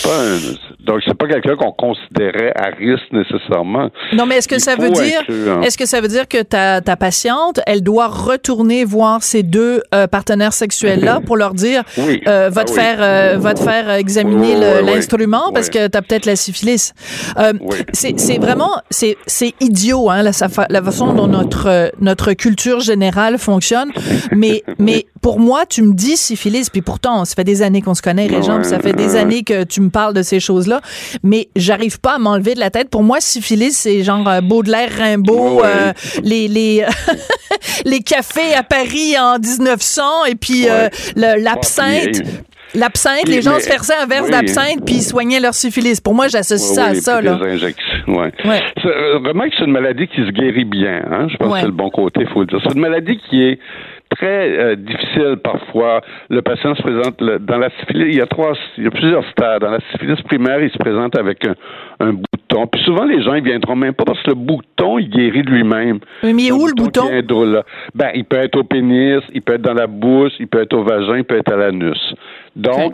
Un, 0.06 0.38
donc 0.86 1.02
c'est 1.06 1.17
pas 1.17 1.28
quelqu'un 1.28 1.56
qu'on 1.56 1.71
considérait 1.71 2.54
à 2.56 2.67
risque 2.78 3.12
nécessairement. 3.12 3.89
Non, 4.13 4.26
mais 4.26 4.38
est-ce 4.38 4.47
que 4.47 4.60
ça 4.60 4.76
veut 4.76 4.89
dire 4.89 5.21
est-ce 5.63 5.78
que 5.78 5.86
ça 5.86 6.02
veut 6.02 6.08
dire 6.08 6.28
que 6.28 6.41
ta, 6.41 6.82
ta 6.82 6.95
patiente, 6.95 7.60
elle 7.65 7.82
doit 7.82 8.08
retourner 8.08 8.86
voir 8.86 9.23
ses 9.23 9.43
deux 9.43 9.82
euh, 9.93 10.08
partenaires 10.08 10.54
sexuels 10.54 11.04
là 11.04 11.19
pour 11.26 11.38
leur 11.38 11.54
dire 11.54 11.84
oui. 11.97 12.21
euh, 12.28 12.50
va 12.52 12.63
te 12.63 12.71
ah 12.71 12.76
faire 12.76 12.97
euh, 13.02 13.38
va 13.38 13.54
te 13.54 13.60
faire 13.62 13.89
examiner 13.91 14.56
l'instrument 14.82 15.52
parce 15.54 15.69
que 15.69 15.88
tu 15.88 15.97
as 15.97 16.02
peut-être 16.02 16.26
la 16.26 16.36
syphilis. 16.36 16.93
Euh, 17.38 17.54
c'est 17.93 18.19
c'est 18.19 18.38
vraiment 18.38 18.71
c'est 18.89 19.17
c'est 19.26 19.54
idiot 19.60 20.10
hein 20.10 20.23
la, 20.23 20.32
la 20.69 20.82
façon 20.82 21.13
dont 21.13 21.28
notre 21.28 21.91
notre 22.00 22.34
culture 22.34 22.80
générale 22.80 23.38
fonctionne. 23.38 23.91
Mais 24.32 24.63
mais 24.80 25.06
pour 25.21 25.39
moi 25.39 25.65
tu 25.65 25.82
me 25.82 25.93
dis 25.93 26.17
syphilis 26.17 26.69
puis 26.69 26.82
pourtant 26.82 27.25
ça 27.25 27.36
fait 27.36 27.43
des 27.43 27.62
années 27.62 27.82
qu'on 27.82 27.93
se 27.93 28.01
connaît 28.01 28.27
Régent, 28.27 28.63
ça 28.63 28.80
fait 28.80 28.93
des 28.93 29.15
années 29.15 29.43
que 29.43 29.63
tu 29.63 29.82
me 29.82 29.89
parles 29.89 30.13
de 30.13 30.21
ces 30.21 30.39
choses-là, 30.39 30.82
mais 31.23 31.49
j'arrive 31.56 31.99
pas 31.99 32.15
à 32.15 32.17
m'enlever 32.17 32.53
de 32.53 32.60
la 32.60 32.69
tête. 32.69 32.89
Pour 32.89 33.03
moi, 33.03 33.17
syphilis, 33.19 33.77
c'est 33.77 34.03
genre 34.03 34.27
euh, 34.27 34.41
Baudelaire, 34.41 34.89
Rimbaud, 34.97 35.63
euh, 35.63 35.93
les 36.23 36.47
les 36.47 36.84
les 37.86 37.99
cafés 37.99 38.53
à 38.56 38.63
Paris 38.63 39.17
en 39.19 39.39
1900 39.39 40.25
et 40.30 40.36
puis 40.36 40.67
euh, 40.69 40.89
l'absinthe. 41.15 42.21
L'absinthe, 42.75 43.30
les 43.30 43.41
gens 43.41 43.58
se 43.60 43.67
versaient 43.67 43.95
un 43.95 44.06
verre 44.06 44.30
d'absinthe 44.30 44.86
puis 44.86 44.95
ils 44.95 45.01
soignaient 45.01 45.39
leur 45.39 45.53
syphilis. 45.53 46.01
Pour 46.01 46.13
moi, 46.13 46.27
j'associe 46.27 46.75
ça 46.75 46.88
à 46.88 46.95
ça. 46.95 47.21
Là. 47.21 47.39
Injections, 47.41 48.06
ouais. 48.08 48.32
Vraiment 49.23 49.45
que 49.45 49.56
c'est 49.58 49.63
une 49.63 49.71
maladie 49.71 50.08
qui 50.08 50.17
se 50.17 50.32
guérit 50.32 50.65
bien. 50.65 51.01
Hein? 51.10 51.27
Je 51.30 51.38
pense 51.38 51.53
que 51.53 51.60
c'est 51.62 51.65
le 51.65 51.71
bon 51.71 51.89
côté, 51.89 52.21
il 52.21 52.27
faut 52.27 52.41
le 52.41 52.47
dire. 52.47 52.60
C'est 52.62 52.73
une 52.73 52.82
maladie 52.82 53.19
qui 53.30 53.41
est 53.41 53.60
très 54.17 54.58
euh, 54.58 54.75
difficile 54.75 55.38
parfois. 55.43 56.01
Le 56.30 56.41
patient 56.41 56.75
se 56.75 56.82
présente 56.82 57.17
dans 57.19 57.58
la 57.58 57.69
syphilis. 57.80 58.08
Il 58.10 58.15
y 58.15 58.21
a 58.21 58.25
trois, 58.25 58.53
il 58.77 58.84
y 58.84 58.88
a 58.88 58.91
plusieurs 58.91 59.23
stades. 59.32 59.62
Dans 59.62 59.71
la 59.71 59.80
syphilis 59.91 60.21
primaire, 60.23 60.62
il 60.62 60.71
se 60.71 60.77
présente 60.77 61.17
avec 61.17 61.45
un, 61.99 62.13
bouton. 62.13 62.67
Puis 62.67 62.82
souvent, 62.84 63.06
les 63.06 63.21
gens 63.21 63.34
ils 63.34 63.43
viendront 63.43 63.75
même 63.75 63.93
pas 63.93 64.06
parce 64.06 64.21
que 64.23 64.30
le 64.30 64.36
bouton, 64.36 64.97
il 64.97 65.10
guérit 65.10 65.43
de 65.43 65.49
lui-même. 65.49 65.99
Mais 66.23 66.51
où 66.51 66.67
le 66.67 66.73
bouton? 66.73 67.08
Ben, 67.95 68.12
il 68.15 68.25
peut 68.25 68.38
être 68.38 68.58
au 68.58 68.63
pénis, 68.63 69.21
il 69.34 69.41
peut 69.41 69.53
être 69.53 69.62
dans 69.62 69.73
la 69.73 69.88
bouche, 69.88 70.34
il 70.39 70.47
peut 70.47 70.62
être 70.62 70.73
au 70.73 70.84
vagin, 70.84 71.17
il 71.17 71.23
peut 71.23 71.38
être 71.38 71.51
à 71.51 71.58
l'anus. 71.58 72.13
Donc, 72.56 72.93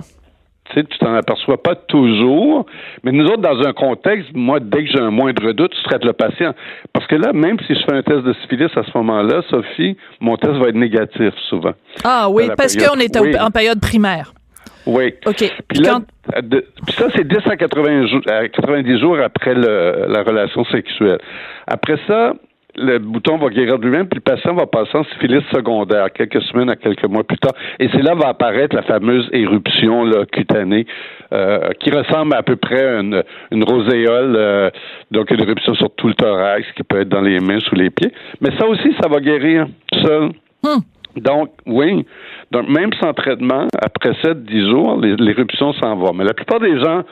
tu 0.65 0.80
sais, 0.80 0.84
tu 0.86 0.97
t'en 0.99 1.13
aperçois 1.13 1.62
pas 1.62 1.76
toujours. 1.76 2.65
Mais 3.04 3.12
nous 3.12 3.26
autres, 3.26 3.41
dans 3.41 3.67
un 3.67 3.73
contexte, 3.73 4.30
moi, 4.34 4.60
dès 4.60 4.86
que 4.86 4.91
j'ai 4.91 4.99
un 4.99 5.12
moindre 5.12 5.52
doute, 5.52 5.71
tu 5.71 5.84
traites 5.84 6.06
le 6.06 6.13
patient. 6.13 6.54
Parce 6.93 7.06
que 7.08 7.15
là, 7.15 7.34
même 7.34 7.58
si 7.67 7.76
je 7.76 7.80
fais 7.82 7.93
un 7.93 8.02
test 8.02 8.21
de 8.23 8.34
syphilis 8.41 8.71
à 8.76 8.84
ce 8.84 8.97
moment-là, 8.97 9.41
Sophie, 9.49 9.97
mon 10.19 10.38
test 10.38 10.54
va 10.54 10.69
être 10.69 10.76
négatif 10.76 11.34
souvent. 11.49 11.73
Ah 12.04 12.30
oui, 12.30 12.49
parce 12.58 12.76
qu'on 12.76 12.99
est 12.99 13.15
en 13.17 13.52
période 13.52 13.80
primaire. 13.82 14.34
Oui. 14.86 15.13
OK. 15.26 15.52
Puis, 15.67 15.80
là, 15.80 15.99
puis 16.41 16.93
ça, 16.97 17.08
c'est 17.15 17.28
10 17.28 17.38
à 17.45 17.56
80 17.56 18.08
jours, 18.08 18.21
90 18.21 18.99
jours 18.99 19.17
après 19.23 19.54
le, 19.54 20.08
la 20.10 20.23
relation 20.23 20.65
sexuelle. 20.65 21.19
Après 21.67 21.97
ça, 22.08 22.34
le 22.75 22.97
bouton 22.97 23.38
va 23.38 23.49
guérir 23.49 23.77
de 23.77 23.86
lui-même, 23.86 24.07
puis 24.07 24.19
le 24.19 24.33
patient 24.33 24.53
va 24.53 24.65
passer 24.65 24.97
en 24.97 25.03
syphilis 25.05 25.43
secondaire 25.53 26.12
quelques 26.12 26.41
semaines 26.43 26.69
à 26.69 26.75
quelques 26.75 27.05
mois 27.05 27.23
plus 27.23 27.38
tard. 27.38 27.53
Et 27.79 27.88
c'est 27.91 28.01
là 28.01 28.15
va 28.15 28.29
apparaître 28.29 28.75
la 28.75 28.81
fameuse 28.83 29.29
éruption 29.31 30.03
là, 30.05 30.25
cutanée 30.25 30.86
euh, 31.31 31.69
qui 31.79 31.91
ressemble 31.91 32.36
à, 32.36 32.43
peu 32.43 32.55
près 32.55 32.86
à 32.86 32.99
une, 32.99 33.23
une 33.51 33.63
roséole, 33.63 34.36
euh, 34.36 34.69
donc 35.12 35.29
une 35.31 35.41
éruption 35.41 35.75
sur 35.75 35.93
tout 35.95 36.07
le 36.07 36.15
thorax 36.15 36.65
qui 36.75 36.83
peut 36.83 37.01
être 37.01 37.09
dans 37.09 37.21
les 37.21 37.39
mains, 37.39 37.59
sous 37.59 37.75
les 37.75 37.89
pieds. 37.89 38.12
Mais 38.41 38.49
ça 38.57 38.67
aussi, 38.67 38.93
ça 39.01 39.07
va 39.07 39.19
guérir 39.19 39.67
seul. 40.03 40.31
Hmm. 40.63 40.79
Donc, 41.15 41.51
oui. 41.67 42.05
Donc, 42.51 42.69
même 42.69 42.91
sans 43.01 43.13
traitement, 43.13 43.67
après 43.79 44.12
7-10 44.23 44.69
jours, 44.69 44.99
l'éruption 44.99 45.73
s'en 45.73 45.95
va. 45.95 46.12
Mais 46.15 46.23
la 46.23 46.33
plupart 46.33 46.59
des 46.59 46.79
gens 46.79 47.03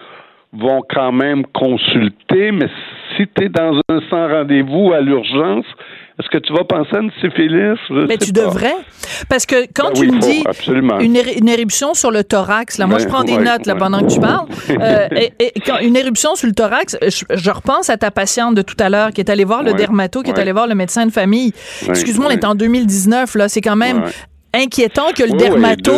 vont 0.54 0.82
quand 0.90 1.12
même 1.12 1.46
consulter, 1.54 2.52
mais 2.52 2.68
si 3.16 3.26
tu 3.36 3.46
es 3.46 3.50
dans 3.50 3.80
un 3.90 4.00
sans 4.10 4.28
rendez-vous 4.28 4.92
à 4.94 5.00
l'urgence, 5.00 5.66
est-ce 6.20 6.30
que 6.30 6.38
tu 6.38 6.54
vas 6.54 6.66
penser 6.66 6.96
à 6.96 7.00
une 7.00 7.12
syphilis? 7.22 7.80
mais 8.08 8.18
tu 8.18 8.32
devrais. 8.32 8.76
Parce 9.30 9.46
que 9.46 9.66
quand 9.74 9.94
ben 9.94 10.02
tu 10.02 10.12
me 10.12 10.20
dis 10.20 10.44
une, 11.40 11.50
éruption 11.50 11.94
sur 11.94 12.12
le 12.12 12.24
thorax, 12.24 12.78
là, 12.78 12.86
moi 12.86 13.00
je 13.00 13.08
prends 13.08 13.24
des 13.24 13.38
notes 13.38 13.66
là, 13.66 13.76
pendant 13.76 14.02
que 14.02 14.14
tu 14.14 14.20
parles, 14.20 14.48
euh, 14.70 15.08
et, 15.40 15.52
quand, 15.66 15.80
une 15.80 15.96
éruption 15.96 16.36
sur 16.36 16.48
le 16.48 16.54
thorax, 16.54 16.98
je, 17.02 17.50
repense 17.50 17.90
à 17.90 17.98
ta 17.98 18.12
patiente 18.12 18.56
de 18.56 18.62
tout 18.62 18.76
à 18.80 18.90
l'heure 18.90 19.12
qui 19.12 19.22
est 19.22 19.30
allée 19.30 19.46
voir 19.46 19.64
le 19.64 19.74
dermato, 19.74 20.22
qui 20.22 20.32
est 20.32 20.40
allée 20.40 20.52
voir 20.52 20.68
le 20.68 20.76
médecin 20.76 21.06
de 21.06 21.12
famille. 21.12 21.54
Excuse-moi, 21.88 22.28
on 22.28 22.32
est 22.32 22.46
en 22.46 22.56
2019, 22.56 23.36
là, 23.36 23.50
c'est 23.50 23.62
quand 23.62 23.76
même 23.76 24.04
inquiétant 24.54 25.12
que 25.16 25.24
le 25.24 25.38
dermato. 25.38 25.92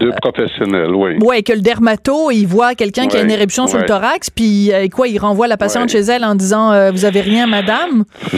deux, 0.00 0.10
professionnels, 0.22 0.94
oui. 0.94 1.16
Oui, 1.20 1.42
que 1.42 1.52
le 1.52 1.60
dermato, 1.60 2.30
il 2.30 2.46
voit 2.46 2.74
quelqu'un 2.74 3.06
qui 3.06 3.16
a 3.16 3.22
une 3.22 3.30
éruption 3.30 3.66
sur 3.66 3.78
le 3.78 3.86
thorax, 3.86 4.30
puis 4.30 4.72
euh, 4.72 4.86
quoi, 4.88 5.08
il 5.08 5.18
renvoie 5.18 5.48
la 5.48 5.56
patiente 5.56 5.88
chez 5.88 6.00
elle 6.00 6.24
en 6.24 6.34
disant 6.34 6.72
euh, 6.72 6.90
Vous 6.90 7.04
avez 7.04 7.20
rien, 7.20 7.46
madame? 7.46 8.04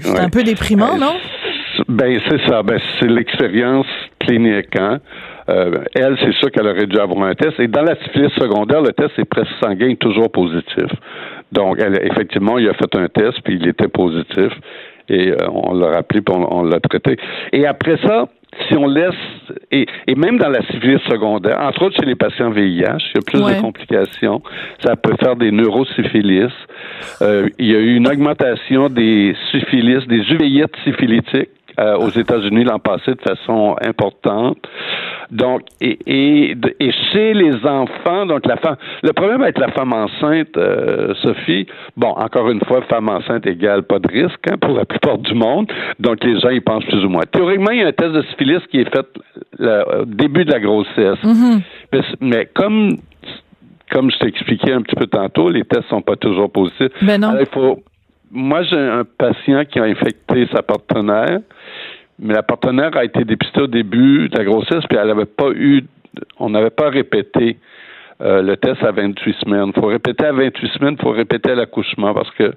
C'est 0.00 0.18
un 0.18 0.30
peu 0.30 0.42
déprimant, 0.42 0.96
non? 0.96 1.14
Ben, 1.88 2.20
c'est 2.28 2.40
ça. 2.48 2.62
Ben, 2.62 2.78
c'est 2.98 3.08
l'expérience 3.08 3.86
clinique, 4.20 4.76
hein. 4.78 5.00
Euh, 5.48 5.84
elle, 5.94 6.16
c'est 6.22 6.32
sûr 6.34 6.50
qu'elle 6.50 6.66
aurait 6.66 6.86
dû 6.86 6.98
avoir 6.98 7.26
un 7.26 7.34
test. 7.34 7.58
Et 7.60 7.66
dans 7.66 7.82
la 7.82 7.96
syphilis 7.96 8.32
secondaire, 8.38 8.80
le 8.80 8.92
test 8.92 9.10
est 9.18 9.24
presque 9.24 9.50
sanguin, 9.62 9.94
toujours 9.96 10.30
positif. 10.30 10.86
Donc, 11.52 11.78
elle, 11.80 12.00
effectivement, 12.02 12.58
il 12.58 12.68
a 12.68 12.74
fait 12.74 12.94
un 12.96 13.08
test, 13.08 13.40
puis 13.44 13.58
il 13.60 13.68
était 13.68 13.88
positif. 13.88 14.52
Et 15.08 15.34
on 15.52 15.74
l'a 15.74 15.88
rappelé, 15.88 16.22
puis 16.22 16.34
on 16.34 16.62
l'a 16.62 16.80
traité. 16.80 17.16
Et 17.52 17.66
après 17.66 17.98
ça, 18.02 18.26
si 18.68 18.76
on 18.76 18.86
laisse, 18.86 19.14
et, 19.70 19.86
et, 20.06 20.14
même 20.14 20.38
dans 20.38 20.48
la 20.48 20.62
syphilis 20.66 21.00
secondaire, 21.08 21.58
entre 21.60 21.82
autres 21.82 21.96
chez 21.96 22.06
les 22.06 22.14
patients 22.14 22.50
VIH, 22.50 22.64
il 22.66 22.80
y 22.80 22.84
a 22.84 22.98
plus 23.26 23.40
de 23.40 23.60
complications. 23.60 24.42
Ça 24.84 24.96
peut 24.96 25.14
faire 25.22 25.36
des 25.36 25.50
neurosyphilis. 25.50 26.52
Euh, 27.22 27.48
il 27.58 27.66
y 27.66 27.74
a 27.74 27.78
eu 27.78 27.94
une 27.94 28.08
augmentation 28.08 28.88
des 28.88 29.34
syphilis, 29.50 30.06
des 30.06 30.30
uveites 30.32 30.74
syphilitiques 30.84 31.50
euh, 31.78 31.96
aux 31.96 32.10
États-Unis 32.10 32.64
l'an 32.64 32.78
passé 32.78 33.12
de 33.14 33.20
façon 33.20 33.76
importante. 33.84 34.58
Donc, 35.30 35.62
et, 35.80 35.98
et, 36.06 36.56
et, 36.80 36.92
chez 37.12 37.34
les 37.34 37.54
enfants, 37.66 38.26
donc 38.26 38.46
la 38.46 38.56
femme, 38.56 38.76
le 39.02 39.12
problème 39.12 39.42
avec 39.42 39.58
la 39.58 39.68
femme 39.68 39.92
enceinte, 39.92 40.56
euh, 40.56 41.14
Sophie, 41.22 41.66
bon, 41.96 42.10
encore 42.10 42.50
une 42.50 42.60
fois, 42.60 42.82
femme 42.82 43.08
enceinte 43.08 43.46
égale 43.46 43.82
pas 43.82 43.98
de 43.98 44.08
risque 44.08 44.50
hein, 44.50 44.56
pour 44.60 44.76
la 44.76 44.84
plupart 44.84 45.18
du 45.18 45.34
monde. 45.34 45.70
Donc, 45.98 46.22
les 46.24 46.38
gens 46.40 46.50
y 46.50 46.60
pensent 46.60 46.84
plus 46.84 47.04
ou 47.04 47.08
moins. 47.08 47.24
Théoriquement, 47.30 47.70
il 47.70 47.80
y 47.80 47.82
a 47.82 47.88
un 47.88 47.92
test 47.92 48.12
de 48.12 48.22
syphilis 48.22 48.60
qui 48.70 48.80
est 48.80 48.94
fait 48.94 49.06
au 49.60 50.04
début 50.04 50.44
de 50.44 50.52
la 50.52 50.60
grossesse. 50.60 51.18
Mm-hmm. 51.22 51.62
mais, 52.20 52.48
comme 52.54 52.98
comme 53.90 54.10
je 54.10 54.18
t'ai 54.18 54.28
expliqué 54.28 54.72
un 54.72 54.82
petit 54.82 54.96
peu 54.96 55.06
tantôt, 55.06 55.50
les 55.50 55.62
tests 55.64 55.88
sont 55.88 56.02
pas 56.02 56.16
toujours 56.16 56.50
positifs. 56.50 56.90
Mais 57.00 57.18
ben 57.18 57.20
non. 57.20 57.36
il 57.38 57.46
faut 57.46 57.80
moi, 58.34 58.64
j'ai 58.64 58.76
un 58.76 59.04
patient 59.04 59.64
qui 59.64 59.78
a 59.78 59.84
infecté 59.84 60.48
sa 60.52 60.62
partenaire, 60.62 61.38
mais 62.18 62.34
la 62.34 62.42
partenaire 62.42 62.96
a 62.96 63.04
été 63.04 63.24
dépistée 63.24 63.62
au 63.62 63.66
début 63.66 64.28
de 64.28 64.38
la 64.38 64.44
grossesse, 64.44 64.84
puis 64.88 64.98
elle 64.98 65.08
n'avait 65.08 65.24
pas 65.24 65.50
eu, 65.50 65.84
on 66.38 66.50
n'avait 66.50 66.70
pas 66.70 66.88
répété 66.88 67.58
euh, 68.20 68.42
le 68.42 68.56
test 68.56 68.82
à 68.84 68.92
28 68.92 69.36
semaines. 69.40 69.72
Il 69.74 69.80
faut 69.80 69.88
répéter 69.88 70.24
à 70.24 70.32
28 70.32 70.68
semaines, 70.72 70.96
il 70.98 71.02
faut 71.02 71.10
répéter 71.10 71.50
à 71.50 71.54
l'accouchement 71.56 72.14
parce 72.14 72.30
que 72.32 72.52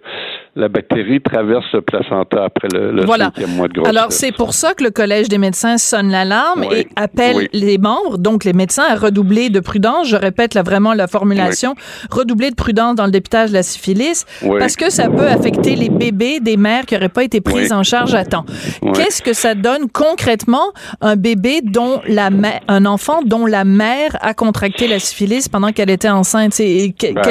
la 0.57 0.69
bactérie 0.69 1.21
traverse 1.21 1.65
le 1.71 1.81
placenta 1.81 2.45
après 2.45 2.67
le, 2.73 2.91
le 2.91 3.05
cinquième 3.05 3.55
mois 3.55 3.67
de 3.67 3.73
grossesse. 3.73 3.95
Alors, 3.95 4.11
c'est 4.11 4.31
pour 4.31 4.53
ça 4.53 4.73
que 4.73 4.83
le 4.83 4.89
Collège 4.89 5.29
des 5.29 5.37
médecins 5.37 5.77
sonne 5.77 6.09
l'alarme 6.09 6.63
et 6.63 6.87
appelle 6.95 7.47
les 7.53 7.77
membres, 7.77 8.17
donc 8.17 8.43
les 8.43 8.53
médecins, 8.53 8.85
à 8.89 8.95
redoubler 8.95 9.49
de 9.49 9.59
prudence. 9.59 10.09
Je 10.09 10.15
répète 10.15 10.55
là, 10.55 10.63
vraiment 10.63 10.93
la 10.93 11.07
formulation. 11.07 11.75
Redoubler 12.09 12.49
de 12.49 12.55
prudence 12.55 12.95
dans 12.95 13.05
le 13.05 13.11
dépistage 13.11 13.49
de 13.49 13.53
la 13.53 13.63
syphilis 13.63 14.25
parce 14.59 14.75
que 14.75 14.89
ça 14.89 15.09
peut 15.09 15.27
affecter 15.27 15.75
les 15.75 15.89
bébés 15.89 16.39
des 16.39 16.57
mères 16.57 16.85
qui 16.85 16.95
n'auraient 16.95 17.09
pas 17.09 17.23
été 17.23 17.39
prises 17.39 17.71
en 17.71 17.83
charge 17.83 18.15
à 18.15 18.25
temps. 18.25 18.45
Qu'est-ce 18.93 19.21
que 19.21 19.33
ça 19.33 19.53
donne 19.53 19.89
concrètement 19.91 20.71
un 21.01 21.15
bébé 21.15 21.61
dont 21.63 22.01
la 22.07 22.29
mère, 22.29 22.61
un 22.67 22.85
enfant 22.85 23.21
dont 23.23 23.45
la 23.45 23.63
mère 23.63 24.17
a 24.21 24.33
contracté 24.33 24.87
la 24.87 24.99
syphilis 24.99 25.47
pendant 25.49 25.71
qu'elle 25.71 25.89
était 25.89 26.09
enceinte? 26.09 26.53
C'est 26.53 26.93
ben, 26.99 27.21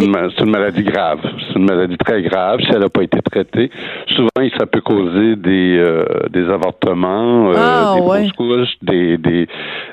une, 0.00 0.50
maladie 0.50 0.82
grave. 0.82 1.20
Une 1.58 1.64
maladie 1.64 1.96
très 1.98 2.22
grave 2.22 2.60
si 2.60 2.68
elle 2.70 2.78
n'a 2.78 2.88
pas 2.88 3.02
été 3.02 3.20
traitée. 3.20 3.68
Souvent, 4.14 4.28
ça 4.56 4.66
peut 4.66 4.80
causer 4.80 5.34
des, 5.34 5.76
euh, 5.76 6.04
des 6.30 6.48
avortements, 6.48 7.50
euh, 7.50 7.54
ah, 7.58 7.94
des 7.96 8.06
ouais. 8.06 8.28
couches, 8.36 8.76
des, 8.80 9.18
des, 9.18 9.48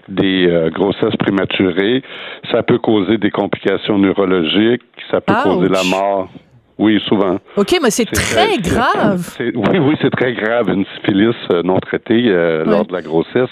des 0.08 0.48
euh, 0.48 0.70
grossesses 0.70 1.16
prématurées. 1.18 2.04
Ça 2.52 2.62
peut 2.62 2.78
causer 2.78 3.18
des 3.18 3.32
complications 3.32 3.98
neurologiques. 3.98 4.84
Ça 5.10 5.22
peut 5.22 5.34
causer 5.44 5.70
la 5.70 5.84
mort. 5.90 6.30
Oui, 6.78 7.02
souvent. 7.08 7.38
OK, 7.56 7.78
mais 7.82 7.90
c'est 7.90 8.06
très, 8.06 8.58
grave. 8.58 9.38
Oui, 9.40 9.80
oui, 9.80 9.96
c'est 10.02 10.10
très 10.10 10.34
grave. 10.34 10.70
Une 10.70 10.86
syphilis 10.96 11.36
euh, 11.52 11.64
non 11.64 11.80
traitée 11.80 12.26
euh, 12.28 12.66
lors 12.66 12.86
de 12.86 12.92
la 12.92 13.02
grossesse, 13.02 13.50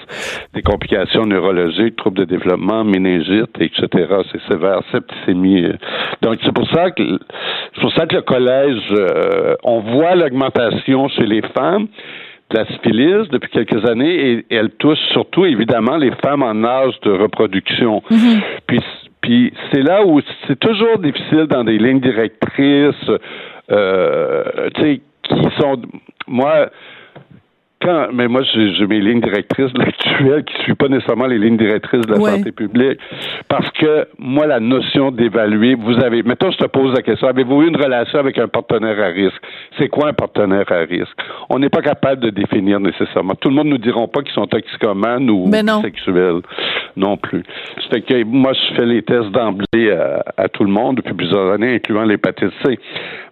des 0.54 0.62
complications 0.62 1.26
neurologiques, 1.26 1.96
troubles 1.96 2.18
de 2.18 2.26
développement, 2.26 2.84
méningite, 2.84 3.50
etc. 3.62 3.88
C'est 4.32 4.42
sévère, 4.52 4.82
septicémie. 4.92 5.64
Euh. 5.64 5.78
Donc, 6.22 6.40
c'est 6.44 6.54
pour 6.54 6.70
ça 6.72 6.92
que 6.92 7.04
c'est 7.76 7.82
pour 7.82 7.94
ça 7.94 8.06
que 8.08 8.16
le 8.16 8.22
collège, 8.24 8.94
on 9.64 9.80
voit 9.80 10.16
l'augmentation 10.16 11.08
chez 11.10 11.26
les 11.26 11.42
femmes 11.56 11.88
de 12.50 12.58
la 12.58 12.66
syphilis 12.68 13.30
depuis 13.32 13.50
quelques 13.52 13.86
années 13.90 14.32
et, 14.32 14.46
elle 14.50 14.70
touche 14.72 15.00
surtout 15.14 15.46
évidemment 15.46 15.96
les 15.96 16.12
femmes 16.24 16.44
en 16.44 16.64
âge 16.64 17.00
de 17.04 17.12
reproduction. 17.12 18.04
Puis 18.68 18.82
puis 19.24 19.54
c'est 19.72 19.82
là 19.82 20.06
où 20.06 20.20
c'est 20.48 20.60
toujours 20.60 21.00
difficile 21.00 21.48
dans 21.48 21.64
des 21.64 21.78
lignes 21.78 22.02
directrices, 22.02 23.10
euh, 23.72 24.70
tu 24.76 24.82
sais, 24.82 25.02
qui 25.24 25.48
sont. 25.58 25.82
Moi, 26.28 26.70
mais 28.14 28.28
moi, 28.28 28.42
j'ai 28.54 28.88
mes 28.88 29.00
lignes 29.00 29.22
directrices 29.22 29.72
actuelles 29.80 30.44
qui 30.46 30.54
ne 30.58 30.64
suivent 30.64 30.76
pas 30.76 30.88
nécessairement 30.88 31.28
les 31.28 31.38
lignes 31.38 31.58
directrices 31.58 32.06
de 32.06 32.14
la 32.14 32.20
santé 32.20 32.52
publique. 32.52 33.00
Parce 33.48 33.70
que 33.72 34.08
moi, 34.18 34.46
la 34.46 34.60
notion 34.60 35.12
d'évaluer, 35.12 35.76
vous 35.76 36.04
avez, 36.04 36.24
mettons, 36.24 36.52
je 36.52 36.58
te 36.58 36.68
pose 36.68 36.94
la 36.94 37.02
question, 37.02 37.28
avez-vous 37.28 37.64
eu 37.64 37.68
une 37.68 37.78
relation 37.78 38.20
avec 38.20 38.38
un 38.38 38.48
partenaire 38.48 39.00
à 39.00 39.08
risque? 39.08 39.42
C'est 39.78 39.90
quoi 39.90 40.10
un 40.10 40.14
partenaire 40.14 40.72
à 40.72 40.80
risque? 40.80 41.16
On 41.50 41.60
n'est 41.60 41.70
pas 41.70 41.82
capable 41.82 42.22
de 42.22 42.30
définir 42.30 42.80
nécessairement. 42.80 43.36
Tout 43.36 43.50
le 43.50 43.56
monde 43.56 43.68
ne 43.68 43.72
nous 43.72 43.78
diront 43.78 44.08
pas 44.08 44.22
qu'ils 44.22 44.34
sont 44.34 44.48
toxicomanes 44.48 45.30
ou 45.30 45.50
sexuels 45.82 46.42
non 46.96 47.18
plus. 47.18 47.44
C'est 47.92 48.02
que 48.02 48.24
moi, 48.24 48.54
je 48.54 48.76
fais 48.76 48.86
les 48.86 49.02
tests 49.02 49.32
d'emblée 49.32 49.92
à, 50.38 50.48
tout 50.50 50.64
le 50.64 50.70
monde 50.70 50.98
depuis 50.98 51.14
plusieurs 51.14 51.54
années, 51.54 51.76
incluant 51.76 52.04
l'hépatite 52.04 52.52
C. 52.64 52.80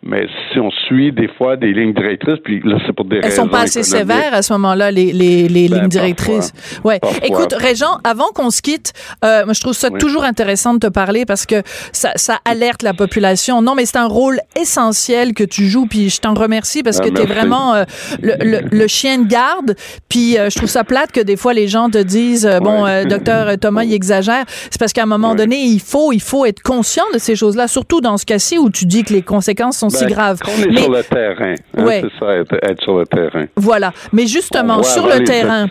Mais 0.03 0.27
si 0.51 0.59
on 0.59 0.71
suit 0.71 1.11
des 1.11 1.27
fois 1.27 1.57
des 1.57 1.73
lignes 1.73 1.93
directrices, 1.93 2.39
puis 2.43 2.59
là, 2.63 2.77
c'est 2.85 2.93
pour 2.93 3.05
des 3.05 3.17
Elles 3.17 3.25
raisons. 3.25 3.43
sont 3.43 3.49
pas 3.49 3.61
assez 3.61 3.83
sévères 3.83 4.33
à 4.41 4.43
ce 4.43 4.53
moment-là, 4.53 4.91
les, 4.91 5.11
les, 5.13 5.47
les 5.47 5.69
Ben, 5.69 5.79
lignes 5.81 5.87
directrices. 5.87 6.51
parfois. 6.51 6.91
ouais. 6.91 6.99
Parfois. 6.99 7.19
Écoute, 7.27 7.53
Régent, 7.53 7.99
avant 8.03 8.29
qu'on 8.33 8.49
se 8.49 8.61
quitte, 8.61 8.91
euh, 9.23 9.45
moi, 9.45 9.53
je 9.53 9.61
trouve 9.61 9.73
ça 9.73 9.89
Oui. 9.91 9.99
toujours 9.99 10.23
intéressant 10.23 10.73
de 10.73 10.79
te 10.79 10.87
parler 10.87 11.25
parce 11.25 11.45
que 11.45 11.61
ça, 11.91 12.11
ça 12.15 12.39
alerte 12.45 12.81
la 12.83 12.93
population. 12.93 13.61
Non, 13.61 13.75
mais 13.75 13.85
c'est 13.85 13.97
un 13.97 14.07
rôle 14.07 14.39
essentiel 14.59 15.33
que 15.33 15.43
tu 15.43 15.67
joues, 15.67 15.85
puis 15.85 16.09
je 16.09 16.19
t'en 16.19 16.33
remercie 16.33 16.81
parce 16.83 16.99
Ah, 16.99 17.03
que 17.03 17.09
tu 17.09 17.21
es 17.21 17.25
vraiment 17.25 17.73
euh, 17.75 17.83
le, 18.21 18.33
le, 18.39 18.59
le 18.71 18.87
chien 18.87 19.19
de 19.19 19.27
garde. 19.27 19.75
Puis 20.09 20.37
euh, 20.37 20.49
je 20.49 20.55
trouve 20.57 20.69
ça 20.69 20.83
plate 20.83 21.11
que 21.11 21.21
des 21.21 21.37
fois 21.37 21.53
les 21.53 21.67
gens 21.67 21.89
te 21.89 21.97
disent, 21.99 22.49
bon, 22.61 22.83
Ouais. 22.85 23.05
docteur 23.05 23.57
Thomas, 23.61 23.83
il 23.83 23.93
exagère. 23.93 24.43
C'est 24.69 24.79
parce 24.79 24.93
qu'à 24.93 25.03
un 25.03 25.05
moment 25.05 25.31
Ouais. 25.31 25.35
donné, 25.37 25.61
il 25.61 25.79
faut, 25.79 26.11
il 26.11 26.21
faut 26.21 26.45
être 26.45 26.61
conscient 26.61 27.03
de 27.13 27.19
ces 27.19 27.35
choses-là, 27.35 27.67
surtout 27.67 28.01
dans 28.01 28.17
ce 28.17 28.25
cas-ci 28.25 28.57
où 28.57 28.69
tu 28.69 28.85
dis 28.85 29.03
que 29.03 29.13
les 29.13 29.21
conséquences 29.21 29.77
sont 29.77 29.89
si 29.89 30.05
Ben, 30.05 30.11
graves. 30.13 30.39
Qu'on 30.39 30.51
est 30.63 30.67
Mais- 30.71 30.81
sur 30.81 30.91
le 30.91 31.03
terrain. 31.03 31.53
hein, 31.77 31.83
Ouais. 31.83 32.01
C'est 32.03 32.19
ça, 32.25 32.33
être, 32.33 32.53
être 32.63 32.81
sur 32.81 32.97
le 32.97 33.05
terrain. 33.05 33.45
Voilà. 33.55 33.93
Mais 34.13 34.23
On 34.23 34.27
justement, 34.31 34.81
sur 34.83 35.05
le 35.07 35.23
terrain, 35.23 35.67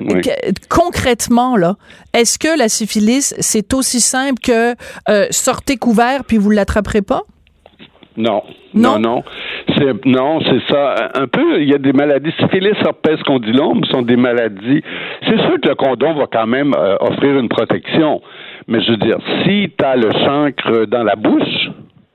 Oui. 0.00 0.20
concrètement, 0.68 1.56
là, 1.56 1.74
est-ce 2.14 2.38
que 2.38 2.58
la 2.58 2.68
syphilis, 2.68 3.34
c'est 3.38 3.72
aussi 3.74 4.00
simple 4.00 4.40
que 4.42 4.74
euh, 5.08 5.26
sortez 5.30 5.76
couvert 5.76 6.24
puis 6.24 6.36
vous 6.38 6.50
l'attraperez 6.50 7.02
pas? 7.02 7.22
Non, 8.18 8.42
Non? 8.72 8.98
non, 8.98 8.98
non. 8.98 9.24
C'est 9.76 10.06
non, 10.06 10.40
c'est 10.40 10.72
ça. 10.72 11.10
Un 11.14 11.26
peu, 11.26 11.60
il 11.60 11.68
y 11.68 11.74
a 11.74 11.78
des 11.78 11.92
maladies. 11.92 12.32
Syphilis, 12.40 12.72
herpès, 12.80 13.22
condylome 13.24 13.84
sont 13.90 14.00
des 14.00 14.16
maladies. 14.16 14.82
C'est 15.26 15.36
sûr 15.38 15.60
que 15.62 15.68
le 15.68 15.74
condom 15.74 16.14
va 16.14 16.26
quand 16.32 16.46
même 16.46 16.72
euh, 16.74 16.96
offrir 17.00 17.38
une 17.38 17.50
protection. 17.50 18.22
Mais 18.68 18.80
je 18.80 18.92
veux 18.92 18.96
dire, 18.96 19.18
si 19.44 19.70
tu 19.78 19.84
as 19.84 19.96
le 19.96 20.10
chancre 20.24 20.86
dans 20.86 21.02
la 21.04 21.14
bouche, 21.14 21.68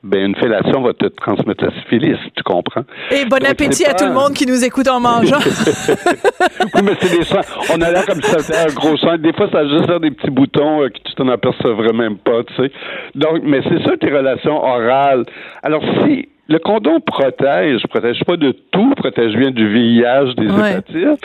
ben 0.04 0.26
une 0.30 0.36
fellation 0.36 0.82
va 0.82 0.94
te 0.94 1.06
transmettre 1.06 1.64
la 1.66 1.72
syphilis, 1.82 2.18
tu 2.36 2.44
comprends? 2.44 2.84
Et 3.12 3.26
bon 3.26 3.38
Donc, 3.38 3.50
appétit 3.50 3.86
à 3.86 3.94
tout 3.94 4.06
le 4.06 4.14
monde 4.14 4.34
qui 4.34 4.46
nous 4.48 4.64
écoute 4.64 4.88
en 4.88 5.00
mangeant. 5.00 5.38
Oui, 6.74 6.82
mais 6.84 6.92
c'est 7.00 7.18
des 7.18 7.24
soins. 7.26 7.42
On 7.74 7.82
a 7.82 7.92
l'air 7.92 8.06
comme 8.06 8.22
ça, 8.22 8.40
c'est 8.40 8.58
un 8.70 8.74
gros 8.74 8.98
soin. 8.98 9.18
Des 9.18 9.34
fois, 9.34 9.50
ça 9.52 9.60
a 9.60 9.68
juste 9.68 9.88
l'air 9.88 10.00
des 10.00 10.12
petits 10.12 10.30
boutons 10.32 10.82
euh, 10.84 10.90
que 10.90 10.98
tu 11.04 11.14
t'en 11.16 11.28
apercevrais 11.28 11.94
même 11.94 12.18
pas, 12.18 12.44
tu 12.44 12.54
sais. 12.56 12.72
Donc, 13.16 13.42
mais 13.44 13.62
c'est 13.68 13.84
ça 13.84 13.98
tes 13.98 14.10
relations 14.10 14.58
orales. 14.64 15.26
Alors, 15.64 15.84
si 16.04 16.30
le 16.48 16.60
condom 16.60 17.00
protège, 17.02 17.82
protège 17.90 18.24
pas 18.26 18.38
de 18.38 18.52
tout, 18.72 18.94
protège 18.96 19.36
bien 19.36 19.52
du 19.52 19.68
VIH, 19.68 20.34
des 20.38 20.50
Ouais. 20.52 20.72
hépatites, 20.72 21.22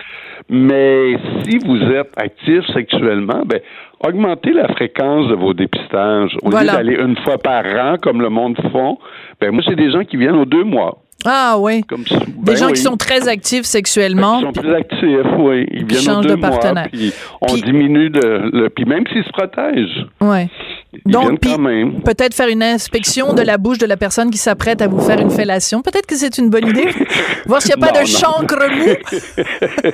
mais 0.49 1.17
si 1.45 1.59
vous 1.59 1.81
êtes 1.93 2.11
actif 2.17 2.65
sexuellement, 2.75 3.43
ben, 3.45 3.61
augmentez 4.05 4.53
la 4.53 4.69
fréquence 4.69 5.29
de 5.29 5.35
vos 5.35 5.55
dépistages. 5.55 6.37
Au 6.43 6.51
Voilà. 6.51 6.73
lieu 6.73 6.77
d'aller 6.79 6.97
une 7.03 7.17
fois 7.19 7.39
par 7.39 7.65
an, 7.65 7.97
comme 8.01 8.21
le 8.21 8.29
monde 8.29 8.57
font, 8.73 8.99
ben, 9.41 9.51
moi, 9.53 9.63
j'ai 9.67 9.77
des 9.77 9.91
gens 9.91 10.05
qui 10.05 10.17
viennent 10.17 10.37
aux 10.37 10.45
deux 10.45 10.65
mois. 10.65 10.99
Ah 11.25 11.57
oui. 11.59 11.83
Comme. 11.89 12.03
Des 12.05 12.53
Ben 12.53 12.57
gens 12.57 12.67
oui. 12.67 12.73
qui 12.75 12.83
sont 12.83 12.97
très 12.97 13.27
actifs 13.27 13.65
sexuellement. 13.65 14.39
Ils 14.41 14.45
sont 14.47 14.53
plus 14.53 14.75
actifs, 14.75 15.33
oui. 15.39 15.67
Ils 15.73 15.85
viennent 15.87 16.03
changent 16.03 16.27
deux 16.27 16.37
de 16.37 16.41
partenaire. 16.41 16.75
mois, 16.75 16.89
puis 16.93 17.13
on 17.41 17.47
Puis- 17.47 17.63
diminue 17.63 18.11
le... 18.11 18.69
Puis 18.69 18.85
même 18.85 19.05
s'ils 19.13 19.25
se 19.25 19.31
protègent, 19.31 20.07
ils 20.23 21.11
Donc, 21.11 21.41
peut-être 21.41 22.35
faire 22.35 22.49
une 22.49 22.63
inspection 22.63 23.33
de 23.33 23.43
la 23.43 23.59
bouche 23.59 23.79
de 23.79 23.87
la 23.87 23.97
personne 23.97 24.31
qui 24.31 24.39
s'apprête 24.39 24.81
à 24.83 24.87
vous 24.89 25.01
faire 25.01 25.19
une 25.21 25.31
fellation. 25.31 25.83
Peut-être 25.83 26.07
que 26.07 26.15
c'est 26.15 26.39
une 26.39 26.49
bonne 26.51 26.69
idée. 26.69 26.89
Voir 27.47 27.61
s'il 27.61 27.75
n'y 27.77 27.83
a 27.83 27.87
pas 27.87 27.93
Non, 27.93 28.03
de 28.03 28.07
chancre 28.07 28.71
mou. 28.71 28.87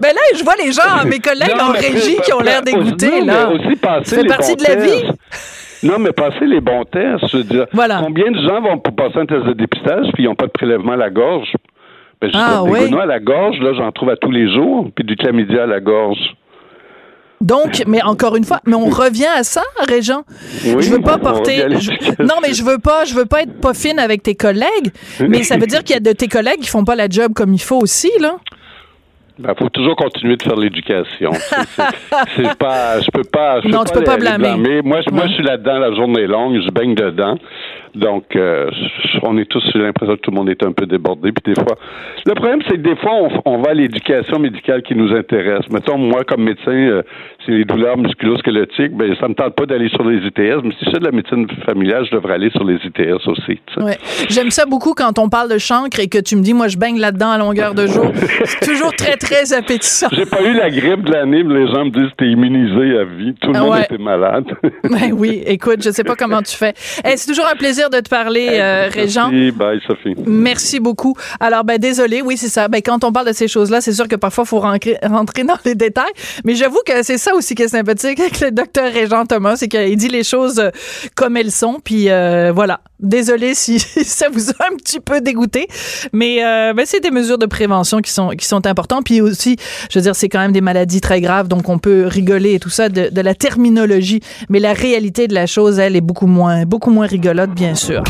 ben 0.00 0.08
là, 0.14 0.20
je 0.36 0.44
vois 0.44 0.54
les 0.64 0.70
gens, 0.72 1.04
mes 1.06 1.18
collègues 1.18 1.56
Non, 1.58 1.64
en 1.64 1.72
régie 1.72 2.16
qui 2.24 2.32
ont 2.32 2.40
l'air 2.40 2.62
dégoûtés, 2.62 3.20
là. 3.22 3.48
mais 3.50 3.58
aussi 3.66 3.76
passer 3.76 4.10
Ça 4.10 4.16
fait 4.22 4.26
partie 4.28 4.54
de 4.56 4.62
la 4.62 4.76
vie. 4.76 5.04
Non, 5.82 5.98
mais 5.98 6.12
passer 6.12 6.46
les 6.46 6.60
bons 6.60 6.84
tests, 6.84 7.28
je 7.30 7.36
veux 7.38 7.44
dire. 7.44 7.66
Voilà. 7.72 8.00
Combien 8.04 8.30
de 8.30 8.38
gens 8.38 8.60
vont 8.60 8.78
passer 8.78 9.18
un 9.18 9.26
test 9.26 9.44
de 9.44 9.52
dépistage 9.52 10.06
puis 10.14 10.24
ils 10.24 10.26
n'ont 10.26 10.34
pas 10.34 10.46
de 10.46 10.52
prélèvement 10.52 10.92
à 10.92 10.96
la 10.96 11.10
gorge? 11.10 11.52
Ben, 12.20 12.30
je 12.32 12.36
Ah, 12.38 12.62
oui. 12.64 12.78
des 12.80 12.84
gounouds 12.86 13.00
à 13.00 13.06
la 13.06 13.20
gorge, 13.20 13.58
là, 13.60 13.72
j'en 13.76 13.92
trouve 13.92 14.08
à 14.10 14.16
tous 14.16 14.30
les 14.30 14.50
jours, 14.52 14.88
puis 14.94 15.04
du 15.04 15.16
chlamydia 15.16 15.64
à 15.64 15.66
la 15.66 15.80
gorge. 15.80 16.18
Donc, 17.42 17.82
mais 17.86 18.02
encore 18.02 18.34
une 18.36 18.44
fois, 18.44 18.60
mais 18.66 18.74
on 18.74 18.86
revient 18.86 19.26
à 19.26 19.44
ça, 19.44 19.60
Régent. 19.86 20.22
Oui, 20.64 20.76
je 20.82 20.90
veux 20.90 21.02
pas 21.02 21.18
porter. 21.18 21.66
je- 21.78 22.22
non, 22.22 22.36
mais 22.42 22.54
je 22.54 22.64
veux 22.64 22.78
pas, 22.78 23.04
je 23.04 23.14
veux 23.14 23.26
pas 23.26 23.42
être 23.42 23.60
pas 23.60 23.74
fine 23.74 23.98
avec 23.98 24.22
tes 24.22 24.34
collègues. 24.34 24.90
Mais 25.28 25.42
ça 25.42 25.58
veut 25.58 25.66
dire 25.66 25.84
qu'il 25.84 25.92
y 25.94 25.98
a 25.98 26.00
de 26.00 26.12
tes 26.12 26.28
collègues 26.28 26.60
qui 26.60 26.68
font 26.70 26.84
pas 26.84 26.94
la 26.96 27.08
job 27.10 27.34
comme 27.34 27.52
il 27.52 27.60
faut 27.60 27.78
aussi, 27.78 28.10
là. 28.20 28.36
Ben, 29.38 29.54
faut 29.54 29.68
toujours 29.68 29.96
continuer 29.96 30.36
de 30.36 30.42
faire 30.42 30.56
l'éducation. 30.56 31.30
C'est- 32.36 32.56
pas, 32.58 33.00
je 33.00 33.10
peux 33.10 33.24
pas, 33.24 33.60
je 33.60 33.68
Non, 33.68 33.80
peux 33.80 33.90
tu 33.92 33.98
peux 33.98 34.04
pas 34.04 34.16
les- 34.16 34.30
les 34.30 34.38
blâmer. 34.38 34.82
Moi, 34.82 35.00
je, 35.06 35.12
moi, 35.14 35.26
je 35.26 35.32
suis 35.34 35.42
là-dedans, 35.42 35.78
la 35.78 35.94
journée 35.94 36.22
est 36.22 36.26
longue, 36.26 36.58
je 36.64 36.70
baigne 36.70 36.94
dedans. 36.94 37.36
Donc, 37.96 38.36
euh, 38.36 38.70
on 39.22 39.38
est 39.38 39.46
tous, 39.46 39.62
j'ai 39.72 39.78
l'impression 39.78 40.16
que 40.16 40.20
tout 40.20 40.30
le 40.30 40.36
monde 40.36 40.50
est 40.50 40.62
un 40.62 40.72
peu 40.72 40.84
débordé. 40.86 41.32
Puis 41.32 41.54
des 41.54 41.60
fois, 41.60 41.78
le 42.26 42.34
problème, 42.34 42.60
c'est 42.68 42.76
que 42.76 42.82
des 42.82 42.96
fois, 42.96 43.12
on, 43.14 43.28
on 43.46 43.62
va 43.62 43.70
à 43.70 43.74
l'éducation 43.74 44.38
médicale 44.38 44.82
qui 44.82 44.94
nous 44.94 45.14
intéresse. 45.14 45.62
Mettons, 45.70 45.96
moi, 45.96 46.22
comme 46.24 46.44
médecin, 46.44 46.72
euh, 46.72 47.02
c'est 47.44 47.52
les 47.52 47.64
douleurs 47.64 47.96
musculo-squelettiques, 47.96 48.92
ben, 48.92 49.14
ça 49.18 49.28
me 49.28 49.34
tente 49.34 49.54
pas 49.54 49.64
d'aller 49.64 49.88
sur 49.88 50.04
les 50.04 50.18
ITS, 50.18 50.62
mais 50.62 50.72
si 50.78 50.84
c'est 50.92 51.00
de 51.00 51.04
la 51.04 51.12
médecine 51.12 51.46
familiale, 51.64 52.04
je 52.10 52.14
devrais 52.14 52.34
aller 52.34 52.50
sur 52.50 52.64
les 52.64 52.74
ITS 52.76 53.26
aussi. 53.26 53.58
Ouais. 53.78 53.96
J'aime 54.28 54.50
ça 54.50 54.66
beaucoup 54.66 54.92
quand 54.94 55.18
on 55.18 55.28
parle 55.28 55.50
de 55.50 55.58
chancre 55.58 55.98
et 56.00 56.08
que 56.08 56.18
tu 56.18 56.36
me 56.36 56.42
dis, 56.42 56.52
moi, 56.52 56.68
je 56.68 56.76
baigne 56.76 56.98
là-dedans 56.98 57.30
à 57.30 57.38
longueur 57.38 57.74
de 57.74 57.86
jour. 57.86 58.12
C'est 58.44 58.66
toujours 58.66 58.92
très, 58.94 59.16
très 59.16 59.54
appétissant. 59.54 60.08
J'ai 60.12 60.26
pas 60.26 60.42
eu 60.42 60.52
la 60.54 60.70
grippe 60.70 61.02
de 61.02 61.12
l'année, 61.12 61.42
mais 61.42 61.60
les 61.60 61.66
gens 61.68 61.86
me 61.86 61.90
disent 61.90 62.10
que 62.10 62.16
t'es 62.24 62.28
immunisé 62.28 62.98
à 62.98 63.04
vie. 63.04 63.34
Tout 63.40 63.52
le 63.52 63.58
Ah 63.58 63.62
monde 63.62 63.78
était 63.78 64.02
malade. 64.02 64.44
Ben 64.84 65.12
oui, 65.12 65.42
écoute, 65.46 65.82
je 65.82 65.90
sais 65.90 66.04
pas 66.04 66.14
comment 66.14 66.42
tu 66.42 66.56
fais. 66.56 66.74
Eh, 67.04 67.16
c'est 67.16 67.28
toujours 67.28 67.46
un 67.46 67.56
plaisir 67.56 67.85
de 67.88 68.00
te 68.00 68.08
parler, 68.08 68.48
euh, 68.52 68.88
Régent. 68.92 69.30
Merci, 69.30 69.50
bye 69.52 69.80
Sophie. 69.86 70.14
Merci 70.26 70.80
beaucoup. 70.80 71.14
Alors, 71.40 71.64
ben 71.64 71.78
désolé, 71.78 72.22
oui, 72.22 72.36
c'est 72.36 72.48
ça. 72.48 72.68
Ben 72.68 72.80
quand 72.82 73.04
on 73.04 73.12
parle 73.12 73.28
de 73.28 73.32
ces 73.32 73.48
choses-là, 73.48 73.80
c'est 73.80 73.92
sûr 73.92 74.08
que 74.08 74.16
parfois 74.16 74.44
il 74.44 74.48
faut 74.48 74.60
rentrer, 74.60 74.96
rentrer 75.02 75.44
dans 75.44 75.58
les 75.64 75.74
détails. 75.74 76.12
Mais 76.44 76.54
j'avoue 76.54 76.80
que 76.86 77.02
c'est 77.02 77.18
ça 77.18 77.34
aussi 77.34 77.54
qui 77.54 77.62
est 77.62 77.68
sympathique 77.68 78.20
avec 78.20 78.40
le 78.40 78.50
docteur 78.50 78.92
Régent 78.92 79.26
Thomas, 79.26 79.56
c'est 79.56 79.68
qu'il 79.68 79.96
dit 79.96 80.08
les 80.08 80.24
choses 80.24 80.58
euh, 80.58 80.70
comme 81.14 81.36
elles 81.36 81.52
sont. 81.52 81.80
Puis 81.82 82.10
euh, 82.10 82.52
voilà. 82.54 82.80
Désolé 83.00 83.54
si 83.54 83.78
ça 84.04 84.28
vous 84.32 84.50
a 84.50 84.72
un 84.72 84.76
petit 84.76 85.00
peu 85.00 85.20
dégoûté, 85.20 85.68
mais 86.12 86.42
euh, 86.42 86.72
ben, 86.72 86.86
c'est 86.86 87.00
des 87.00 87.10
mesures 87.10 87.36
de 87.36 87.46
prévention 87.46 88.00
qui 88.00 88.10
sont 88.10 88.30
qui 88.30 88.46
sont 88.46 88.66
importantes. 88.66 89.04
Puis 89.04 89.20
aussi, 89.20 89.56
je 89.90 89.98
veux 89.98 90.02
dire, 90.02 90.16
c'est 90.16 90.30
quand 90.30 90.38
même 90.38 90.52
des 90.52 90.62
maladies 90.62 91.02
très 91.02 91.20
graves, 91.20 91.48
donc 91.48 91.68
on 91.68 91.78
peut 91.78 92.06
rigoler 92.06 92.54
et 92.54 92.58
tout 92.58 92.70
ça 92.70 92.88
de, 92.88 93.10
de 93.10 93.20
la 93.20 93.34
terminologie, 93.34 94.20
mais 94.48 94.60
la 94.60 94.72
réalité 94.72 95.28
de 95.28 95.34
la 95.34 95.46
chose, 95.46 95.78
elle 95.78 95.94
est 95.94 96.00
beaucoup 96.00 96.26
moins 96.26 96.64
beaucoup 96.64 96.90
moins 96.90 97.06
rigolote, 97.06 97.50
bien 97.50 97.74
sûr. 97.74 98.02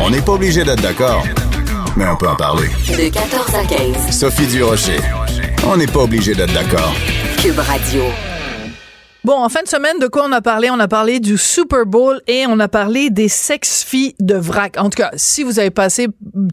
On 0.00 0.10
n'est 0.10 0.22
pas 0.22 0.32
obligé 0.32 0.62
d'être 0.62 0.82
d'accord, 0.82 1.24
mais 1.96 2.06
on 2.06 2.16
peut 2.16 2.28
en 2.28 2.36
parler. 2.36 2.68
De 2.86 3.08
14 3.08 3.54
à 3.54 3.64
15. 3.64 4.10
Sophie 4.16 4.46
Durocher. 4.46 5.00
On 5.66 5.76
n'est 5.76 5.86
pas 5.88 6.00
obligé 6.00 6.34
d'être 6.34 6.52
d'accord. 6.54 6.94
Cube 7.42 7.58
Radio. 7.58 8.04
Bon, 9.26 9.42
en 9.42 9.48
fin 9.48 9.64
de 9.64 9.68
semaine, 9.68 9.98
de 9.98 10.06
quoi 10.06 10.24
on 10.24 10.30
a 10.30 10.40
parlé? 10.40 10.70
On 10.70 10.78
a 10.78 10.86
parlé 10.86 11.18
du 11.18 11.36
Super 11.36 11.84
Bowl 11.84 12.20
et 12.28 12.44
on 12.46 12.60
a 12.60 12.68
parlé 12.68 13.10
des 13.10 13.26
sex-filles 13.26 14.14
de 14.20 14.36
vrac. 14.36 14.76
En 14.78 14.84
tout 14.84 15.02
cas, 15.02 15.10
si 15.16 15.42
vous 15.42 15.58
avez 15.58 15.70
passé 15.70 16.06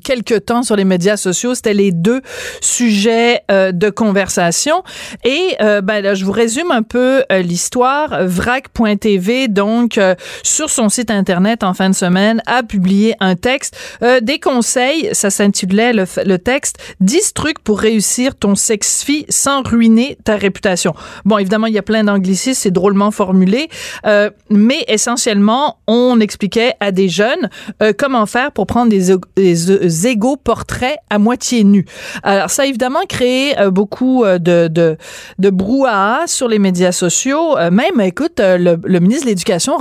quelques 0.03 0.45
temps 0.45 0.63
sur 0.63 0.75
les 0.75 0.83
médias 0.83 1.15
sociaux, 1.15 1.53
c'était 1.53 1.75
les 1.75 1.91
deux 1.91 2.21
sujets 2.61 3.43
euh, 3.51 3.71
de 3.71 3.91
conversation. 3.91 4.81
Et 5.23 5.55
euh, 5.61 5.81
ben, 5.81 6.01
là, 6.01 6.15
je 6.15 6.25
vous 6.25 6.31
résume 6.31 6.71
un 6.71 6.81
peu 6.81 7.23
euh, 7.31 7.43
l'histoire. 7.43 8.25
Vrac.tv, 8.25 9.49
donc, 9.49 9.99
sur 10.41 10.71
son 10.71 10.89
site 10.89 11.11
Internet 11.11 11.63
en 11.63 11.75
fin 11.75 11.91
de 11.91 11.95
semaine, 11.95 12.41
a 12.47 12.63
publié 12.63 13.13
un 13.19 13.35
texte, 13.35 13.77
des 14.23 14.39
conseils, 14.39 15.09
ça 15.11 15.29
s'intitulait 15.29 15.93
le, 15.93 16.37
texte, 16.37 16.77
10 17.01 17.35
trucs 17.35 17.59
pour 17.59 17.79
réussir 17.79 18.33
ton 18.35 18.55
sex-fille 18.55 19.27
sans 19.29 19.61
ruiner 19.61 20.17
ta 20.23 20.37
réputation. 20.37 20.95
Bon, 21.23 21.37
évidemment, 21.37 21.67
il 21.67 21.73
y 21.73 21.77
a 21.77 21.83
plein 21.83 22.03
d'anglicismes 22.03 22.62
c'est 22.63 22.71
drôlement 22.71 23.11
formulé, 23.11 23.69
euh, 24.05 24.29
mais 24.49 24.85
essentiellement, 24.87 25.77
on 25.87 26.19
expliquait 26.19 26.73
à 26.79 26.91
des 26.91 27.09
jeunes 27.09 27.49
euh, 27.81 27.91
comment 27.97 28.25
faire 28.25 28.51
pour 28.51 28.67
prendre 28.67 28.89
des, 28.89 29.15
des, 29.35 30.07
égaux 30.07 30.37
portraits 30.37 30.97
à 31.09 31.19
moitié 31.19 31.63
nus. 31.63 31.85
Alors, 32.23 32.49
ça 32.49 32.63
a 32.63 32.65
évidemment 32.65 33.05
créé 33.07 33.59
euh, 33.59 33.69
beaucoup 33.69 34.23
de, 34.25 34.67
de, 34.67 34.97
de 35.39 35.49
brouhaha 35.49 36.25
sur 36.27 36.47
les 36.47 36.59
médias 36.59 36.91
sociaux. 36.91 37.55
même, 37.71 37.99
écoute, 38.01 38.39
le, 38.39 38.77
le 38.83 38.99
ministre 38.99 39.25
de 39.25 39.29
l'Éducation, 39.29 39.73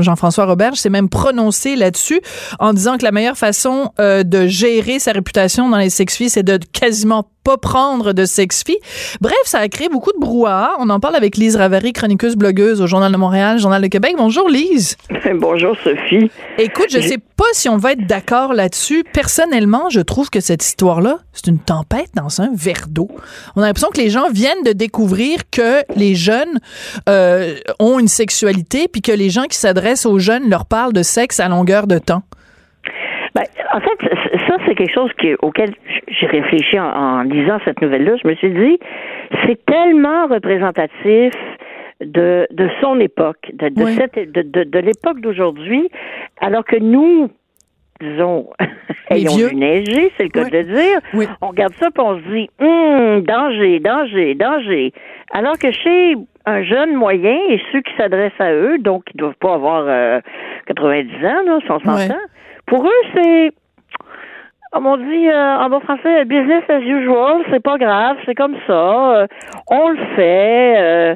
Jean-François 0.00 0.46
Robert, 0.46 0.76
s'est 0.76 0.90
même 0.90 1.08
prononcé 1.08 1.76
là-dessus 1.76 2.20
en 2.58 2.72
disant 2.72 2.96
que 2.96 3.04
la 3.04 3.12
meilleure 3.12 3.36
façon 3.36 3.90
de 3.98 4.46
gérer 4.46 4.98
sa 4.98 5.12
réputation 5.12 5.68
dans 5.68 5.78
les 5.78 5.90
sex-filles, 5.90 6.30
c'est 6.30 6.42
de 6.42 6.58
quasiment 6.72 7.28
pas 7.44 7.58
prendre 7.58 8.12
de 8.12 8.24
sex-fille. 8.24 8.78
Bref, 9.20 9.36
ça 9.44 9.58
a 9.58 9.68
créé 9.68 9.88
beaucoup 9.88 10.10
de 10.12 10.18
brouhaha. 10.18 10.72
On 10.78 10.88
en 10.88 10.98
parle 10.98 11.14
avec 11.14 11.36
Lise 11.36 11.56
Ravary, 11.56 11.92
chroniqueuse 11.92 12.36
blogueuse 12.36 12.80
au 12.80 12.86
Journal 12.86 13.12
de 13.12 13.16
Montréal, 13.16 13.58
Journal 13.58 13.82
de 13.82 13.86
Québec. 13.88 14.14
Bonjour 14.16 14.48
Lise. 14.48 14.96
Bonjour 15.34 15.76
Sophie. 15.84 16.30
Écoute, 16.58 16.86
je 16.90 17.00
sais 17.00 17.18
pas 17.18 17.44
si 17.52 17.68
on 17.68 17.76
va 17.76 17.92
être 17.92 18.06
d'accord 18.06 18.54
là-dessus. 18.54 19.04
Personnellement, 19.12 19.90
je 19.90 20.00
trouve 20.00 20.30
que 20.30 20.40
cette 20.40 20.64
histoire-là, 20.64 21.18
c'est 21.32 21.48
une 21.48 21.58
tempête 21.58 22.08
dans 22.14 22.40
un 22.40 22.50
verre 22.54 22.86
d'eau. 22.88 23.08
On 23.56 23.62
a 23.62 23.66
l'impression 23.66 23.90
que 23.90 24.00
les 24.00 24.10
gens 24.10 24.30
viennent 24.30 24.62
de 24.64 24.72
découvrir 24.72 25.40
que 25.50 25.82
les 25.96 26.14
jeunes 26.14 26.60
euh, 27.08 27.56
ont 27.78 27.98
une 27.98 28.08
sexualité, 28.08 28.88
puis 28.88 29.02
que 29.02 29.12
les 29.12 29.28
gens 29.28 29.44
qui 29.44 29.58
s'adressent 29.58 30.06
aux 30.06 30.18
jeunes 30.18 30.48
leur 30.48 30.64
parlent 30.66 30.92
de 30.92 31.02
sexe 31.02 31.40
à 31.40 31.48
longueur 31.48 31.86
de 31.86 31.98
temps. 31.98 32.22
Ben, 33.34 33.44
en 33.74 33.80
fait, 33.80 34.14
c'est 34.74 34.84
quelque 34.84 34.94
chose 34.94 35.10
auquel 35.42 35.74
j'ai 36.08 36.26
réfléchi 36.26 36.78
en, 36.78 37.22
lisant 37.22 37.58
cette 37.64 37.80
nouvelle-là. 37.80 38.16
Je 38.22 38.28
me 38.28 38.34
suis 38.34 38.50
dit, 38.50 38.78
c'est 39.46 39.64
tellement 39.66 40.26
représentatif 40.26 41.32
de, 42.00 42.46
de 42.50 42.68
son 42.80 42.98
époque, 43.00 43.50
de, 43.52 43.68
de, 43.68 43.86
cette, 43.86 44.32
de, 44.32 44.42
de, 44.42 44.64
de 44.64 44.78
l'époque 44.78 45.20
d'aujourd'hui, 45.20 45.88
alors 46.40 46.64
que 46.64 46.76
nous, 46.76 47.30
disons, 48.00 48.50
ayons 49.10 49.36
vu 49.48 49.54
neiger, 49.54 50.12
c'est 50.16 50.24
le 50.24 50.28
cas 50.30 50.44
de 50.44 50.62
dire, 50.62 51.26
on 51.40 51.48
regarde 51.48 51.74
ça 51.74 51.86
et 51.86 52.00
on 52.00 52.18
se 52.18 52.28
dit, 52.28 52.50
hum, 52.60 53.22
danger, 53.22 53.80
danger, 53.80 54.34
danger. 54.34 54.92
Alors 55.32 55.58
que 55.58 55.70
chez 55.70 56.14
un 56.46 56.62
jeune 56.62 56.94
moyen 56.94 57.38
et 57.48 57.60
ceux 57.72 57.80
qui 57.80 57.92
s'adressent 57.96 58.32
à 58.40 58.52
eux, 58.52 58.78
donc 58.78 59.04
qui 59.04 59.16
ne 59.16 59.20
doivent 59.20 59.38
pas 59.40 59.54
avoir 59.54 60.20
90 60.66 61.12
euh, 61.22 61.28
ans, 61.28 61.42
là, 61.46 61.58
100 61.66 61.88
ans, 61.88 62.16
pour 62.66 62.84
eux, 62.84 63.02
c'est 63.14 63.52
comme 64.74 64.86
on 64.86 64.96
dit 64.96 65.28
euh, 65.28 65.56
en 65.58 65.70
bon 65.70 65.78
français, 65.78 66.24
business 66.24 66.64
as 66.68 66.80
usual, 66.80 67.44
c'est 67.48 67.62
pas 67.62 67.78
grave, 67.78 68.16
c'est 68.26 68.34
comme 68.34 68.56
ça, 68.66 69.20
euh, 69.20 69.26
on 69.68 69.88
le 69.90 70.04
fait. 70.16 70.74
Euh, 70.76 71.14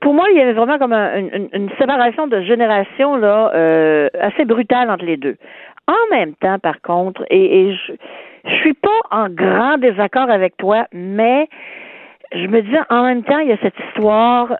pour 0.00 0.12
moi, 0.12 0.26
il 0.32 0.38
y 0.38 0.40
avait 0.40 0.54
vraiment 0.54 0.76
comme 0.76 0.92
une, 0.92 1.70
séparation 1.78 2.26
de 2.26 2.40
génération 2.42 3.14
là 3.16 3.52
assez 4.20 4.44
brutale 4.44 4.90
entre 4.90 5.04
les 5.04 5.16
deux. 5.16 5.36
En 5.86 6.14
même 6.14 6.34
temps, 6.34 6.58
par 6.58 6.80
contre, 6.82 7.24
et, 7.30 7.72
je, 7.72 7.92
je 8.44 8.54
suis 8.56 8.74
pas 8.74 8.88
en 9.12 9.28
grand 9.28 9.78
désaccord 9.78 10.28
avec 10.28 10.56
toi, 10.56 10.86
mais 10.92 11.48
je 12.32 12.46
me 12.48 12.60
dis 12.60 12.76
en 12.90 13.04
même 13.04 13.22
temps, 13.22 13.38
il 13.38 13.50
y 13.50 13.52
a 13.52 13.58
cette 13.62 13.78
histoire 13.88 14.56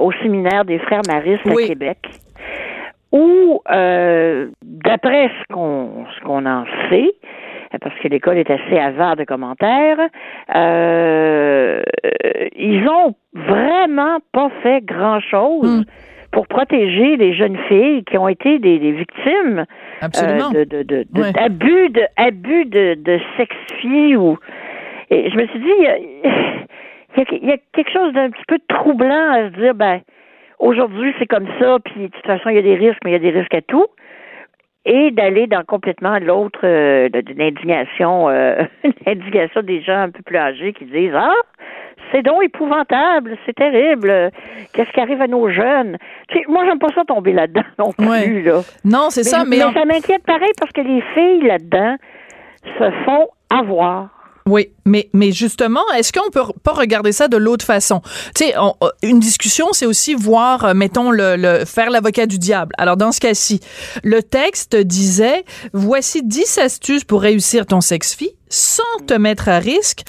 au 0.00 0.12
séminaire 0.22 0.64
des 0.64 0.80
frères 0.80 1.02
Maristes 1.08 1.46
à 1.46 1.66
Québec 1.68 1.98
où, 3.14 3.62
euh, 3.70 4.48
d'après 4.62 5.28
ce 5.28 5.54
qu'on 5.54 6.04
ce 6.14 6.24
qu'on 6.24 6.44
en 6.46 6.64
sait, 6.90 7.12
parce 7.80 7.94
que 8.00 8.08
l'école 8.08 8.38
est 8.38 8.50
assez 8.50 8.76
avare 8.76 9.14
de 9.14 9.22
commentaires, 9.22 9.98
euh, 10.54 11.80
ils 12.56 12.86
ont 12.88 13.14
vraiment 13.32 14.18
pas 14.32 14.50
fait 14.62 14.84
grand 14.84 15.20
chose. 15.20 15.80
Hmm. 15.80 15.84
pour 16.32 16.48
protéger 16.48 17.16
les 17.16 17.32
jeunes 17.32 17.56
filles 17.68 18.02
qui 18.02 18.18
ont 18.18 18.26
été 18.26 18.58
des, 18.58 18.78
victimes 18.90 19.66
euh, 20.02 20.64
de, 20.64 20.64
de, 20.64 20.82
de, 20.82 21.32
d'abus 21.32 21.90
de 21.90 22.02
abus 22.16 22.64
de, 22.64 22.94
de 22.94 23.20
sex-filles 23.36 24.16
ou 24.16 24.36
et 25.10 25.30
je 25.30 25.36
me 25.36 25.46
suis 25.46 25.60
dit 25.60 25.70
il 25.78 25.84
y, 25.84 27.22
a, 27.22 27.24
il 27.40 27.48
y 27.48 27.52
a 27.52 27.56
quelque 27.72 27.92
chose 27.92 28.12
d'un 28.14 28.30
petit 28.30 28.42
peu 28.48 28.58
troublant 28.68 29.30
à 29.30 29.44
se 29.44 29.60
dire 29.60 29.74
ben 29.76 30.00
aujourd'hui 30.58 31.14
c'est 31.18 31.26
comme 31.26 31.48
ça, 31.58 31.78
puis 31.84 32.02
de 32.02 32.06
toute 32.08 32.26
façon 32.26 32.48
il 32.50 32.56
y 32.56 32.58
a 32.58 32.62
des 32.62 32.76
risques, 32.76 32.98
mais 33.04 33.10
il 33.10 33.14
y 33.14 33.16
a 33.16 33.30
des 33.30 33.38
risques 33.38 33.54
à 33.54 33.62
tout, 33.62 33.86
et 34.86 35.10
d'aller 35.10 35.46
dans 35.46 35.64
complètement 35.64 36.18
l'autre, 36.18 36.60
euh, 36.64 37.08
d'une 37.08 37.40
indignation, 37.40 38.28
euh, 38.28 38.62
indignation 39.06 39.62
des 39.62 39.82
gens 39.82 40.00
un 40.00 40.10
peu 40.10 40.22
plus 40.22 40.36
âgés 40.36 40.72
qui 40.72 40.84
disent 40.84 41.14
ah 41.14 41.32
c'est 42.12 42.22
donc 42.22 42.42
épouvantable, 42.44 43.36
c'est 43.44 43.54
terrible. 43.54 44.30
Qu'est-ce 44.72 44.90
qui 44.92 45.00
arrive 45.00 45.20
à 45.20 45.26
nos 45.26 45.48
jeunes? 45.48 45.96
Tu 46.28 46.38
sais, 46.38 46.44
moi, 46.48 46.64
j'aime 46.64 46.78
pas 46.78 46.92
ça 46.94 47.04
tomber 47.04 47.32
là-dedans 47.32 47.62
non 47.78 47.92
plus. 47.92 48.42
Là. 48.42 48.60
Non, 48.84 49.10
c'est 49.10 49.24
ça, 49.24 49.44
mais. 49.44 49.56
Mais 49.56 49.72
ça 49.72 49.84
m'inquiète 49.84 50.24
pareil 50.24 50.52
parce 50.58 50.72
que 50.72 50.80
les 50.80 51.02
filles 51.14 51.46
là-dedans 51.46 51.96
se 52.78 52.90
font 53.04 53.28
avoir. 53.50 54.10
Oui, 54.46 54.68
mais 54.84 55.08
mais 55.14 55.32
justement, 55.32 55.80
est-ce 55.96 56.12
qu'on 56.12 56.30
peut 56.30 56.52
pas 56.62 56.74
regarder 56.74 57.12
ça 57.12 57.28
de 57.28 57.38
l'autre 57.38 57.64
façon? 57.64 58.02
Tu 58.34 58.44
sais, 58.44 58.54
une 59.02 59.18
discussion, 59.18 59.68
c'est 59.72 59.86
aussi 59.86 60.14
voir, 60.14 60.66
euh, 60.66 60.74
mettons 60.74 61.10
le, 61.10 61.36
le 61.36 61.64
faire 61.64 61.88
l'avocat 61.88 62.26
du 62.26 62.38
diable. 62.38 62.74
Alors 62.76 62.98
dans 62.98 63.10
ce 63.10 63.20
cas-ci, 63.20 63.60
le 64.02 64.22
texte 64.22 64.76
disait 64.76 65.44
voici 65.72 66.22
10 66.22 66.58
astuces 66.58 67.04
pour 67.04 67.22
réussir 67.22 67.64
ton 67.64 67.80
sex-fille 67.80 68.34
sans 68.54 68.82
te 69.06 69.14
mettre 69.14 69.48
à 69.48 69.58
risque, 69.58 70.02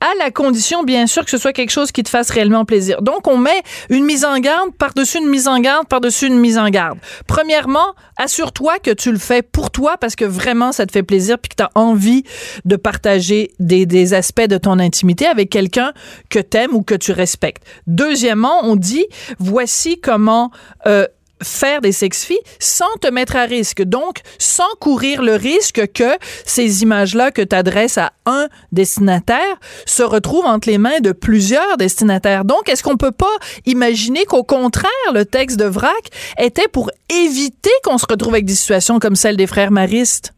à 0.00 0.10
la 0.18 0.30
condition, 0.30 0.82
bien 0.82 1.06
sûr, 1.06 1.24
que 1.24 1.30
ce 1.30 1.38
soit 1.38 1.52
quelque 1.52 1.70
chose 1.70 1.92
qui 1.92 2.02
te 2.02 2.08
fasse 2.08 2.30
réellement 2.30 2.64
plaisir. 2.64 3.00
Donc, 3.02 3.28
on 3.28 3.36
met 3.36 3.62
une 3.90 4.04
mise 4.04 4.24
en 4.24 4.38
garde 4.38 4.74
par-dessus 4.76 5.18
une 5.18 5.28
mise 5.28 5.48
en 5.48 5.60
garde 5.60 5.86
par-dessus 5.86 6.26
une 6.26 6.38
mise 6.38 6.58
en 6.58 6.68
garde. 6.68 6.98
Premièrement, 7.26 7.94
assure-toi 8.16 8.78
que 8.80 8.90
tu 8.90 9.12
le 9.12 9.18
fais 9.18 9.42
pour 9.42 9.70
toi 9.70 9.96
parce 10.00 10.16
que 10.16 10.24
vraiment, 10.24 10.72
ça 10.72 10.86
te 10.86 10.92
fait 10.92 11.02
plaisir 11.02 11.38
puis 11.38 11.50
que 11.50 11.56
tu 11.56 11.62
as 11.62 11.70
envie 11.74 12.24
de 12.64 12.76
partager 12.76 13.52
des, 13.58 14.14
aspects 14.14 14.48
de 14.48 14.58
ton 14.58 14.78
intimité 14.78 15.26
avec 15.26 15.48
quelqu'un 15.48 15.92
que 16.28 16.40
t'aimes 16.40 16.74
ou 16.74 16.82
que 16.82 16.94
tu 16.94 17.12
respectes. 17.12 17.62
Deuxièmement, 17.86 18.64
on 18.64 18.76
dit, 18.76 19.06
voici 19.38 20.00
comment... 20.00 20.50
Euh, 20.86 21.06
faire 21.42 21.80
des 21.80 21.92
sex-filles 21.92 22.38
sans 22.58 22.92
te 23.00 23.10
mettre 23.10 23.36
à 23.36 23.42
risque. 23.42 23.82
Donc, 23.82 24.18
sans 24.38 24.68
courir 24.80 25.22
le 25.22 25.32
risque 25.32 25.92
que 25.92 26.18
ces 26.20 26.82
images-là 26.82 27.30
que 27.30 27.42
tu 27.42 27.54
adresses 27.54 27.98
à 27.98 28.12
un 28.26 28.46
destinataire 28.72 29.56
se 29.86 30.02
retrouvent 30.02 30.46
entre 30.46 30.68
les 30.68 30.78
mains 30.78 31.00
de 31.00 31.12
plusieurs 31.12 31.76
destinataires. 31.78 32.44
Donc, 32.44 32.68
est-ce 32.68 32.82
qu'on 32.82 32.96
peut 32.96 33.12
pas 33.12 33.36
imaginer 33.66 34.24
qu'au 34.24 34.42
contraire, 34.42 34.90
le 35.14 35.24
texte 35.24 35.58
de 35.58 35.66
VRAC 35.66 36.10
était 36.38 36.68
pour 36.68 36.90
éviter 37.10 37.70
qu'on 37.84 37.98
se 37.98 38.06
retrouve 38.08 38.34
avec 38.34 38.44
des 38.44 38.54
situations 38.54 38.98
comme 38.98 39.16
celle 39.16 39.36
des 39.36 39.46
frères 39.46 39.70
maristes? 39.70 40.34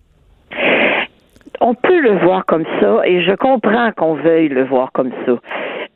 On 1.60 1.74
peut 1.74 2.00
le 2.00 2.18
voir 2.18 2.44
comme 2.46 2.64
ça 2.80 3.00
et 3.06 3.22
je 3.22 3.34
comprends 3.36 3.90
qu'on 3.96 4.14
veuille 4.14 4.48
le 4.48 4.64
voir 4.64 4.92
comme 4.92 5.10
ça. 5.24 5.32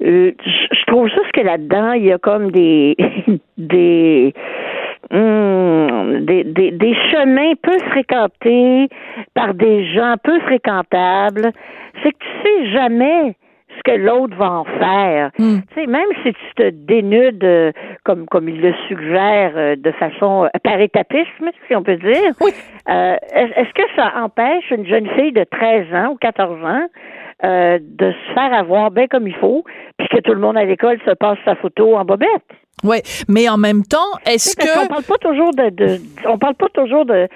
Euh, 0.01 0.33
je 0.45 0.85
trouve 0.87 1.09
juste 1.09 1.33
que 1.35 1.41
là-dedans, 1.41 1.93
il 1.93 2.05
y 2.05 2.13
a 2.13 2.19
comme 2.19 2.51
des 2.53 2.97
des 3.59 4.33
Hmm, 5.11 6.25
des, 6.27 6.45
des, 6.45 6.71
des, 6.71 6.95
chemins 7.11 7.55
peu 7.63 7.79
fréquentés 7.91 8.89
par 9.33 9.55
des 9.55 9.87
gens 9.95 10.17
peu 10.23 10.39
fréquentables, 10.41 11.53
c'est 12.03 12.13
que 12.13 12.19
tu 12.19 12.43
sais 12.43 12.73
jamais 12.73 13.35
ce 13.79 13.91
que 13.91 13.97
l'autre 13.97 14.37
va 14.37 14.51
en 14.51 14.65
faire. 14.65 15.31
Hmm. 15.39 15.61
Tu 15.69 15.81
sais, 15.81 15.87
même 15.87 16.09
si 16.23 16.33
tu 16.33 16.55
te 16.57 16.69
dénudes 16.71 17.43
euh, 17.43 17.73
comme 18.05 18.27
comme 18.27 18.51
il 18.51 18.61
le 18.61 18.75
suggère 18.87 19.53
euh, 19.57 19.77
de 19.77 19.91
façon 19.93 20.45
euh, 20.45 20.49
par 20.63 20.79
étapisme, 20.79 21.51
si 21.67 21.75
on 21.75 21.83
peut 21.83 21.97
dire, 21.97 22.33
oui. 22.43 22.51
est-ce 22.87 23.73
que 23.73 23.89
ça 23.97 24.13
empêche 24.23 24.71
une 24.71 24.87
jeune 24.87 25.09
fille 25.17 25.33
de 25.33 25.45
13 25.45 25.87
ans 25.95 26.13
ou 26.13 26.17
14 26.17 26.65
ans 26.65 26.87
de 27.43 28.13
se 28.13 28.35
faire 28.35 28.53
avoir 28.53 28.91
bien 28.91 29.07
comme 29.07 29.29
il 29.29 29.35
faut, 29.37 29.65
puis 29.97 30.09
que 30.09 30.21
tout 30.21 30.35
le 30.35 30.41
monde 30.41 30.57
à 30.57 30.65
l'école 30.65 30.99
se 31.07 31.13
passe 31.13 31.39
sa 31.45 31.55
photo 31.55 31.97
en 31.97 32.05
bobette? 32.05 32.43
Oui, 32.85 32.99
mais 33.29 33.49
en 33.49 33.57
même 33.59 33.85
temps, 33.85 33.99
est-ce 34.25 34.55
que... 34.57 34.85
On 34.85 34.87
parle 34.87 35.03
pas 35.05 35.19
toujours 35.19 35.55
de, 35.55 35.71
de, 35.71 36.01
on 36.29 36.39
parle 36.39 36.55
pas 36.55 36.69
toujours 36.73 37.05
de 37.05 37.29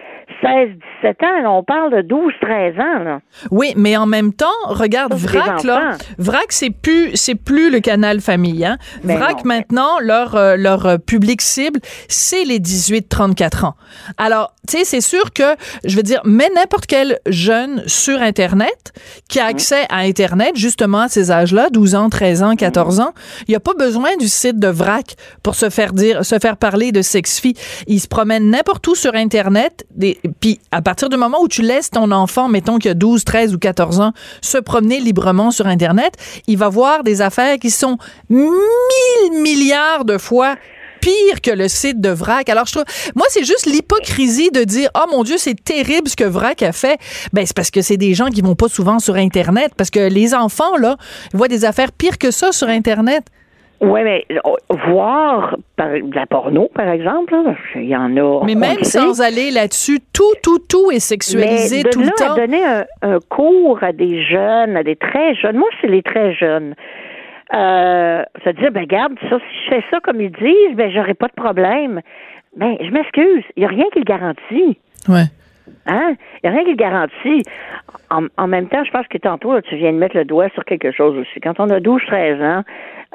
16, 0.43 0.70
17 1.03 1.22
ans, 1.22 1.59
on 1.59 1.62
parle 1.62 1.93
de 1.93 2.03
12, 2.03 2.32
13 2.40 2.74
ans. 2.78 2.99
Là. 3.05 3.20
Oui, 3.51 3.72
mais 3.76 3.97
en 3.97 4.07
même 4.07 4.32
temps, 4.32 4.47
regarde 4.66 5.14
VRAC 5.14 5.64
là, 5.64 5.97
VRAC 6.18 6.47
c'est 6.51 6.70
plus 6.70 7.12
c'est 7.14 7.34
plus 7.34 7.70
le 7.70 7.80
canal 7.80 8.20
famille 8.20 8.64
hein. 8.64 8.76
VRAC 9.05 9.45
maintenant 9.45 9.99
leur 10.01 10.34
euh, 10.34 10.57
leur 10.57 10.86
euh, 10.86 10.97
public 10.99 11.40
cible, 11.43 11.80
c'est 12.09 12.45
les 12.45 12.59
18 12.59 13.09
34 13.09 13.64
ans. 13.64 13.74
Alors, 14.18 14.55
tu 14.69 14.79
sais, 14.79 14.85
c'est 14.85 15.01
sûr 15.01 15.33
que 15.33 15.57
je 15.85 15.97
veux 15.97 16.03
dire 16.03 16.21
mais 16.25 16.49
n'importe 16.55 16.87
quel 16.87 17.19
jeune 17.27 17.83
sur 17.87 18.21
internet 18.21 18.93
qui 19.29 19.41
a 19.41 19.45
mmh. 19.45 19.49
accès 19.49 19.87
à 19.89 19.99
internet 19.99 20.53
justement 20.55 21.01
à 21.01 21.09
ces 21.09 21.31
âges-là, 21.31 21.69
12 21.71 21.95
ans, 21.95 22.09
13 22.09 22.43
ans, 22.43 22.57
14 22.57 23.01
ans, 23.01 23.13
il 23.49 23.53
y 23.53 23.57
a 23.57 23.61
pas 23.61 23.75
besoin 23.75 24.17
du 24.17 24.29
site 24.29 24.59
de 24.59 24.69
VRAC 24.69 25.17
pour 25.43 25.55
se 25.55 25.69
faire 25.71 25.93
dire 25.93 26.25
se 26.25 26.39
faire 26.39 26.57
parler 26.57 26.93
de 26.93 27.03
sex-fille. 27.03 27.55
Il 27.87 28.01
se 28.01 28.09
promène 28.09 28.51
n'importe 28.51 28.87
où 28.87 28.95
sur 28.95 29.15
internet 29.15 29.85
puis 30.41 30.61
à 30.71 30.83
partir 30.83 31.09
du 31.09 31.17
moment 31.17 31.41
où 31.43 31.49
tu 31.49 31.63
laisses 31.63 31.91
ton 31.91 32.11
enfant, 32.11 32.49
mettons 32.49 32.79
qu'il 32.79 32.91
a 32.91 32.95
12, 32.95 33.25
13 33.25 33.55
ou 33.55 33.59
14 33.59 34.01
ans, 34.01 34.13
se 34.41 34.59
promener 34.59 35.01
librement 35.01 35.51
sur 35.51 35.67
Internet, 35.67 36.15
il 36.47 36.59
va 36.59 36.69
voir 36.69 37.03
des 37.05 37.21
affaires 37.21 37.59
qui 37.59 37.71
sont 37.71 37.99
mille 38.29 39.43
milliards 39.43 40.05
de 40.05 40.19
fois 40.19 40.57
pire 41.03 41.41
que 41.43 41.51
le 41.51 41.69
site 41.69 42.01
de 42.01 42.09
VRAC. 42.09 42.49
Alors, 42.49 42.67
je 42.67 42.73
trouve, 42.73 42.85
moi, 43.15 43.27
c'est 43.29 43.45
juste 43.45 43.67
l'hypocrisie 43.67 44.51
de 44.51 44.65
dire, 44.65 44.89
oh 44.95 45.07
mon 45.11 45.25
Dieu, 45.25 45.37
c'est 45.37 45.63
terrible 45.63 46.09
ce 46.09 46.17
que 46.17 46.25
VRAC 46.25 46.63
a 46.63 46.73
fait. 46.73 46.99
Ben, 47.33 47.45
c'est 47.45 47.57
parce 47.57 47.71
que 47.71 47.83
c'est 47.83 47.99
des 47.99 48.15
gens 48.15 48.29
qui 48.29 48.41
vont 48.41 48.55
pas 48.55 48.69
souvent 48.69 48.99
sur 48.99 49.17
Internet, 49.17 49.73
parce 49.77 49.91
que 49.91 50.09
les 50.09 50.35
enfants, 50.35 50.77
là, 50.79 50.97
voient 51.35 51.49
des 51.49 51.65
affaires 51.65 51.93
pires 51.93 52.19
que 52.19 52.31
ça 52.31 52.53
sur 52.53 52.69
Internet. 52.69 53.25
Oui, 53.83 54.01
mais 54.05 54.25
euh, 54.31 54.77
voir 54.87 55.57
par, 55.75 55.89
de 55.91 56.15
la 56.15 56.27
porno, 56.27 56.71
par 56.73 56.89
exemple, 56.89 57.35
il 57.75 57.87
y 57.87 57.97
en 57.97 58.17
a. 58.17 58.45
Mais 58.45 58.55
même 58.55 58.85
sans 58.85 59.21
aller 59.21 59.51
là-dessus, 59.51 59.99
tout, 60.13 60.23
tout, 60.41 60.61
tout 60.61 60.93
est 60.93 61.01
sexualisé 61.01 61.83
tout 61.83 62.01
le 62.01 62.11
temps. 62.11 62.37
donner 62.37 62.65
un, 62.65 62.85
un, 63.03 63.19
cours 63.29 63.83
à 63.83 63.93
des 63.93 64.25
jeunes, 64.25 64.77
à 64.77 64.85
des 64.85 64.95
très 64.95 65.35
jeunes. 65.35 65.57
Moi, 65.57 65.69
c'est 65.81 65.89
les 65.89 66.03
très 66.03 66.33
jeunes. 66.33 66.77
Euh, 67.55 68.23
se 68.45 68.51
dire, 68.51 68.73
ben 68.73 68.87
garde, 68.87 69.15
ça, 69.29 69.39
si 69.39 69.65
je 69.65 69.75
fais 69.75 69.85
ça 69.91 70.01
comme 70.01 70.21
ils 70.21 70.33
disent, 70.33 70.75
ben 70.75 70.91
j'aurai 70.91 71.15
pas 71.15 71.29
de 71.29 71.35
problème. 71.35 72.01
Ben, 72.57 72.77
je 72.81 72.91
m'excuse, 72.91 73.45
il 73.57 73.61
n'y 73.61 73.65
a 73.65 73.69
rien 73.69 73.85
qui 73.93 73.99
le 73.99 74.05
garantit. 74.05 74.79
Ouais. 75.09 75.25
Hein? 75.87 76.15
Il 76.43 76.51
n'y 76.51 76.51
a 76.51 76.53
rien 76.53 76.65
qui 76.65 76.71
le 76.71 76.77
garantit. 76.77 77.43
En, 78.11 78.27
en, 78.37 78.47
même 78.47 78.69
temps, 78.69 78.85
je 78.85 78.91
pense 78.91 79.07
que 79.09 79.19
tantôt, 79.19 79.61
tu 79.63 79.77
viens 79.77 79.93
de 79.93 79.99
mettre 79.99 80.17
le 80.17 80.25
doigt 80.25 80.49
sur 80.51 80.65
quelque 80.65 80.93
chose 80.93 81.17
aussi. 81.17 81.41
Quand 81.41 81.61
on 81.61 81.69
a 81.71 81.79
12-13 81.81 82.43
ans, 82.43 82.63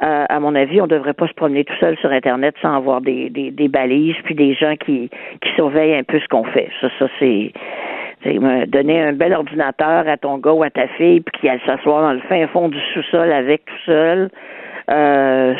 euh, 0.02 0.26
à 0.28 0.40
mon 0.40 0.54
avis, 0.54 0.80
on 0.80 0.84
ne 0.84 0.90
devrait 0.90 1.14
pas 1.14 1.26
se 1.26 1.32
promener 1.34 1.64
tout 1.64 1.74
seul 1.80 1.96
sur 1.98 2.10
Internet 2.10 2.54
sans 2.62 2.74
avoir 2.74 3.00
des, 3.00 3.30
des, 3.30 3.50
des 3.50 3.68
balises, 3.68 4.16
puis 4.24 4.34
des 4.34 4.54
gens 4.54 4.76
qui, 4.76 5.10
qui 5.40 5.54
surveillent 5.56 5.96
un 5.96 6.04
peu 6.04 6.20
ce 6.20 6.28
qu'on 6.28 6.44
fait. 6.44 6.68
Ça, 6.80 6.88
ça 6.98 7.06
c'est 7.18 7.52
donner 8.24 9.00
un 9.00 9.12
bel 9.12 9.32
ordinateur 9.32 10.08
à 10.08 10.16
ton 10.16 10.38
gars 10.38 10.52
ou 10.52 10.62
à 10.62 10.70
ta 10.70 10.88
fille, 10.88 11.20
puis 11.20 11.40
qu'il 11.40 11.50
aille 11.50 11.60
s'asseoir 11.66 12.02
dans 12.02 12.12
le 12.12 12.20
fin 12.28 12.46
fond 12.48 12.68
du 12.68 12.78
sous-sol 12.92 13.32
avec 13.32 13.64
tout 13.64 13.82
seul. 13.86 14.30
Euh, 14.90 15.54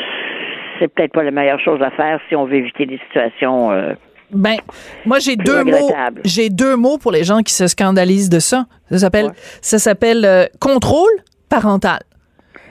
c'est 0.79 0.87
peut-être 0.87 1.13
pas 1.13 1.23
la 1.23 1.31
meilleure 1.31 1.59
chose 1.59 1.81
à 1.81 1.91
faire 1.91 2.19
si 2.27 2.35
on 2.35 2.45
veut 2.45 2.55
éviter 2.55 2.85
des 2.85 2.99
situations. 3.07 3.71
Euh, 3.71 3.93
ben, 4.31 4.57
moi 5.05 5.19
j'ai 5.19 5.35
deux 5.35 5.63
mots. 5.63 5.91
J'ai 6.23 6.49
deux 6.49 6.75
mots 6.75 6.97
pour 6.97 7.11
les 7.11 7.23
gens 7.23 7.39
qui 7.39 7.53
se 7.53 7.67
scandalisent 7.67 8.29
de 8.29 8.39
ça. 8.39 8.65
Ça 8.89 8.97
s'appelle, 8.99 9.31
ça 9.61 9.79
s'appelle 9.79 10.25
euh, 10.25 10.45
contrôle 10.59 11.09
parental. 11.49 11.99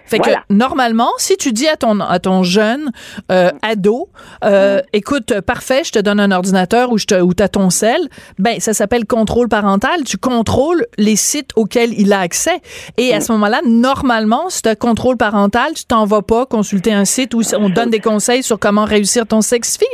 Fait 0.09 0.19
que 0.19 0.31
normalement, 0.51 1.11
si 1.19 1.37
tu 1.37 1.53
dis 1.53 1.69
à 1.69 1.77
ton 1.77 2.01
à 2.01 2.19
ton 2.19 2.43
jeune 2.43 2.91
euh, 3.31 3.51
ado, 3.63 4.09
euh, 4.45 4.81
écoute, 4.93 5.41
parfait, 5.43 5.83
je 5.85 5.93
te 5.93 5.99
donne 5.99 6.19
un 6.19 6.31
ordinateur 6.31 6.91
ou 6.93 6.99
je 6.99 7.05
te 7.05 7.21
ou 7.21 7.35
t'as 7.35 7.49
ton 7.49 7.71
sel, 7.71 8.01
ben 8.39 8.59
ça 8.59 8.73
s'appelle 8.73 9.05
contrôle 9.05 9.49
parental. 9.49 10.05
Tu 10.05 10.17
contrôles 10.17 10.87
les 10.97 11.17
sites 11.17 11.51
auxquels 11.57 11.93
il 11.99 12.13
a 12.13 12.21
accès. 12.21 12.61
Et 12.97 13.15
à 13.15 13.21
ce 13.21 13.33
moment-là, 13.33 13.61
normalement, 13.67 14.49
si 14.49 14.63
tu 14.63 14.69
as 14.69 14.77
contrôle 14.77 15.17
parental, 15.17 15.75
tu 15.75 15.85
t'en 15.85 16.05
vas 16.05 16.23
pas 16.23 16.47
consulter 16.47 16.93
un 16.93 17.05
site 17.05 17.35
où 17.35 17.43
on 17.59 17.69
donne 17.69 17.91
des 17.91 18.01
conseils 18.01 18.43
sur 18.43 18.59
comment 18.59 18.85
réussir 18.85 19.27
ton 19.27 19.43
sex-fi. 19.43 19.87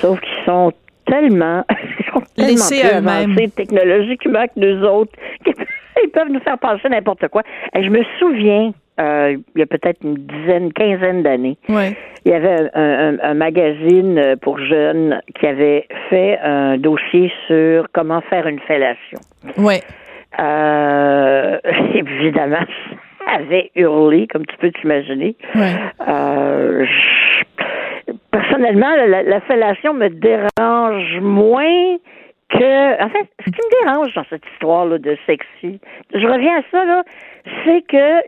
Sauf 0.00 0.18
qu'ils 0.20 0.44
sont 0.44 0.72
tellement, 1.06 1.64
ils 2.36 2.46
laissés 2.46 2.82
à 2.82 2.98
eux-mêmes 2.98 3.50
technologiquement 3.50 4.44
que 4.46 4.60
nous 4.60 4.84
autres. 4.86 5.12
Ils 6.02 6.10
peuvent 6.10 6.30
nous 6.30 6.40
faire 6.40 6.58
passer 6.58 6.88
n'importe 6.88 7.28
quoi. 7.28 7.42
Et 7.74 7.82
je 7.82 7.90
me 7.90 8.02
souviens 8.18 8.72
euh, 9.00 9.36
il 9.54 9.58
y 9.58 9.62
a 9.62 9.66
peut-être 9.66 10.00
une 10.04 10.14
dizaine, 10.14 10.72
quinzaine 10.72 11.22
d'années. 11.22 11.56
Il 11.68 12.30
y 12.30 12.34
avait 12.34 12.70
un, 12.74 13.34
magazine 13.34 14.18
euh, 14.18 14.36
pour 14.36 14.58
jeunes 14.58 15.20
qui 15.38 15.46
avait 15.46 15.88
fait 16.10 16.38
un 16.38 16.76
dossier 16.76 17.32
sur 17.46 17.86
comment 17.92 18.20
faire 18.22 18.46
une 18.46 18.60
fellation. 18.60 19.18
Oui. 19.56 19.80
Euh, 20.38 21.58
évidemment, 21.94 22.64
ça 23.18 23.36
avait 23.36 23.70
hurlé, 23.74 24.28
comme 24.28 24.44
tu 24.44 24.56
peux 24.58 24.70
t'imaginer. 24.72 25.36
Ouais. 25.54 25.72
personnellement, 28.30 28.94
la, 28.94 29.22
la, 29.22 29.40
fellation 29.40 29.94
me 29.94 30.08
dérange 30.08 31.18
moins 31.20 31.96
que. 32.52 33.02
En 33.02 33.08
fait, 33.08 33.28
ce 33.44 33.50
qui 33.50 33.58
me 33.58 33.84
dérange 33.84 34.14
dans 34.14 34.24
cette 34.30 34.44
histoire-là 34.54 34.98
de 34.98 35.16
sexy, 35.26 35.80
je 36.14 36.26
reviens 36.26 36.58
à 36.58 36.62
ça, 36.70 36.84
là, 36.84 37.02
c'est 37.64 37.82
que 37.82 38.22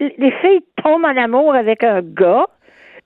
les 0.00 0.30
filles 0.40 0.62
tombent 0.82 1.04
en 1.04 1.16
amour 1.16 1.54
avec 1.54 1.84
un 1.84 2.00
gars. 2.02 2.46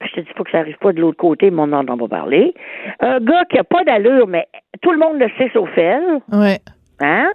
je 0.01 0.13
te 0.13 0.21
dis 0.21 0.33
pas 0.35 0.45
que 0.45 0.51
ça 0.51 0.59
arrive 0.59 0.79
pas 0.79 0.93
de 0.93 1.01
l'autre 1.01 1.19
côté, 1.19 1.51
mon 1.51 1.67
nom 1.67 1.85
en 1.89 1.97
va 1.97 2.09
parler. 2.09 2.55
Un 3.01 3.21
gars 3.21 3.45
qui 3.51 3.59
a 3.59 3.65
pas 3.65 3.85
d'allure, 3.85 4.27
mais 4.27 4.47
tout 4.83 4.93
le 4.93 4.99
monde 4.99 5.19
le 5.19 5.29
sait 5.39 5.51
sauf 5.53 5.71
elle. 5.77 6.21
Ouais. 6.33 6.59
Hein? 7.01 7.31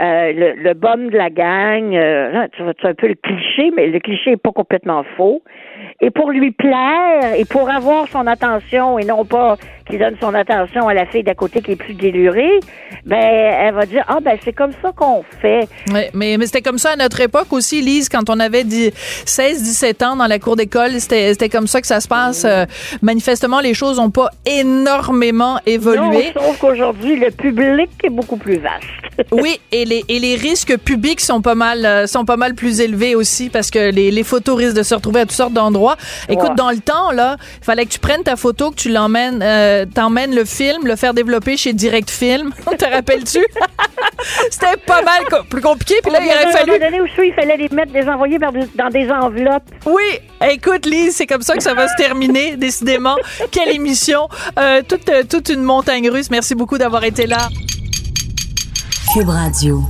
Euh, 0.00 0.32
le, 0.32 0.62
le 0.62 0.74
bum 0.74 1.10
de 1.10 1.16
la 1.16 1.28
gang, 1.28 1.94
euh, 1.94 2.48
tu 2.52 2.62
vois, 2.62 2.72
un 2.82 2.94
peu 2.94 3.08
le 3.08 3.14
cliché, 3.14 3.70
mais 3.76 3.88
le 3.88 4.00
cliché 4.00 4.32
est 4.32 4.42
pas 4.42 4.50
complètement 4.50 5.04
faux. 5.16 5.42
Et 6.00 6.10
pour 6.10 6.30
lui 6.30 6.50
plaire 6.50 7.34
et 7.36 7.44
pour 7.44 7.70
avoir 7.70 8.08
son 8.08 8.26
attention 8.26 8.98
et 8.98 9.04
non 9.04 9.24
pas 9.24 9.56
qu'il 9.84 9.98
donne 9.98 10.16
son 10.20 10.34
attention 10.34 10.88
à 10.88 10.94
la 10.94 11.06
fille 11.06 11.22
d'à 11.22 11.34
côté 11.34 11.60
qui 11.60 11.72
est 11.72 11.76
plus 11.76 11.94
délurée, 11.94 12.60
ben 13.04 13.16
elle 13.16 13.74
va 13.74 13.86
dire 13.86 14.04
ah 14.08 14.18
ben 14.22 14.36
c'est 14.44 14.52
comme 14.52 14.72
ça 14.82 14.92
qu'on 14.92 15.24
fait. 15.40 15.68
Ouais, 15.92 16.10
mais, 16.14 16.36
mais 16.38 16.46
c'était 16.46 16.62
comme 16.62 16.78
ça 16.78 16.90
à 16.90 16.96
notre 16.96 17.20
époque 17.20 17.52
aussi, 17.52 17.82
Lise, 17.82 18.08
quand 18.08 18.30
on 18.30 18.40
avait 18.40 18.62
16-17 18.62 20.04
ans 20.04 20.16
dans 20.16 20.26
la 20.26 20.38
cour 20.38 20.56
d'école, 20.56 21.00
c'était 21.00 21.48
comme 21.48 21.66
ça 21.66 21.80
que 21.80 21.86
ça 21.86 22.00
se 22.00 22.08
passe. 22.08 22.44
Euh, 22.44 22.64
manifestement, 23.02 23.60
les 23.60 23.74
choses 23.74 23.98
n'ont 23.98 24.10
pas 24.10 24.30
énormément 24.46 25.58
évolué. 25.66 26.32
Non, 26.34 26.42
sauf 26.42 26.58
qu'aujourd'hui 26.58 27.16
le 27.16 27.30
public 27.30 27.90
est 28.04 28.10
beaucoup 28.10 28.36
plus 28.36 28.58
vaste. 28.58 28.84
oui, 29.32 29.60
et 29.72 29.84
les 29.84 30.04
et 30.08 30.18
les 30.18 30.36
risques 30.36 30.76
publics 30.78 31.20
sont 31.20 31.42
pas 31.42 31.54
mal 31.54 31.84
euh, 31.84 32.06
sont 32.06 32.24
pas 32.24 32.36
mal 32.36 32.54
plus 32.54 32.80
élevés 32.80 33.14
aussi 33.14 33.50
parce 33.50 33.70
que 33.70 33.90
les, 33.90 34.10
les 34.10 34.22
photos 34.22 34.56
risquent 34.56 34.76
de 34.76 34.82
se 34.82 34.94
retrouver 34.94 35.20
à 35.20 35.22
toutes 35.24 35.32
sortes 35.32 35.52
d'endroits. 35.52 35.96
Écoute, 36.28 36.54
dans 36.56 36.70
le 36.70 36.78
temps 36.78 37.12
là, 37.12 37.36
il 37.60 37.64
fallait 37.64 37.84
que 37.84 37.90
tu 37.90 37.98
prennes 37.98 38.22
ta 38.22 38.36
photo, 38.36 38.70
que 38.70 38.76
tu 38.76 38.88
l'emmènes 38.90 39.42
euh, 39.42 39.71
t'emmènes 39.94 40.34
le 40.34 40.44
film, 40.44 40.86
le 40.86 40.96
faire 40.96 41.14
développer 41.14 41.56
chez 41.56 41.72
Direct 41.72 42.10
Film. 42.10 42.52
Te 42.78 42.84
rappelles-tu? 42.84 43.40
C'était 44.50 44.76
pas 44.86 45.02
mal 45.02 45.44
plus 45.48 45.60
compliqué. 45.60 45.94
Puis 46.02 46.12
là, 46.12 46.20
il 46.22 46.28
aurait 46.28 46.52
fallu. 46.52 46.78
Donné 46.78 47.00
aussi, 47.00 47.28
il 47.28 47.34
fallait 47.34 47.56
les 47.56 47.68
mettre, 47.68 47.92
des 47.92 48.08
envoyer 48.08 48.38
dans 48.38 48.88
des 48.90 49.10
enveloppes. 49.10 49.70
Oui. 49.86 50.20
Écoute, 50.50 50.86
Lise, 50.86 51.16
c'est 51.16 51.26
comme 51.26 51.42
ça 51.42 51.54
que 51.54 51.62
ça 51.62 51.74
va 51.74 51.88
se 51.88 51.96
terminer, 51.96 52.56
décidément. 52.56 53.16
Quelle 53.50 53.70
émission. 53.70 54.28
Euh, 54.58 54.82
toute, 54.86 55.10
toute 55.28 55.48
une 55.48 55.62
montagne 55.62 56.08
russe. 56.10 56.30
Merci 56.30 56.54
beaucoup 56.54 56.78
d'avoir 56.78 57.04
été 57.04 57.26
là. 57.26 57.48
Cube 59.14 59.28
Radio. 59.28 59.82